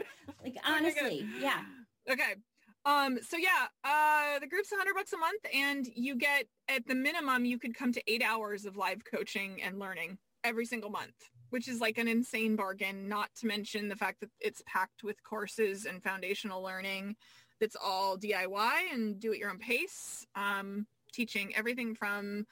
Like 0.42 0.56
honestly, 0.66 1.26
yeah. 1.40 1.62
Okay. 2.10 2.34
Um, 2.84 3.18
so 3.22 3.36
yeah, 3.36 3.68
uh, 3.84 4.40
the 4.40 4.46
group's 4.48 4.72
100 4.72 4.92
bucks 4.94 5.12
a 5.12 5.16
month 5.16 5.40
and 5.54 5.86
you 5.94 6.16
get 6.16 6.46
at 6.68 6.86
the 6.86 6.96
minimum, 6.96 7.44
you 7.44 7.58
could 7.58 7.74
come 7.76 7.92
to 7.92 8.02
eight 8.08 8.22
hours 8.24 8.64
of 8.64 8.76
live 8.76 9.02
coaching 9.04 9.62
and 9.62 9.78
learning 9.78 10.18
every 10.42 10.66
single 10.66 10.90
month, 10.90 11.14
which 11.50 11.68
is 11.68 11.80
like 11.80 11.96
an 11.98 12.08
insane 12.08 12.56
bargain, 12.56 13.08
not 13.08 13.28
to 13.36 13.46
mention 13.46 13.88
the 13.88 13.94
fact 13.94 14.18
that 14.20 14.30
it's 14.40 14.62
packed 14.66 15.04
with 15.04 15.22
courses 15.22 15.84
and 15.84 16.02
foundational 16.02 16.60
learning 16.60 17.14
that's 17.60 17.76
all 17.80 18.18
DIY 18.18 18.92
and 18.92 19.20
do 19.20 19.32
at 19.32 19.38
your 19.38 19.50
own 19.50 19.58
pace, 19.58 20.26
um, 20.34 20.84
teaching 21.12 21.54
everything 21.54 21.94
from 21.94 22.44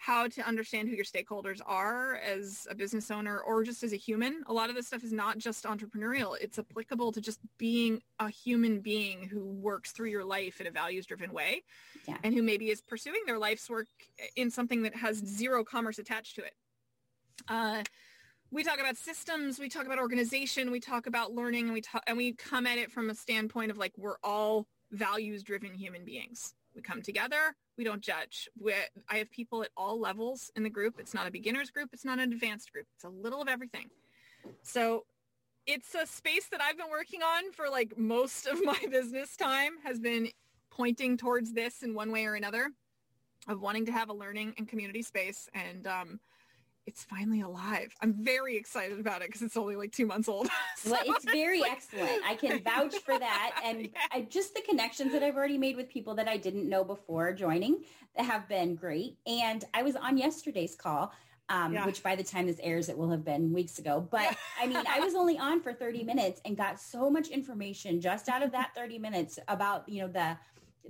how 0.00 0.28
to 0.28 0.40
understand 0.46 0.88
who 0.88 0.94
your 0.94 1.04
stakeholders 1.04 1.60
are 1.66 2.14
as 2.16 2.66
a 2.70 2.74
business 2.74 3.10
owner 3.10 3.40
or 3.40 3.64
just 3.64 3.82
as 3.82 3.92
a 3.92 3.96
human. 3.96 4.42
A 4.46 4.52
lot 4.52 4.70
of 4.70 4.76
this 4.76 4.86
stuff 4.86 5.02
is 5.02 5.12
not 5.12 5.38
just 5.38 5.64
entrepreneurial. 5.64 6.36
It's 6.40 6.58
applicable 6.58 7.10
to 7.12 7.20
just 7.20 7.40
being 7.58 8.00
a 8.20 8.28
human 8.30 8.80
being 8.80 9.24
who 9.28 9.44
works 9.44 9.90
through 9.90 10.10
your 10.10 10.24
life 10.24 10.60
in 10.60 10.68
a 10.68 10.70
values 10.70 11.04
driven 11.04 11.32
way 11.32 11.62
Yeah. 12.06 12.16
and 12.22 12.32
who 12.32 12.42
maybe 12.42 12.70
is 12.70 12.80
pursuing 12.80 13.22
their 13.26 13.38
life's 13.38 13.68
work 13.68 13.88
in 14.36 14.50
something 14.50 14.82
that 14.82 14.94
has 14.94 15.16
zero 15.18 15.64
commerce 15.64 15.98
attached 15.98 16.36
to 16.36 16.44
it. 16.44 16.54
Uh, 17.48 17.82
we 18.50 18.62
talk 18.62 18.78
about 18.78 18.96
systems, 18.96 19.58
we 19.58 19.68
talk 19.68 19.84
about 19.84 19.98
organization, 19.98 20.70
we 20.70 20.80
talk 20.80 21.06
about 21.06 21.32
learning, 21.32 21.64
and 21.64 21.74
we 21.74 21.80
talk, 21.80 22.02
and 22.06 22.16
we 22.16 22.32
come 22.34 22.66
at 22.66 22.78
it 22.78 22.90
from 22.90 23.10
a 23.10 23.14
standpoint 23.14 23.70
of 23.72 23.76
like 23.78 23.92
we're 23.98 24.16
all 24.22 24.66
values 24.92 25.42
driven 25.42 25.74
human 25.74 26.04
beings. 26.04 26.54
We 26.78 26.82
come 26.82 27.02
together, 27.02 27.56
we 27.76 27.82
don't 27.82 28.00
judge. 28.00 28.48
we 28.56 28.72
I 29.08 29.16
have 29.16 29.32
people 29.32 29.64
at 29.64 29.70
all 29.76 29.98
levels 29.98 30.52
in 30.54 30.62
the 30.62 30.70
group. 30.70 31.00
It's 31.00 31.12
not 31.12 31.26
a 31.26 31.30
beginners 31.32 31.70
group, 31.70 31.90
it's 31.92 32.04
not 32.04 32.20
an 32.20 32.32
advanced 32.32 32.72
group. 32.72 32.86
It's 32.94 33.02
a 33.02 33.08
little 33.08 33.42
of 33.42 33.48
everything. 33.48 33.86
So 34.62 35.04
it's 35.66 35.96
a 35.96 36.06
space 36.06 36.46
that 36.52 36.60
I've 36.60 36.78
been 36.78 36.88
working 36.88 37.20
on 37.22 37.50
for 37.50 37.68
like 37.68 37.98
most 37.98 38.46
of 38.46 38.64
my 38.64 38.78
business 38.92 39.36
time 39.36 39.72
has 39.82 39.98
been 39.98 40.28
pointing 40.70 41.16
towards 41.16 41.52
this 41.52 41.82
in 41.82 41.94
one 41.94 42.12
way 42.12 42.26
or 42.26 42.34
another 42.36 42.70
of 43.48 43.60
wanting 43.60 43.84
to 43.86 43.92
have 43.92 44.08
a 44.08 44.14
learning 44.14 44.54
and 44.56 44.68
community 44.68 45.02
space 45.02 45.48
and 45.52 45.88
um, 45.88 46.20
it's 46.88 47.04
finally 47.04 47.42
alive. 47.42 47.94
I'm 48.00 48.14
very 48.14 48.56
excited 48.56 48.98
about 48.98 49.20
it 49.20 49.28
because 49.28 49.42
it's 49.42 49.58
only 49.58 49.76
like 49.76 49.92
two 49.92 50.06
months 50.06 50.26
old. 50.28 50.48
So 50.78 50.92
Well, 50.92 51.02
it's 51.04 51.24
very 51.26 51.60
like- 51.60 51.72
excellent. 51.72 52.24
I 52.24 52.34
can 52.34 52.62
vouch 52.62 52.96
for 53.04 53.18
that. 53.18 53.60
And 53.64 53.82
Yeah. 53.82 53.88
I, 54.10 54.22
just 54.22 54.54
the 54.54 54.62
connections 54.62 55.12
that 55.12 55.22
I've 55.22 55.36
already 55.36 55.58
made 55.58 55.76
with 55.76 55.88
people 55.90 56.14
that 56.14 56.28
I 56.28 56.38
didn't 56.38 56.66
know 56.68 56.82
before 56.84 57.32
joining 57.34 57.84
have 58.16 58.48
been 58.48 58.74
great. 58.74 59.18
And 59.26 59.64
I 59.74 59.82
was 59.82 59.96
on 59.96 60.16
yesterday's 60.16 60.74
call, 60.74 61.12
um, 61.50 61.74
Yeah. 61.74 61.84
which 61.84 62.02
by 62.02 62.16
the 62.16 62.22
time 62.24 62.46
this 62.46 62.60
airs, 62.62 62.88
it 62.88 62.96
will 62.96 63.10
have 63.10 63.24
been 63.24 63.52
weeks 63.52 63.78
ago. 63.78 64.00
But 64.10 64.22
Yeah. 64.22 64.34
I 64.62 64.66
mean, 64.66 64.84
I 64.88 65.00
was 65.00 65.14
only 65.14 65.36
on 65.38 65.60
for 65.60 65.74
30 65.74 66.04
minutes 66.04 66.40
and 66.46 66.56
got 66.56 66.80
so 66.80 67.10
much 67.10 67.28
information 67.28 68.00
just 68.00 68.30
out 68.30 68.42
of 68.42 68.50
that 68.52 68.70
30 68.74 68.98
minutes 68.98 69.38
about, 69.48 69.86
you 69.88 70.00
know, 70.02 70.08
the 70.08 70.38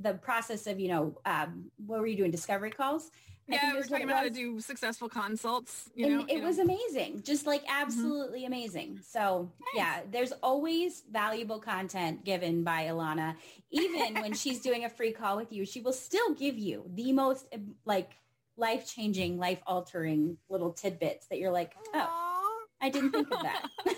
the 0.01 0.15
process 0.15 0.69
of, 0.69 0.79
you 0.79 0.87
know, 0.87 1.19
um, 1.25 1.73
what 1.85 1.99
were 1.99 2.07
you 2.07 2.17
doing? 2.17 2.31
Discovery 2.31 2.71
calls? 2.71 3.11
Yeah, 3.49 3.75
we're 3.75 3.83
talking 3.83 4.05
about 4.05 4.19
how 4.19 4.23
to 4.25 4.31
do 4.31 4.61
successful 4.61 5.09
consults. 5.09 5.91
You 5.95 6.07
and 6.07 6.15
know, 6.17 6.27
it 6.29 6.39
you 6.39 6.43
was 6.43 6.59
know. 6.59 6.65
amazing 6.65 7.23
just 7.23 7.47
like 7.47 7.63
mm-hmm. 7.65 7.83
absolutely 7.83 8.45
amazing 8.45 9.01
so 9.07 9.51
yeah 9.75 10.01
there's 10.11 10.33
always 10.43 11.03
valuable 11.11 11.59
content 11.59 12.25
given 12.25 12.65
by 12.65 12.85
alana 12.85 13.37
even 13.71 14.15
when 14.15 14.33
she's 14.43 14.61
doing 14.61 14.85
a 14.85 14.89
free 14.89 15.13
call 15.13 15.37
with 15.37 15.53
you 15.53 15.65
she 15.65 15.81
will 15.81 15.93
still 15.93 16.35
give 16.35 16.59
you 16.59 16.85
the 16.95 17.13
most 17.13 17.47
like 17.85 18.13
life-changing 18.57 19.39
life-altering 19.39 20.37
little 20.49 20.73
tidbits 20.73 21.27
that 21.29 21.39
you're 21.39 21.53
like 21.53 21.75
oh 21.95 22.01
Aw. 22.01 22.87
i 22.87 22.89
didn't 22.89 23.13
think 23.13 23.29
of 23.33 23.43
that 23.43 23.67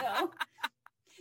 so 0.00 0.30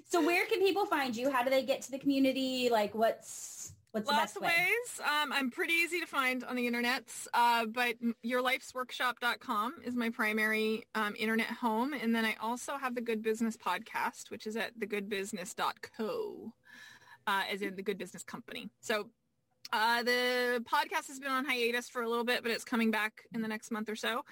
so 0.10 0.26
where 0.26 0.46
can 0.46 0.60
people 0.60 0.86
find 0.86 1.16
you 1.16 1.30
how 1.30 1.44
do 1.44 1.50
they 1.50 1.64
get 1.64 1.82
to 1.84 1.92
the 1.92 2.00
community 2.00 2.70
like 2.70 2.96
what's 2.96 3.57
what's 4.06 4.10
the 4.10 4.14
Lots 4.14 4.24
best 4.24 4.38
of 4.38 4.42
way 4.44 4.48
ways. 4.48 5.02
Um, 5.02 5.34
I'm 5.34 5.52
pretty 5.52 5.74
easy 5.74 6.00
to 6.00 6.06
find 6.06 6.44
on 6.44 6.56
the 6.56 6.68
internet, 6.68 7.04
uh, 7.34 7.66
but 7.66 7.96
yourlifesworkshop.com 8.26 9.74
is 9.84 9.96
my 9.96 10.10
primary 10.10 10.84
um, 10.96 11.16
internet 11.18 11.48
home. 11.48 11.94
And 11.94 12.16
then 12.16 12.26
I 12.26 12.36
also 12.42 12.78
have 12.78 12.96
the 12.96 13.02
Good 13.02 13.22
Business 13.22 13.58
podcast, 13.58 14.30
which 14.30 14.48
is 14.48 14.56
at 14.56 14.78
thegoodbusiness.co, 14.80 16.54
uh, 17.28 17.44
as 17.52 17.62
in 17.62 17.76
the 17.76 17.84
Good 17.84 17.98
Business 17.98 18.24
Company. 18.24 18.70
So 18.82 19.10
uh, 19.74 20.04
the 20.04 20.64
podcast 20.72 21.08
has 21.08 21.20
been 21.20 21.32
on 21.32 21.46
hiatus 21.46 21.90
for 21.90 22.02
a 22.02 22.10
little 22.10 22.24
bit, 22.24 22.42
but 22.42 22.52
it's 22.52 22.64
coming 22.64 22.92
back 22.92 23.24
in 23.34 23.42
the 23.42 23.48
next 23.48 23.72
month 23.72 23.90
or 23.90 23.96
so. 23.96 24.24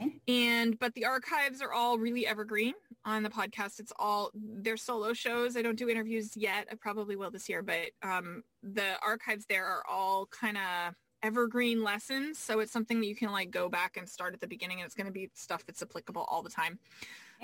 Okay. 0.00 0.20
And 0.28 0.78
but 0.78 0.94
the 0.94 1.04
archives 1.04 1.62
are 1.62 1.72
all 1.72 1.98
really 1.98 2.26
evergreen. 2.26 2.74
On 3.04 3.22
the 3.22 3.30
podcast. 3.30 3.80
It's 3.80 3.92
all 3.98 4.30
they're 4.34 4.76
solo 4.76 5.12
shows. 5.12 5.56
I 5.56 5.62
don't 5.62 5.78
do 5.78 5.88
interviews 5.88 6.36
yet. 6.36 6.68
I 6.70 6.74
probably 6.76 7.16
will 7.16 7.30
this 7.30 7.48
year, 7.48 7.62
but 7.62 7.90
um, 8.02 8.42
the 8.62 8.94
archives 9.02 9.46
there 9.48 9.66
are 9.66 9.82
all 9.88 10.26
kind 10.26 10.56
of 10.56 10.94
evergreen 11.22 11.82
lessons. 11.82 12.38
So 12.38 12.60
it's 12.60 12.72
something 12.72 13.00
that 13.00 13.06
you 13.06 13.16
can 13.16 13.32
like 13.32 13.50
go 13.50 13.68
back 13.68 13.96
and 13.96 14.08
start 14.08 14.34
at 14.34 14.40
the 14.40 14.46
beginning 14.46 14.80
and 14.80 14.86
it's 14.86 14.94
going 14.94 15.06
to 15.06 15.12
be 15.12 15.30
stuff 15.34 15.64
that's 15.66 15.82
applicable 15.82 16.22
all 16.28 16.42
the 16.42 16.50
time. 16.50 16.78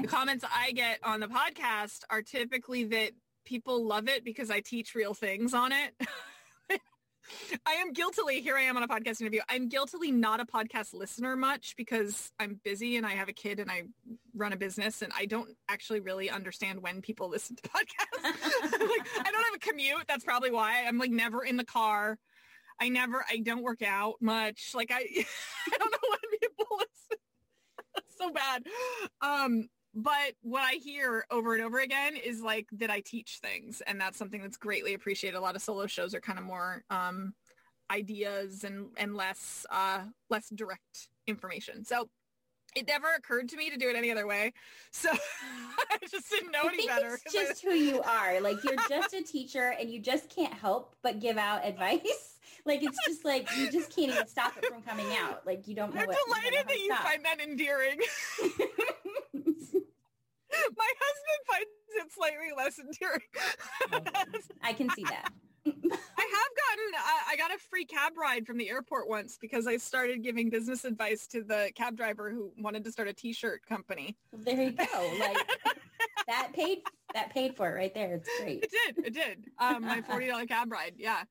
The 0.00 0.06
comments 0.06 0.44
I 0.54 0.72
get 0.72 0.98
on 1.02 1.20
the 1.20 1.28
podcast 1.28 2.02
are 2.11 2.22
typically 2.22 2.84
that 2.84 3.12
people 3.44 3.86
love 3.86 4.08
it 4.08 4.24
because 4.24 4.50
I 4.50 4.61
teach 4.61 4.94
real 4.94 5.14
things 5.14 5.54
on 5.54 5.72
it. 5.72 5.94
I 7.66 7.72
am 7.74 7.93
guiltily, 7.93 8.41
here 8.41 8.57
I 8.57 8.62
am 8.62 8.76
on 8.76 8.83
a 8.83 8.89
podcast 8.89 9.20
interview. 9.20 9.41
I'm 9.49 9.68
guiltily 9.68 10.11
not 10.11 10.41
a 10.41 10.45
podcast 10.45 10.95
listener 10.95 11.37
much 11.37 11.74
because 11.76 12.33
I'm 12.39 12.61
busy 12.64 12.97
and 12.97 13.07
I 13.07 13.11
have 13.11 13.28
a 13.28 13.33
kid 13.33 13.61
and 13.61 13.70
I 13.70 13.85
run 14.35 14.53
a 14.53 14.57
business 14.57 15.03
and 15.03 15.12
I 15.16 15.26
don't 15.26 15.51
actually 15.68 16.01
really 16.01 16.31
understand 16.31 16.83
when 16.83 17.03
people 17.03 17.28
listen 17.31 17.57
to 17.57 17.62
podcasts. 17.62 18.22
like, 18.22 19.09
I 19.18 19.31
don't 19.31 19.45
have 19.45 19.55
a 19.57 19.59
commute. 19.59 20.05
That's 20.09 20.24
probably 20.24 20.51
why 20.51 20.85
I'm 20.87 20.99
like 20.99 21.11
never 21.11 21.45
in 21.45 21.57
the 21.57 21.64
car. 21.64 22.18
I 22.81 22.89
never, 22.89 23.24
I 23.28 23.39
don't 23.39 23.62
work 23.62 23.83
out 23.83 24.14
much. 24.20 24.72
Like 24.74 24.91
I, 24.91 25.01
I 25.72 25.78
don't 25.78 25.93
know 25.93 26.09
when 26.09 26.41
people 26.41 26.66
listen. 26.78 27.18
so 28.16 28.31
bad. 28.31 28.62
Um, 29.20 29.68
but 29.95 30.34
what 30.43 30.62
I 30.62 30.74
hear 30.74 31.26
over 31.30 31.55
and 31.55 31.62
over 31.62 31.80
again 31.80 32.14
is 32.16 32.41
like 32.41 32.66
that 32.72 32.91
I 32.91 33.01
teach 33.01 33.38
things 33.43 33.82
and 33.86 34.01
that's 34.01 34.18
something 34.18 34.41
that's 34.41 34.57
greatly 34.57 34.95
appreciated. 34.95 35.36
A 35.36 35.41
lot 35.41 35.57
of 35.57 35.62
solo 35.62 35.86
shows 35.86 36.14
are 36.14 36.20
kind 36.20 36.38
of 36.38 36.45
more 36.45 36.84
um, 36.91 37.34
ideas 37.91 38.64
and, 38.64 38.86
and 38.97 39.16
less 39.16 39.66
uh, 39.70 40.03
less 40.28 40.49
direct 40.51 41.09
information. 41.26 41.84
So 41.84 42.09
it 42.76 42.86
never 42.86 43.08
occurred 43.16 43.48
to 43.50 43.56
me 43.56 43.70
to 43.70 43.76
do 43.76 43.88
it 43.88 43.96
any 43.96 44.10
other 44.10 44.26
way. 44.26 44.52
So 44.90 45.08
I 45.12 45.98
just 46.10 46.30
didn't 46.30 46.52
know 46.52 46.62
I 46.64 46.68
any 46.68 46.76
think 46.78 46.90
better. 46.90 47.18
it's 47.24 47.32
just 47.32 47.62
who 47.62 47.70
you 47.70 48.00
are. 48.02 48.40
Like 48.40 48.62
you're 48.64 48.76
just 48.88 49.14
a 49.14 49.22
teacher 49.26 49.74
and 49.78 49.90
you 49.90 50.00
just 50.00 50.34
can't 50.34 50.54
help 50.54 50.94
but 51.02 51.20
give 51.20 51.36
out 51.38 51.64
advice. 51.66 52.36
Like 52.66 52.82
it's 52.82 52.98
just 53.06 53.24
like 53.24 53.48
you 53.56 53.70
just 53.70 53.96
can't 53.96 54.12
even 54.12 54.28
stop 54.28 54.52
it 54.58 54.66
from 54.66 54.82
coming 54.82 55.06
out. 55.18 55.46
Like 55.46 55.66
you 55.66 55.74
don't 55.74 55.94
know 55.94 56.02
I'm 56.02 56.06
what. 56.08 56.14
you 56.14 56.26
know 56.28 56.34
delighted 56.50 56.68
that 56.68 56.78
you 56.78 56.84
stop. 56.92 57.02
find 57.04 57.24
that 57.24 57.40
endearing. 57.40 57.98
My 60.76 60.92
husband 61.00 61.40
finds 61.48 61.70
it 61.96 62.12
slightly 62.12 62.50
less 62.54 62.78
endearing. 62.78 64.42
I 64.62 64.72
can 64.74 64.90
see 64.90 65.04
that. 65.04 65.32
I 65.66 65.70
have 65.70 65.92
gotten, 65.92 66.94
I, 66.96 67.32
I 67.32 67.36
got 67.36 67.54
a 67.54 67.58
free 67.58 67.84
cab 67.84 68.12
ride 68.16 68.46
from 68.46 68.58
the 68.58 68.70
airport 68.70 69.08
once 69.08 69.38
because 69.40 69.66
I 69.66 69.76
started 69.76 70.22
giving 70.22 70.50
business 70.50 70.84
advice 70.84 71.26
to 71.28 71.42
the 71.42 71.70
cab 71.74 71.96
driver 71.96 72.30
who 72.30 72.52
wanted 72.58 72.84
to 72.84 72.92
start 72.92 73.08
a 73.08 73.12
t-shirt 73.12 73.64
company. 73.66 74.16
There 74.32 74.62
you 74.62 74.72
go. 74.72 75.16
Like 75.18 75.36
that 76.26 76.52
paid 76.54 76.78
that 77.14 77.30
paid 77.30 77.56
for 77.56 77.68
it 77.68 77.74
right 77.74 77.94
there. 77.94 78.14
It's 78.14 78.28
great. 78.38 78.64
It 78.64 78.70
did, 78.70 79.06
it 79.06 79.14
did. 79.14 79.44
Um, 79.58 79.82
my 79.82 80.00
$40 80.00 80.48
cab 80.48 80.70
ride. 80.70 80.94
Yeah. 80.96 81.24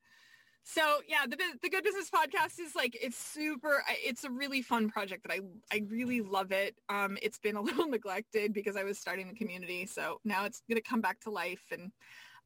So 0.62 0.82
yeah, 1.08 1.24
the, 1.28 1.38
the 1.62 1.70
Good 1.70 1.84
Business 1.84 2.10
Podcast 2.10 2.60
is 2.60 2.76
like, 2.76 2.96
it's 3.00 3.16
super, 3.16 3.82
it's 3.88 4.24
a 4.24 4.30
really 4.30 4.62
fun 4.62 4.90
project 4.90 5.26
that 5.26 5.32
I, 5.32 5.40
I 5.72 5.82
really 5.88 6.20
love 6.20 6.52
it. 6.52 6.76
Um, 6.88 7.16
it's 7.22 7.38
been 7.38 7.56
a 7.56 7.62
little 7.62 7.88
neglected 7.88 8.52
because 8.52 8.76
I 8.76 8.84
was 8.84 8.98
starting 8.98 9.28
the 9.28 9.34
community. 9.34 9.86
So 9.86 10.20
now 10.24 10.44
it's 10.44 10.62
going 10.68 10.76
to 10.76 10.86
come 10.86 11.00
back 11.00 11.18
to 11.20 11.30
life 11.30 11.62
and, 11.72 11.90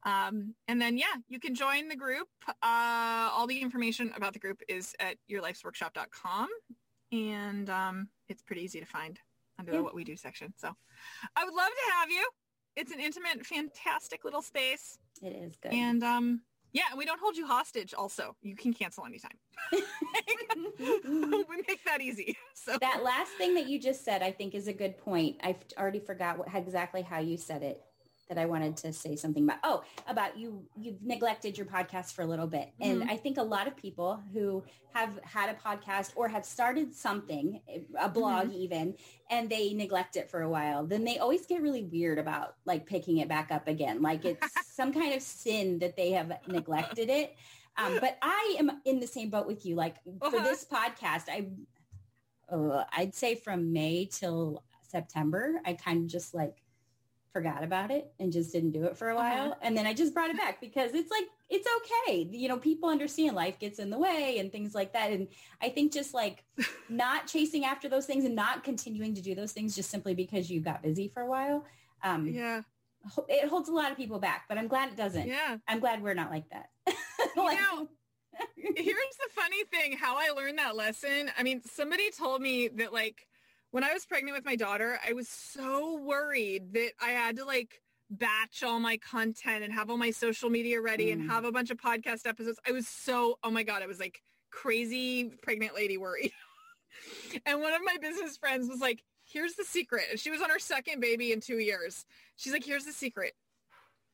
um, 0.05 0.53
and 0.67 0.79
then, 0.81 0.97
yeah, 0.97 1.15
you 1.27 1.39
can 1.39 1.55
join 1.55 1.87
the 1.89 1.95
group. 1.95 2.27
Uh, 2.47 3.29
all 3.33 3.47
the 3.47 3.59
information 3.59 4.11
about 4.15 4.33
the 4.33 4.39
group 4.39 4.61
is 4.69 4.93
at 4.99 5.17
yourlifesworkshop.com. 5.29 6.47
And 7.11 7.69
um, 7.69 8.09
it's 8.29 8.41
pretty 8.41 8.61
easy 8.63 8.79
to 8.79 8.85
find 8.85 9.19
under 9.59 9.71
Yeah. 9.71 9.77
the 9.79 9.83
What 9.83 9.95
We 9.95 10.03
Do 10.03 10.15
section. 10.15 10.53
So 10.57 10.69
I 11.35 11.43
would 11.43 11.53
love 11.53 11.69
to 11.69 11.91
have 11.99 12.09
you. 12.09 12.27
It's 12.75 12.91
an 12.91 12.99
intimate, 12.99 13.45
fantastic 13.45 14.23
little 14.25 14.41
space. 14.41 14.97
It 15.21 15.29
is 15.29 15.55
good. 15.55 15.73
And 15.73 16.03
um, 16.03 16.41
yeah, 16.73 16.83
and 16.91 16.97
we 16.97 17.05
don't 17.05 17.19
hold 17.21 17.37
you 17.37 17.47
hostage 17.47 17.93
also. 17.93 18.35
You 18.41 18.55
can 18.55 18.73
cancel 18.73 19.05
anytime. 19.05 19.37
we 19.71 21.55
make 21.67 21.83
that 21.85 22.01
easy. 22.01 22.37
So 22.53 22.77
that 22.81 23.01
last 23.03 23.31
thing 23.37 23.53
that 23.55 23.67
you 23.67 23.79
just 23.79 24.03
said, 24.03 24.21
I 24.21 24.31
think, 24.31 24.53
is 24.55 24.67
a 24.67 24.73
good 24.73 24.97
point. 24.97 25.37
I've 25.43 25.63
already 25.77 25.99
forgot 25.99 26.37
what 26.37 26.49
exactly 26.53 27.01
how 27.01 27.19
you 27.19 27.37
said 27.37 27.63
it. 27.63 27.81
That 28.27 28.39
I 28.39 28.45
wanted 28.47 28.75
to 28.77 28.91
say 28.91 29.15
something 29.15 29.43
about. 29.43 29.59
Oh, 29.63 29.83
about 30.07 30.35
you. 30.35 30.65
You've 30.75 30.99
neglected 31.03 31.59
your 31.59 31.67
podcast 31.67 32.13
for 32.13 32.23
a 32.23 32.25
little 32.25 32.47
bit, 32.47 32.71
and 32.81 33.03
Mhm. 33.03 33.09
I 33.11 33.17
think 33.17 33.37
a 33.37 33.43
lot 33.43 33.67
of 33.67 33.75
people 33.75 34.15
who 34.33 34.63
have 34.95 35.19
had 35.23 35.49
a 35.49 35.53
podcast 35.53 36.11
or 36.15 36.27
have 36.27 36.43
started 36.43 36.91
something, 36.95 37.61
a 37.99 38.09
blog 38.09 38.51
even, 38.51 38.95
and 39.29 39.47
they 39.47 39.75
neglect 39.75 40.15
it 40.15 40.27
for 40.31 40.41
a 40.41 40.49
while, 40.49 40.87
then 40.87 41.03
they 41.03 41.19
always 41.19 41.45
get 41.45 41.61
really 41.61 41.83
weird 41.83 42.17
about 42.17 42.55
like 42.65 42.87
picking 42.87 43.17
it 43.19 43.27
back 43.27 43.51
up 43.51 43.67
again. 43.67 44.01
Like 44.01 44.25
it's 44.25 44.73
some 44.73 44.91
kind 44.91 45.13
of 45.13 45.21
sin 45.21 45.77
that 45.79 45.95
they 45.95 46.09
have 46.11 46.31
neglected 46.47 47.09
it. 47.11 47.35
Um, 47.77 47.99
but 47.99 48.17
I 48.23 48.55
am 48.57 48.81
in 48.85 48.99
the 49.01 49.05
same 49.07 49.29
boat 49.29 49.45
with 49.45 49.67
you. 49.67 49.75
Like 49.75 49.97
for 50.03 50.27
Uh-huh. 50.27 50.43
this 50.43 50.65
podcast, 50.65 51.25
I 51.29 51.47
uh, 52.49 52.85
I'd 52.91 53.13
say 53.13 53.35
from 53.35 53.71
May 53.71 54.05
till 54.11 54.63
September, 54.81 55.61
I 55.63 55.73
kind 55.73 56.05
of 56.05 56.07
just 56.07 56.33
like 56.33 56.63
forgot 57.35 57.65
about 57.65 57.91
it 57.91 58.13
and 58.17 58.31
just 58.31 58.53
didn't 58.53 58.71
do 58.71 58.85
it 58.85 58.95
for 58.95 59.09
a 59.09 59.15
while. 59.15 59.47
Uh-huh. 59.47 59.55
And 59.61 59.75
then 59.75 59.85
I 59.85 59.93
just 59.93 60.13
brought 60.13 60.29
it 60.29 60.37
back 60.37 60.61
because 60.61 60.93
it's 60.93 61.11
like, 61.11 61.25
it's 61.49 61.67
okay. 62.07 62.29
You 62.31 62.47
know, 62.47 62.55
people 62.55 62.87
understand 62.87 63.35
life 63.35 63.59
gets 63.59 63.77
in 63.77 63.89
the 63.89 63.97
way 63.97 64.37
and 64.39 64.53
things 64.53 64.73
like 64.73 64.93
that. 64.93 65.11
And 65.11 65.27
I 65.61 65.67
think 65.67 65.91
just 65.91 66.13
like 66.13 66.45
not 66.89 67.27
chasing 67.27 67.65
after 67.65 67.89
those 67.89 68.05
things 68.05 68.23
and 68.23 68.37
not 68.37 68.63
continuing 68.63 69.13
to 69.15 69.21
do 69.21 69.35
those 69.35 69.51
things 69.51 69.75
just 69.75 69.89
simply 69.89 70.15
because 70.15 70.49
you 70.49 70.61
got 70.61 70.81
busy 70.81 71.09
for 71.09 71.23
a 71.23 71.29
while. 71.29 71.65
Um, 72.05 72.25
yeah, 72.25 72.61
it 73.27 73.49
holds 73.49 73.67
a 73.67 73.73
lot 73.73 73.91
of 73.91 73.97
people 73.97 74.19
back, 74.19 74.45
but 74.47 74.57
I'm 74.57 74.69
glad 74.69 74.93
it 74.93 74.95
doesn't. 74.95 75.27
yeah. 75.27 75.57
I'm 75.67 75.81
glad 75.81 76.01
we're 76.01 76.13
not 76.13 76.31
like 76.31 76.49
that. 76.51 76.69
Like- 77.35 77.59
know, 77.59 77.89
here's 78.55 79.17
the 79.17 79.29
funny 79.31 79.65
thing, 79.65 79.97
how 79.97 80.15
I 80.15 80.29
learned 80.29 80.57
that 80.57 80.77
lesson. 80.77 81.29
I 81.37 81.43
mean, 81.43 81.61
somebody 81.65 82.11
told 82.11 82.41
me 82.41 82.69
that 82.69 82.93
like 82.93 83.27
when 83.75 83.83
I 83.83 83.91
was 83.91 84.05
pregnant 84.05 84.37
with 84.37 84.45
my 84.45 84.55
daughter, 84.55 84.97
I 85.05 85.11
was 85.11 85.27
so 85.27 85.99
worried 85.99 86.71
that 86.75 86.91
I 87.01 87.09
had 87.09 87.35
to 87.35 87.43
like 87.43 87.81
batch 88.09 88.63
all 88.63 88.79
my 88.79 88.95
content 88.95 89.65
and 89.65 89.73
have 89.73 89.89
all 89.89 89.97
my 89.97 90.11
social 90.11 90.49
media 90.49 90.79
ready 90.79 91.11
and 91.11 91.23
Mm. 91.23 91.27
have 91.29 91.43
a 91.43 91.51
bunch 91.51 91.71
of 91.71 91.77
podcast 91.77 92.25
episodes. 92.25 92.57
I 92.65 92.71
was 92.71 92.87
so, 92.87 93.37
oh 93.43 93.51
my 93.51 93.63
God, 93.63 93.83
I 93.83 93.87
was 93.87 93.99
like 93.99 94.21
crazy 94.49 95.25
pregnant 95.43 95.75
lady 95.75 95.97
worried. 95.97 96.31
and 97.45 97.59
one 97.59 97.73
of 97.73 97.81
my 97.83 97.97
business 98.01 98.37
friends 98.37 98.69
was 98.69 98.79
like, 98.79 99.03
here's 99.25 99.55
the 99.55 99.65
secret. 99.65 100.05
And 100.09 100.17
she 100.17 100.31
was 100.31 100.41
on 100.41 100.49
her 100.49 100.59
second 100.59 101.01
baby 101.01 101.33
in 101.33 101.41
two 101.41 101.59
years. 101.59 102.05
She's 102.37 102.53
like, 102.53 102.63
here's 102.63 102.85
the 102.85 102.93
secret. 102.93 103.33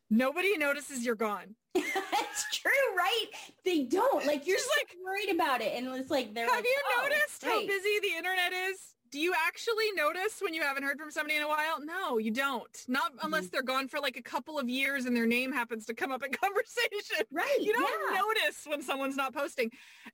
Nobody 0.09 0.57
notices 0.57 1.05
you're 1.05 1.13
gone. 1.13 1.53
it's 1.75 2.45
true, 2.51 2.71
right? 2.97 3.25
They 3.63 3.83
don't. 3.83 4.25
Like 4.25 4.47
you're 4.47 4.57
so 4.57 4.69
like- 4.79 4.95
worried 5.05 5.35
about 5.35 5.61
it, 5.61 5.73
and 5.75 5.87
it's 5.95 6.09
like 6.09 6.33
they're 6.33 6.45
Have 6.47 6.55
like, 6.55 6.65
you 6.65 6.77
"Oh, 6.97 7.01
noticed 7.03 7.45
how 7.45 7.59
busy 7.59 7.99
the 8.01 8.15
internet 8.17 8.53
is? 8.53 8.90
Do 9.11 9.19
you 9.19 9.33
actually 9.45 9.91
notice 9.95 10.41
when 10.41 10.53
you 10.53 10.61
haven't 10.61 10.83
heard 10.83 10.97
from 10.97 11.11
somebody 11.11 11.35
in 11.35 11.43
a 11.43 11.47
while? 11.47 11.83
No, 11.83 12.17
you 12.17 12.31
don't. 12.31 12.85
Not 12.87 13.11
unless 13.21 13.43
Mm-hmm. 13.43 13.49
they're 13.51 13.61
gone 13.63 13.87
for 13.89 13.99
like 13.99 14.15
a 14.15 14.21
couple 14.21 14.57
of 14.57 14.69
years 14.69 15.05
and 15.05 15.13
their 15.15 15.25
name 15.27 15.51
happens 15.51 15.85
to 15.87 15.93
come 15.93 16.11
up 16.13 16.23
in 16.23 16.31
conversation. 16.43 17.25
Right? 17.31 17.57
You 17.59 17.73
don't 17.73 17.89
yeah. 18.13 18.19
notice 18.21 18.63
when 18.65 18.81
someone's 18.81 19.17
not 19.17 19.33
posting. 19.33 19.69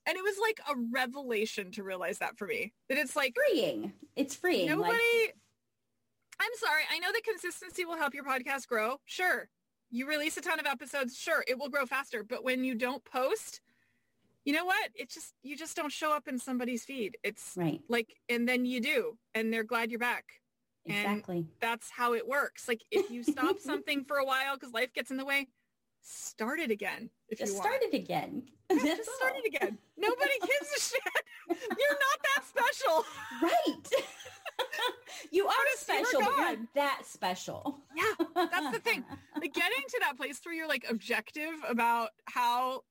And 0.07 0.17
it 0.17 0.23
was 0.23 0.35
like 0.41 0.59
a 0.69 0.73
revelation 0.91 1.71
to 1.73 1.83
realize 1.83 2.17
that 2.19 2.37
for 2.37 2.47
me. 2.47 2.73
That 2.89 2.97
it's 2.97 3.15
like 3.15 3.35
freeing. 3.51 3.93
It's 4.15 4.33
freeing. 4.35 4.67
nobody 4.67 4.89
Like, 4.93 5.35
I'm 6.39 6.51
sorry. 6.55 6.81
I 6.91 6.99
know 6.99 7.11
that 7.11 7.23
consistency 7.23 7.85
will 7.85 7.97
help 7.97 8.13
your 8.15 8.23
podcast 8.23 8.67
grow. 8.67 8.97
Sure. 9.05 9.47
You 9.91 10.07
release 10.07 10.37
a 10.37 10.41
ton 10.41 10.59
of 10.59 10.65
episodes. 10.65 11.15
Sure. 11.17 11.43
It 11.47 11.57
will 11.59 11.69
grow 11.69 11.85
faster. 11.85 12.23
But 12.23 12.43
when 12.43 12.63
you 12.63 12.73
don't 12.75 13.03
post, 13.05 13.61
you 14.47 14.53
know 14.53 14.63
what? 14.63 14.91
It 14.95 15.09
just, 15.09 15.33
you 15.43 15.57
just 15.57 15.75
don't 15.75 15.91
show 15.91 16.13
up 16.13 16.29
in 16.29 16.39
somebody's 16.39 16.85
feed. 16.85 17.17
It's 17.21 17.51
right. 17.57 17.81
like, 17.89 18.15
and 18.29 18.47
then 18.47 18.65
you 18.65 18.79
do, 18.79 19.17
and 19.35 19.51
they're 19.51 19.65
glad 19.65 19.91
you're 19.91 19.99
back. 19.99 20.23
And 20.85 20.95
Exactly. 20.95 21.47
That's 21.59 21.89
how 21.89 22.13
it 22.13 22.25
works. 22.25 22.65
Like 22.65 22.81
if 22.89 23.11
you 23.11 23.23
stop 23.23 23.59
something 23.59 24.05
for 24.05 24.15
a 24.15 24.23
while 24.25 24.55
because 24.55 24.73
life 24.73 24.93
gets 24.93 25.11
in 25.11 25.17
the 25.17 25.25
way, 25.25 25.49
start 26.01 26.61
it 26.61 26.71
again 26.71 27.09
if 27.27 27.39
Just 27.39 27.55
you 27.55 27.57
start 27.57 27.81
want. 27.81 27.93
it 27.93 27.97
again. 27.97 28.43
Yeah, 28.71 28.95
just 28.95 29.09
start 29.17 29.33
it 29.35 29.53
again. 29.53 29.77
Nobody 29.97 30.31
gives 30.41 30.71
a 30.77 30.79
shit. 30.79 31.01
You're 31.49 31.99
not 31.99 32.19
that 32.23 32.43
special. 32.47 33.03
Right. 33.43 34.03
you 35.31 35.45
are 35.45 35.53
Notice 35.57 35.87
you 35.89 35.99
were 35.99 36.05
special, 36.05 36.19
but 36.21 36.37
you're 36.37 36.37
not 36.37 36.57
that 36.75 37.01
special. 37.05 37.79
Yeah, 37.97 38.25
that's 38.35 38.71
the 38.71 38.79
thing. 38.79 39.03
Like 39.35 39.53
getting 39.53 39.83
to 39.89 39.99
that 40.03 40.15
place 40.15 40.39
where 40.45 40.55
you're 40.55 40.69
like 40.69 40.85
objective 40.89 41.53
about 41.67 42.11
how 42.25 42.83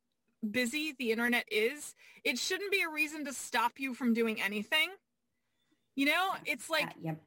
busy 0.51 0.95
the 0.99 1.13
internet 1.13 1.45
is, 1.51 1.95
it 2.25 2.39
shouldn't 2.39 2.71
be 2.71 2.83
a 2.83 2.89
reason 2.89 3.25
to 3.25 3.33
stop 3.33 3.73
you 3.79 3.95
from 3.95 4.15
doing 4.15 4.41
anything. 4.41 4.91
You 5.95 6.07
know, 6.07 6.33
it's 6.45 6.69
like 6.69 6.95
Yeah, 7.01 7.13
yep. 7.13 7.23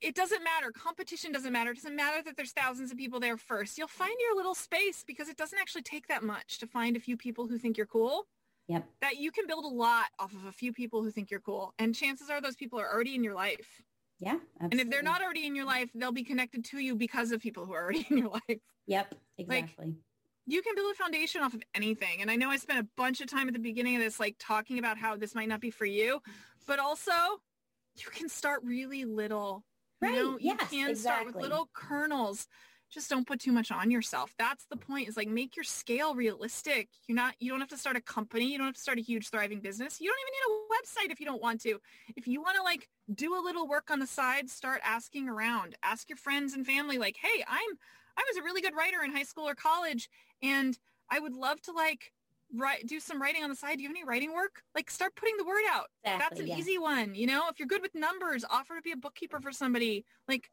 it 0.00 0.14
doesn't 0.14 0.42
matter. 0.42 0.72
Competition 0.72 1.32
doesn't 1.32 1.52
matter. 1.52 1.70
It 1.70 1.76
doesn't 1.76 1.94
matter 1.96 2.22
that 2.24 2.36
there's 2.36 2.52
thousands 2.52 2.90
of 2.90 2.98
people 2.98 3.20
there 3.20 3.36
first. 3.36 3.78
You'll 3.78 3.88
find 3.88 4.14
your 4.20 4.36
little 4.36 4.54
space 4.54 5.04
because 5.06 5.28
it 5.28 5.36
doesn't 5.36 5.58
actually 5.58 5.82
take 5.82 6.08
that 6.08 6.22
much 6.22 6.58
to 6.58 6.66
find 6.66 6.96
a 6.96 7.00
few 7.00 7.16
people 7.16 7.46
who 7.46 7.56
think 7.58 7.76
you're 7.76 7.86
cool. 7.86 8.26
Yep. 8.66 8.84
That 9.02 9.16
you 9.18 9.30
can 9.30 9.46
build 9.46 9.64
a 9.64 9.68
lot 9.68 10.06
off 10.18 10.32
of 10.32 10.46
a 10.46 10.52
few 10.52 10.72
people 10.72 11.02
who 11.02 11.10
think 11.10 11.30
you're 11.30 11.40
cool. 11.40 11.74
And 11.78 11.94
chances 11.94 12.30
are 12.30 12.40
those 12.40 12.56
people 12.56 12.80
are 12.80 12.90
already 12.90 13.14
in 13.14 13.22
your 13.22 13.34
life. 13.34 13.82
Yeah. 14.20 14.38
And 14.60 14.80
if 14.80 14.88
they're 14.88 15.02
not 15.02 15.22
already 15.22 15.46
in 15.46 15.54
your 15.54 15.66
life, 15.66 15.90
they'll 15.94 16.12
be 16.12 16.24
connected 16.24 16.64
to 16.66 16.78
you 16.78 16.96
because 16.96 17.30
of 17.30 17.40
people 17.40 17.66
who 17.66 17.74
are 17.74 17.82
already 17.82 18.06
in 18.10 18.18
your 18.18 18.30
life. 18.30 18.60
Yep. 18.86 19.14
Exactly. 19.38 19.94
You 20.46 20.62
can 20.62 20.74
build 20.74 20.92
a 20.92 20.94
foundation 20.94 21.42
off 21.42 21.54
of 21.54 21.62
anything. 21.74 22.20
And 22.20 22.30
I 22.30 22.36
know 22.36 22.50
I 22.50 22.56
spent 22.56 22.80
a 22.80 22.88
bunch 22.96 23.20
of 23.20 23.28
time 23.28 23.48
at 23.48 23.54
the 23.54 23.60
beginning 23.60 23.96
of 23.96 24.02
this, 24.02 24.20
like 24.20 24.36
talking 24.38 24.78
about 24.78 24.98
how 24.98 25.16
this 25.16 25.34
might 25.34 25.48
not 25.48 25.60
be 25.60 25.70
for 25.70 25.86
you, 25.86 26.20
but 26.66 26.78
also 26.78 27.12
you 27.96 28.10
can 28.10 28.28
start 28.28 28.60
really 28.64 29.04
little. 29.04 29.64
You 30.02 30.08
Right, 30.08 30.16
know, 30.16 30.38
yes, 30.40 30.72
you 30.72 30.86
can 30.86 30.96
start 30.96 31.26
with 31.26 31.36
little 31.36 31.70
kernels. 31.72 32.46
Just 32.90 33.08
don't 33.08 33.26
put 33.26 33.40
too 33.40 33.52
much 33.52 33.72
on 33.72 33.90
yourself. 33.90 34.34
That's 34.38 34.66
the 34.66 34.76
point 34.76 35.08
is 35.08 35.16
like 35.16 35.28
make 35.28 35.56
your 35.56 35.64
scale 35.64 36.14
realistic. 36.14 36.90
You're 37.08 37.16
not, 37.16 37.34
you 37.40 37.50
don't 37.50 37.60
have 37.60 37.70
to 37.70 37.78
start 37.78 37.96
a 37.96 38.00
company. 38.00 38.52
You 38.52 38.58
don't 38.58 38.66
have 38.66 38.74
to 38.74 38.80
start 38.80 38.98
a 38.98 39.02
huge 39.02 39.30
thriving 39.30 39.60
business. 39.60 40.00
You 40.00 40.10
don't 40.10 40.18
even 40.20 40.32
need 40.34 40.44
a 40.52 41.08
website 41.08 41.12
if 41.12 41.20
you 41.20 41.26
don't 41.26 41.40
want 41.42 41.62
to. 41.62 41.80
If 42.16 42.28
you 42.28 42.42
want 42.42 42.56
to 42.56 42.62
like 42.62 42.88
do 43.14 43.34
a 43.34 43.42
little 43.42 43.66
work 43.66 43.90
on 43.90 43.98
the 43.98 44.06
side, 44.06 44.50
start 44.50 44.82
asking 44.84 45.28
around. 45.28 45.76
Ask 45.82 46.08
your 46.10 46.18
friends 46.18 46.52
and 46.52 46.66
family 46.66 46.98
like, 46.98 47.16
hey, 47.20 47.42
I'm 47.48 47.78
I 48.16 48.22
was 48.28 48.36
a 48.36 48.44
really 48.44 48.60
good 48.60 48.76
writer 48.76 49.02
in 49.02 49.10
high 49.10 49.24
school 49.24 49.48
or 49.48 49.54
college 49.54 50.08
and 50.44 50.78
I 51.10 51.18
would 51.18 51.32
love 51.34 51.60
to 51.62 51.72
like 51.72 52.12
write 52.54 52.86
do 52.86 53.00
some 53.00 53.20
writing 53.20 53.42
on 53.42 53.50
the 53.50 53.56
side. 53.56 53.76
Do 53.76 53.82
you 53.82 53.88
have 53.88 53.96
any 53.96 54.04
writing 54.04 54.32
work? 54.32 54.62
Like 54.74 54.90
start 54.90 55.14
putting 55.16 55.36
the 55.36 55.44
word 55.44 55.62
out. 55.72 55.86
That's 56.04 56.38
an 56.38 56.46
yeah. 56.46 56.56
easy 56.56 56.78
one. 56.78 57.14
You 57.14 57.26
know, 57.26 57.44
if 57.50 57.58
you're 57.58 57.68
good 57.68 57.82
with 57.82 57.94
numbers, 57.94 58.44
offer 58.48 58.76
to 58.76 58.82
be 58.82 58.92
a 58.92 58.96
bookkeeper 58.96 59.40
for 59.40 59.50
somebody. 59.52 60.04
Like 60.28 60.50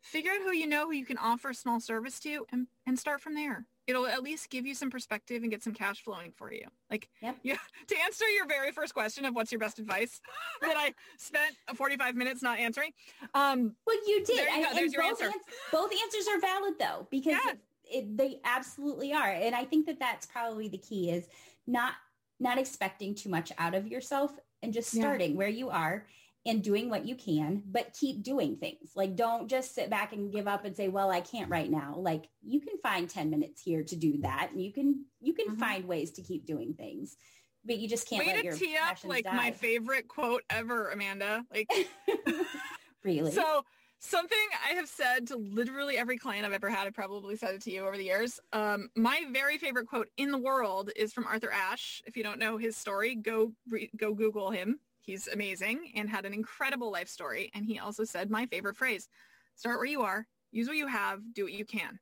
figure 0.00 0.30
out 0.30 0.42
who 0.42 0.52
you 0.52 0.66
know 0.66 0.86
who 0.86 0.92
you 0.92 1.04
can 1.04 1.18
offer 1.18 1.50
a 1.50 1.54
small 1.54 1.80
service 1.80 2.20
to 2.20 2.46
and, 2.52 2.66
and 2.86 2.98
start 2.98 3.20
from 3.20 3.34
there. 3.34 3.66
It'll 3.86 4.06
at 4.06 4.22
least 4.22 4.50
give 4.50 4.66
you 4.66 4.74
some 4.74 4.90
perspective 4.90 5.42
and 5.42 5.50
get 5.50 5.62
some 5.62 5.72
cash 5.72 6.02
flowing 6.02 6.30
for 6.36 6.52
you. 6.52 6.66
Like 6.90 7.08
Yep. 7.22 7.36
yeah, 7.42 7.56
to 7.88 7.96
answer 8.04 8.28
your 8.28 8.46
very 8.46 8.70
first 8.70 8.92
question 8.94 9.24
of 9.24 9.34
what's 9.34 9.50
your 9.50 9.58
best 9.58 9.78
advice 9.78 10.20
that 10.60 10.76
I 10.76 10.94
spent 11.18 11.54
45 11.74 12.14
minutes 12.14 12.42
not 12.42 12.58
answering. 12.58 12.92
Um, 13.34 13.74
Well, 13.86 13.96
you 14.06 14.24
did. 14.24 14.38
There 14.38 14.56
you 14.56 14.66
go. 14.66 14.74
There's 14.74 14.92
your 14.92 15.02
both, 15.02 15.22
answer. 15.22 15.24
ans- 15.24 15.44
both 15.72 15.90
answers 15.90 16.28
are 16.28 16.40
valid 16.40 16.74
though, 16.78 17.06
because 17.10 17.38
Yeah. 17.44 17.52
It, 17.90 17.96
it, 17.96 18.16
they 18.16 18.40
absolutely 18.44 19.12
are. 19.12 19.30
And 19.30 19.54
I 19.54 19.64
think 19.64 19.86
that 19.86 19.98
that's 19.98 20.26
probably 20.26 20.68
the 20.68 20.78
key 20.78 21.10
is 21.10 21.26
not 21.66 21.92
not 22.40 22.58
expecting 22.58 23.14
too 23.14 23.28
much 23.28 23.50
out 23.58 23.74
of 23.74 23.88
yourself 23.88 24.32
and 24.62 24.72
just 24.72 24.94
Yeah. 24.94 25.02
starting 25.02 25.36
where 25.36 25.48
you 25.48 25.70
are 25.70 26.06
and 26.46 26.62
doing 26.62 26.88
what 26.88 27.04
you 27.04 27.16
can, 27.16 27.62
but 27.66 27.92
keep 27.98 28.22
doing 28.22 28.56
things. 28.56 28.92
Like 28.94 29.16
don't 29.16 29.48
just 29.48 29.74
sit 29.74 29.90
back 29.90 30.12
and 30.12 30.32
give 30.32 30.46
up 30.46 30.64
and 30.64 30.74
say, 30.76 30.88
"Well, 30.88 31.10
I 31.10 31.20
can't 31.20 31.50
right 31.50 31.70
now." 31.70 31.96
Like 31.98 32.28
you 32.42 32.60
can 32.60 32.78
find 32.82 33.10
10 33.10 33.28
minutes 33.28 33.60
here 33.60 33.82
to 33.82 33.96
do 33.96 34.18
that, 34.22 34.50
and 34.52 34.62
you 34.62 34.72
can 34.72 35.04
you 35.20 35.34
can 35.34 35.56
Mhm. 35.56 35.58
find 35.58 35.84
ways 35.84 36.12
to 36.12 36.22
keep 36.22 36.46
doing 36.46 36.74
things. 36.74 37.16
But 37.64 37.78
you 37.78 37.88
just 37.88 38.08
can't 38.08 38.24
way 38.24 38.32
let 38.32 38.38
to 38.38 38.44
your 38.44 38.56
tee 38.56 38.76
up 38.76 38.96
like 39.04 39.24
die. 39.24 39.34
my 39.36 39.50
favorite 39.50 40.06
quote 40.08 40.44
ever, 40.48 40.90
Amanda. 40.90 41.44
Like 41.52 41.68
really. 43.04 43.32
So 43.32 43.64
something 44.00 44.38
I 44.68 44.74
have 44.74 44.88
said 44.88 45.26
to 45.28 45.36
literally 45.36 45.96
every 45.96 46.18
client 46.18 46.46
I've 46.46 46.52
ever 46.52 46.70
had, 46.70 46.86
I've 46.86 46.94
probably 46.94 47.36
said 47.36 47.54
it 47.54 47.62
to 47.62 47.70
you 47.70 47.86
over 47.86 47.96
the 47.96 48.04
years. 48.04 48.40
Um, 48.52 48.90
my 48.96 49.24
very 49.32 49.58
favorite 49.58 49.86
quote 49.86 50.08
in 50.16 50.30
the 50.30 50.38
world 50.38 50.90
is 50.96 51.12
from 51.12 51.26
Arthur 51.26 51.50
Ashe. 51.50 52.02
If 52.06 52.16
you 52.16 52.22
don't 52.22 52.38
know 52.38 52.56
his 52.56 52.76
story, 52.76 53.14
go 53.14 53.52
re- 53.68 53.90
go 53.96 54.14
Google 54.14 54.50
him. 54.50 54.80
He's 55.00 55.26
amazing 55.28 55.92
and 55.96 56.08
had 56.08 56.26
an 56.26 56.34
incredible 56.34 56.92
life 56.92 57.08
story. 57.08 57.50
And 57.54 57.64
he 57.64 57.78
also 57.78 58.04
said 58.04 58.30
my 58.30 58.46
favorite 58.46 58.76
phrase, 58.76 59.08
start 59.56 59.78
where 59.78 59.86
you 59.86 60.02
are, 60.02 60.26
use 60.52 60.68
what 60.68 60.76
you 60.76 60.86
have, 60.86 61.20
do 61.32 61.44
what 61.44 61.52
you 61.52 61.64
can. 61.64 61.98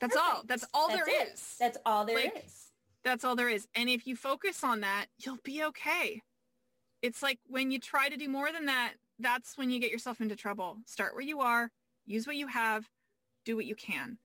That's 0.00 0.16
all. 0.16 0.42
That's 0.46 0.64
all 0.74 0.88
That's 0.88 1.04
there 1.04 1.22
it. 1.22 1.28
is. 1.34 1.56
That's 1.60 1.78
all 1.86 2.04
there 2.04 2.18
is. 2.18 2.24
Like, 2.24 2.44
That's 3.04 3.24
all 3.24 3.36
there 3.36 3.48
is. 3.48 3.68
And 3.74 3.88
if 3.88 4.06
you 4.06 4.16
focus 4.16 4.64
on 4.64 4.80
that, 4.80 5.06
you'll 5.18 5.38
be 5.44 5.62
okay. 5.62 6.22
It's 7.02 7.22
like 7.22 7.38
when 7.46 7.70
you 7.70 7.78
try 7.78 8.08
to 8.08 8.16
do 8.16 8.28
more 8.28 8.50
than 8.50 8.66
that, 8.66 8.94
that's 9.22 9.56
when 9.56 9.70
you 9.70 9.80
get 9.80 9.90
yourself 9.90 10.20
into 10.20 10.36
trouble. 10.36 10.78
Start 10.86 11.14
where 11.14 11.24
you 11.24 11.40
are, 11.40 11.70
use 12.06 12.26
what 12.26 12.36
you 12.36 12.48
have, 12.48 12.88
do 13.44 13.56
what 13.56 13.66
you 13.66 13.74
can. 13.74 14.18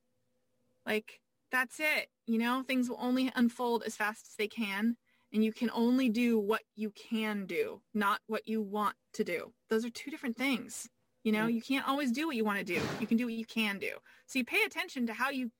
Like 0.85 1.19
that's 1.51 1.79
it. 1.79 2.09
You 2.25 2.39
know, 2.39 2.63
things 2.63 2.89
will 2.89 2.99
only 2.99 3.31
unfold 3.35 3.83
as 3.85 3.95
fast 3.95 4.27
as 4.27 4.35
they 4.37 4.47
can. 4.47 4.97
And 5.33 5.43
you 5.43 5.51
can 5.51 5.69
only 5.73 6.07
do 6.09 6.39
what 6.39 6.61
you 6.75 6.91
can 6.91 7.45
do, 7.45 7.81
not 7.93 8.21
what 8.27 8.47
you 8.47 8.61
want 8.61 8.95
to 9.13 9.23
do. 9.25 9.53
Those 9.69 9.83
are 9.85 9.89
two 9.89 10.09
different 10.09 10.37
things. 10.37 10.87
You 11.23 11.33
know, 11.33 11.47
Mm. 11.47 11.53
you 11.53 11.61
can't 11.61 11.87
always 11.87 12.11
do 12.13 12.27
what 12.27 12.37
you 12.37 12.45
want 12.45 12.59
to 12.59 12.63
do. 12.63 12.81
You 13.01 13.07
can 13.07 13.17
do 13.17 13.25
what 13.25 13.33
you 13.33 13.45
can 13.45 13.77
do. 13.79 13.91
So 14.27 14.39
you 14.39 14.45
pay 14.45 14.63
attention 14.63 15.05
to 15.07 15.13
how 15.13 15.29
you 15.29 15.51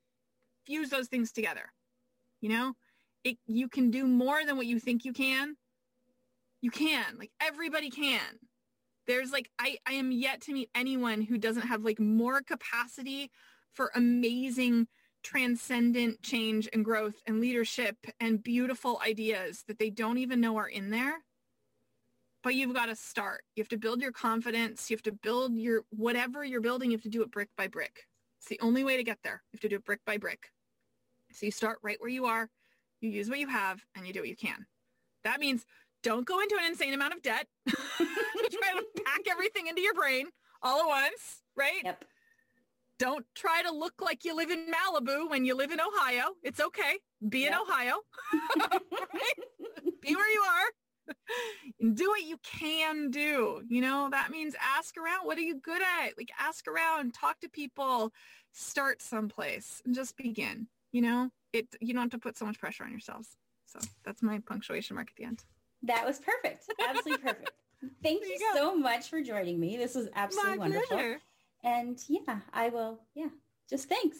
fuse 0.65 0.89
those 0.89 1.07
things 1.09 1.33
together. 1.33 1.73
You 2.39 2.49
know, 2.49 2.73
it, 3.25 3.37
you 3.45 3.67
can 3.67 3.91
do 3.91 4.05
more 4.07 4.45
than 4.45 4.55
what 4.55 4.67
you 4.67 4.79
think 4.79 5.03
you 5.03 5.11
can. 5.11 5.57
You 6.61 6.71
can, 6.71 7.17
like 7.17 7.31
everybody 7.41 7.89
can. 7.89 8.21
There's 9.07 9.31
like, 9.31 9.49
I, 9.57 9.77
I 9.87 9.93
am 9.93 10.11
yet 10.11 10.41
to 10.41 10.53
meet 10.53 10.69
anyone 10.75 11.21
who 11.21 11.37
doesn't 11.37 11.67
have 11.67 11.83
like 11.83 11.99
more 11.99 12.41
capacity 12.41 13.31
for 13.73 13.91
amazing 13.95 14.87
transcendent 15.23 16.21
change 16.21 16.69
and 16.73 16.85
growth 16.85 17.15
and 17.25 17.39
leadership 17.39 17.97
and 18.19 18.43
beautiful 18.43 19.01
ideas 19.05 19.63
that 19.67 19.79
they 19.79 19.89
don't 19.89 20.17
even 20.17 20.41
know 20.41 20.57
are 20.57 20.67
in 20.67 20.89
there. 20.89 21.23
But 22.43 22.55
you've 22.55 22.73
got 22.73 22.85
to 22.85 22.95
start. 22.95 23.43
You 23.55 23.61
have 23.63 23.69
to 23.69 23.77
build 23.77 24.01
your 24.01 24.11
confidence. 24.11 24.89
You 24.89 24.95
have 24.95 25.03
to 25.03 25.11
build 25.11 25.55
your, 25.55 25.83
whatever 25.89 26.45
you're 26.45 26.61
building, 26.61 26.91
you 26.91 26.97
have 26.97 27.03
to 27.03 27.09
do 27.09 27.23
it 27.23 27.31
brick 27.31 27.49
by 27.57 27.67
brick. 27.67 28.07
It's 28.39 28.49
the 28.49 28.59
only 28.61 28.83
way 28.83 28.95
to 28.97 29.03
get 29.03 29.19
there. 29.23 29.41
You 29.51 29.57
have 29.57 29.61
to 29.61 29.69
do 29.69 29.75
it 29.77 29.85
brick 29.85 30.01
by 30.05 30.17
brick. 30.17 30.51
So 31.31 31.45
you 31.45 31.51
start 31.51 31.79
right 31.81 31.99
where 31.99 32.09
you 32.09 32.25
are, 32.25 32.49
you 33.01 33.09
use 33.09 33.29
what 33.29 33.39
you 33.39 33.47
have, 33.47 33.83
and 33.95 34.07
you 34.07 34.13
do 34.13 34.21
what 34.21 34.29
you 34.29 34.35
can. 34.35 34.65
That 35.23 35.39
means 35.39 35.65
don't 36.03 36.25
go 36.25 36.39
into 36.39 36.55
an 36.59 36.67
insane 36.67 36.93
amount 36.93 37.13
of 37.13 37.21
debt. 37.21 37.47
try 37.67 38.73
to 38.73 38.85
pack 39.03 39.21
everything 39.29 39.67
into 39.67 39.81
your 39.81 39.93
brain 39.93 40.27
all 40.61 40.81
at 40.81 40.87
once, 40.87 41.41
right? 41.55 41.81
Yep. 41.83 42.05
Don't 42.99 43.25
try 43.35 43.61
to 43.61 43.71
look 43.71 43.93
like 44.01 44.25
you 44.25 44.35
live 44.35 44.49
in 44.49 44.67
Malibu 44.67 45.29
when 45.29 45.45
you 45.45 45.55
live 45.55 45.71
in 45.71 45.79
Ohio. 45.79 46.29
It's 46.43 46.59
okay. 46.59 46.97
Be 47.29 47.45
in 47.45 47.53
Ohio. 47.53 47.97
right? 48.59 49.91
Be 50.01 50.15
where 50.15 50.31
you 50.31 50.41
are. 50.41 51.13
Do 51.93 52.09
what 52.09 52.23
you 52.23 52.37
can 52.43 53.11
do. 53.11 53.61
You 53.69 53.81
know, 53.81 54.09
that 54.11 54.31
means 54.31 54.55
ask 54.59 54.97
around. 54.97 55.25
What 55.25 55.37
are 55.37 55.41
you 55.41 55.59
good 55.59 55.81
at? 55.81 56.17
Like 56.17 56.31
ask 56.39 56.67
around, 56.67 57.13
talk 57.13 57.39
to 57.41 57.49
people, 57.49 58.11
start 58.51 59.01
someplace 59.01 59.81
and 59.85 59.93
just 59.93 60.17
begin. 60.17 60.67
You 60.91 61.03
know, 61.03 61.29
it 61.53 61.67
you 61.79 61.93
don't 61.93 62.03
have 62.03 62.11
to 62.11 62.17
put 62.17 62.37
so 62.37 62.45
much 62.45 62.59
pressure 62.59 62.83
on 62.83 62.91
yourselves. 62.91 63.29
So 63.67 63.79
that's 64.05 64.23
my 64.23 64.39
punctuation 64.39 64.95
mark 64.95 65.09
at 65.09 65.15
the 65.17 65.25
end. 65.25 65.43
That 65.83 66.05
was 66.05 66.19
perfect. 66.19 66.65
Absolutely 66.87 67.23
perfect. 67.23 67.51
Thank 68.03 68.21
There 68.21 68.29
you, 68.29 68.39
you 68.39 68.51
so 68.55 68.75
much 68.75 69.09
for 69.09 69.21
joining 69.21 69.59
me. 69.59 69.77
This 69.77 69.95
was 69.95 70.09
absolutely 70.15 70.51
my 70.53 70.57
wonderful. 70.57 70.87
pleasure. 70.97 71.21
And 71.63 71.99
yeah, 72.07 72.39
I 72.53 72.69
will. 72.69 72.99
Yeah, 73.13 73.29
just 73.69 73.87
thanks. 73.87 74.17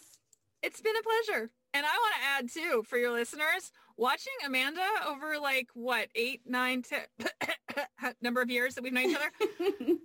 It's 0.61 0.81
been 0.81 0.95
a 0.95 1.03
pleasure. 1.03 1.49
And 1.73 1.85
I 1.85 1.89
want 1.89 2.15
to 2.15 2.27
add 2.37 2.51
too 2.53 2.83
for 2.83 2.97
your 2.97 3.11
listeners, 3.11 3.71
watching 3.97 4.33
Amanda 4.45 4.85
over 5.07 5.39
like 5.39 5.69
what, 5.73 6.07
eight, 6.15 6.41
nine, 6.45 6.83
ten 6.83 7.01
number 8.21 8.41
of 8.41 8.49
years 8.49 8.75
that 8.75 8.83
we've 8.83 8.93
known 8.93 9.09
each 9.11 9.15
other, 9.15 9.31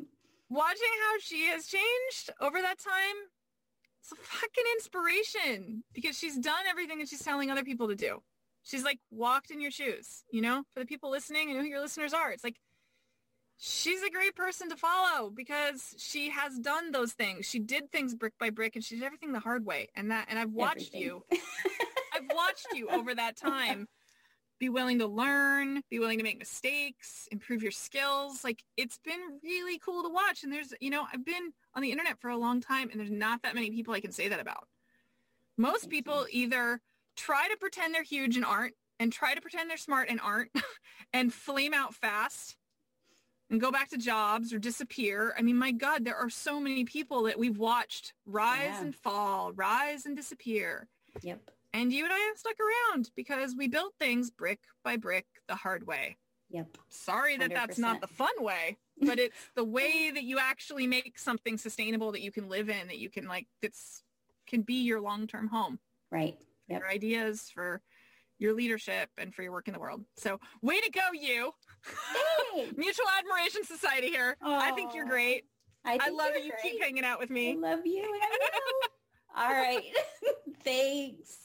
watching 0.48 0.92
how 1.04 1.18
she 1.20 1.46
has 1.46 1.66
changed 1.66 2.30
over 2.40 2.60
that 2.60 2.78
time, 2.78 3.16
it's 4.00 4.12
a 4.12 4.16
fucking 4.16 4.64
inspiration 4.76 5.84
because 5.94 6.18
she's 6.18 6.36
done 6.38 6.64
everything 6.68 6.98
that 6.98 7.08
she's 7.08 7.22
telling 7.22 7.50
other 7.50 7.64
people 7.64 7.88
to 7.88 7.94
do. 7.94 8.22
She's 8.62 8.84
like 8.84 9.00
walked 9.10 9.50
in 9.50 9.60
your 9.60 9.70
shoes, 9.70 10.24
you 10.30 10.40
know, 10.40 10.64
for 10.72 10.80
the 10.80 10.86
people 10.86 11.10
listening 11.10 11.50
and 11.50 11.60
who 11.60 11.66
your 11.66 11.80
listeners 11.80 12.12
are. 12.12 12.30
It's 12.30 12.44
like, 12.44 12.60
she's 13.58 14.02
a 14.02 14.10
great 14.10 14.34
person 14.34 14.68
to 14.70 14.76
follow 14.76 15.30
because 15.30 15.94
she 15.98 16.30
has 16.30 16.58
done 16.58 16.92
those 16.92 17.12
things. 17.12 17.46
She 17.46 17.58
did 17.58 17.90
things 17.90 18.14
brick 18.14 18.34
by 18.38 18.50
brick 18.50 18.76
and 18.76 18.84
she 18.84 18.96
did 18.96 19.04
everything 19.04 19.32
the 19.32 19.40
hard 19.40 19.64
way. 19.64 19.88
And 19.94 20.10
that, 20.10 20.26
and 20.28 20.38
I've 20.38 20.52
watched 20.52 20.90
Everything. 20.94 21.00
you, 21.02 21.24
I've 22.14 22.34
watched 22.34 22.66
you 22.74 22.88
over 22.88 23.14
that 23.14 23.36
time 23.36 23.88
be 24.62 24.68
willing 24.68 25.00
to 25.00 25.08
learn, 25.08 25.82
be 25.90 25.98
willing 25.98 26.18
to 26.18 26.24
make 26.24 26.38
mistakes, 26.38 27.28
improve 27.32 27.64
your 27.64 27.72
skills. 27.72 28.44
Like 28.44 28.62
it's 28.76 28.98
been 28.98 29.40
really 29.42 29.76
cool 29.78 30.04
to 30.04 30.08
watch. 30.08 30.44
And 30.44 30.52
there's, 30.52 30.72
you 30.80 30.88
know, 30.88 31.04
I've 31.12 31.24
been 31.24 31.52
on 31.74 31.82
the 31.82 31.90
internet 31.90 32.20
for 32.20 32.30
a 32.30 32.36
long 32.36 32.60
time 32.60 32.88
and 32.90 33.00
there's 33.00 33.10
not 33.10 33.42
that 33.42 33.56
many 33.56 33.72
people 33.72 33.92
I 33.92 34.00
can 34.00 34.12
say 34.12 34.28
that 34.28 34.38
about. 34.38 34.68
Most 35.56 35.90
people 35.90 36.26
either 36.30 36.80
try 37.16 37.48
to 37.48 37.56
pretend 37.56 37.94
they're 37.94 38.02
huge 38.02 38.36
and 38.36 38.44
aren't 38.44 38.74
and 38.98 39.12
try 39.12 39.34
to 39.34 39.40
pretend 39.40 39.68
they're 39.70 39.76
smart 39.76 40.08
and 40.08 40.20
aren't 40.20 40.50
and 41.12 41.32
flame 41.32 41.74
out 41.74 41.94
fast 41.94 42.56
and 43.50 43.60
go 43.60 43.70
back 43.70 43.90
to 43.90 43.98
jobs 43.98 44.52
or 44.52 44.58
disappear. 44.58 45.34
I 45.38 45.42
mean, 45.42 45.56
my 45.58 45.72
God, 45.72 46.04
there 46.04 46.16
are 46.16 46.30
so 46.30 46.58
many 46.60 46.84
people 46.84 47.24
that 47.24 47.38
we've 47.38 47.58
watched 47.58 48.14
rise 48.26 48.60
Yeah. 48.74 48.80
and 48.82 48.94
fall, 48.94 49.52
rise 49.52 50.06
and 50.06 50.16
disappear. 50.16 50.88
Yep. 51.22 51.50
And 51.74 51.92
you 51.92 52.04
and 52.04 52.12
I 52.12 52.18
have 52.18 52.38
stuck 52.38 52.56
around 52.60 53.10
because 53.16 53.54
we 53.56 53.68
built 53.68 53.94
things 53.98 54.30
brick 54.30 54.60
by 54.84 54.96
brick 54.96 55.26
the 55.48 55.54
hard 55.54 55.86
way. 55.86 56.16
Yep. 56.50 56.76
Sorry 56.90 57.38
that 57.38 57.54
that's 57.54 57.78
not 57.78 58.02
the 58.02 58.06
fun 58.06 58.32
way, 58.38 58.76
but 59.00 59.18
it's 59.18 59.36
the 59.54 59.64
way 59.64 60.10
that 60.14 60.22
you 60.22 60.38
actually 60.38 60.86
make 60.86 61.18
something 61.18 61.56
sustainable 61.56 62.12
that 62.12 62.20
you 62.20 62.30
can 62.30 62.48
live 62.50 62.68
in, 62.68 62.88
that 62.88 62.98
you 62.98 63.08
can 63.08 63.26
like, 63.26 63.46
that's 63.62 64.02
can 64.46 64.60
be 64.62 64.82
your 64.82 65.00
long-term 65.00 65.48
home, 65.48 65.78
Right. 66.10 66.36
Yep. 66.72 66.80
your 66.80 66.90
ideas 66.90 67.50
for 67.54 67.80
your 68.38 68.54
leadership 68.54 69.08
and 69.18 69.34
for 69.34 69.42
your 69.42 69.52
work 69.52 69.68
in 69.68 69.74
the 69.74 69.80
world. 69.80 70.04
So 70.16 70.40
way 70.62 70.80
to 70.80 70.90
go, 70.90 71.00
you. 71.12 71.52
Hey, 72.54 72.70
Mutual 72.76 73.06
Admiration 73.18 73.64
Society 73.64 74.08
here. 74.08 74.36
I 74.42 74.72
think 74.72 74.94
you're 74.94 75.06
great. 75.06 75.44
I, 75.84 75.98
think 75.98 76.18
love 76.18 76.30
you're 76.32 76.40
that 76.40 76.44
you 76.44 76.52
great. 76.62 76.72
keep 76.72 76.82
hanging 76.82 77.04
out 77.04 77.18
with 77.18 77.30
me. 77.30 77.52
I 77.52 77.54
love 77.54 77.80
you. 77.84 78.02
and 78.02 78.22
I. 79.34 79.44
All 79.44 79.50
right. 79.52 79.82
Thanks. 80.64 81.36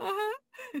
Uh-huh. 0.00 0.80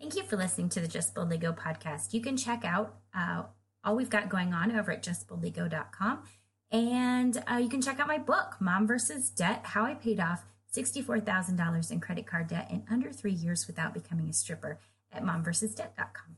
Thank 0.00 0.16
you 0.16 0.22
for 0.22 0.36
listening 0.36 0.68
to 0.70 0.80
the 0.80 0.88
Just 0.88 1.14
Boldly 1.14 1.38
Go 1.38 1.52
podcast. 1.52 2.14
You 2.14 2.20
can 2.20 2.36
check 2.36 2.64
out 2.64 2.96
uh, 3.14 3.42
all 3.84 3.96
we've 3.96 4.10
got 4.10 4.28
going 4.28 4.54
on 4.54 4.74
over 4.76 4.92
at 4.92 5.02
justboldlygo.com. 5.02 6.22
And 6.70 7.42
uh, 7.50 7.56
you 7.56 7.68
can 7.68 7.80
check 7.80 7.98
out 8.00 8.06
my 8.06 8.18
book, 8.18 8.56
Mom 8.60 8.86
versus 8.86 9.30
Debt 9.30 9.62
How 9.64 9.84
I 9.84 9.94
Paid 9.94 10.20
Off 10.20 10.44
$64,000 10.74 11.90
in 11.90 12.00
credit 12.00 12.26
card 12.26 12.48
debt 12.48 12.68
in 12.70 12.84
under 12.90 13.10
three 13.12 13.32
years 13.32 13.66
without 13.66 13.94
becoming 13.94 14.28
a 14.28 14.32
stripper 14.32 14.78
at 15.12 15.22
momversusdebt.com. 15.24 16.36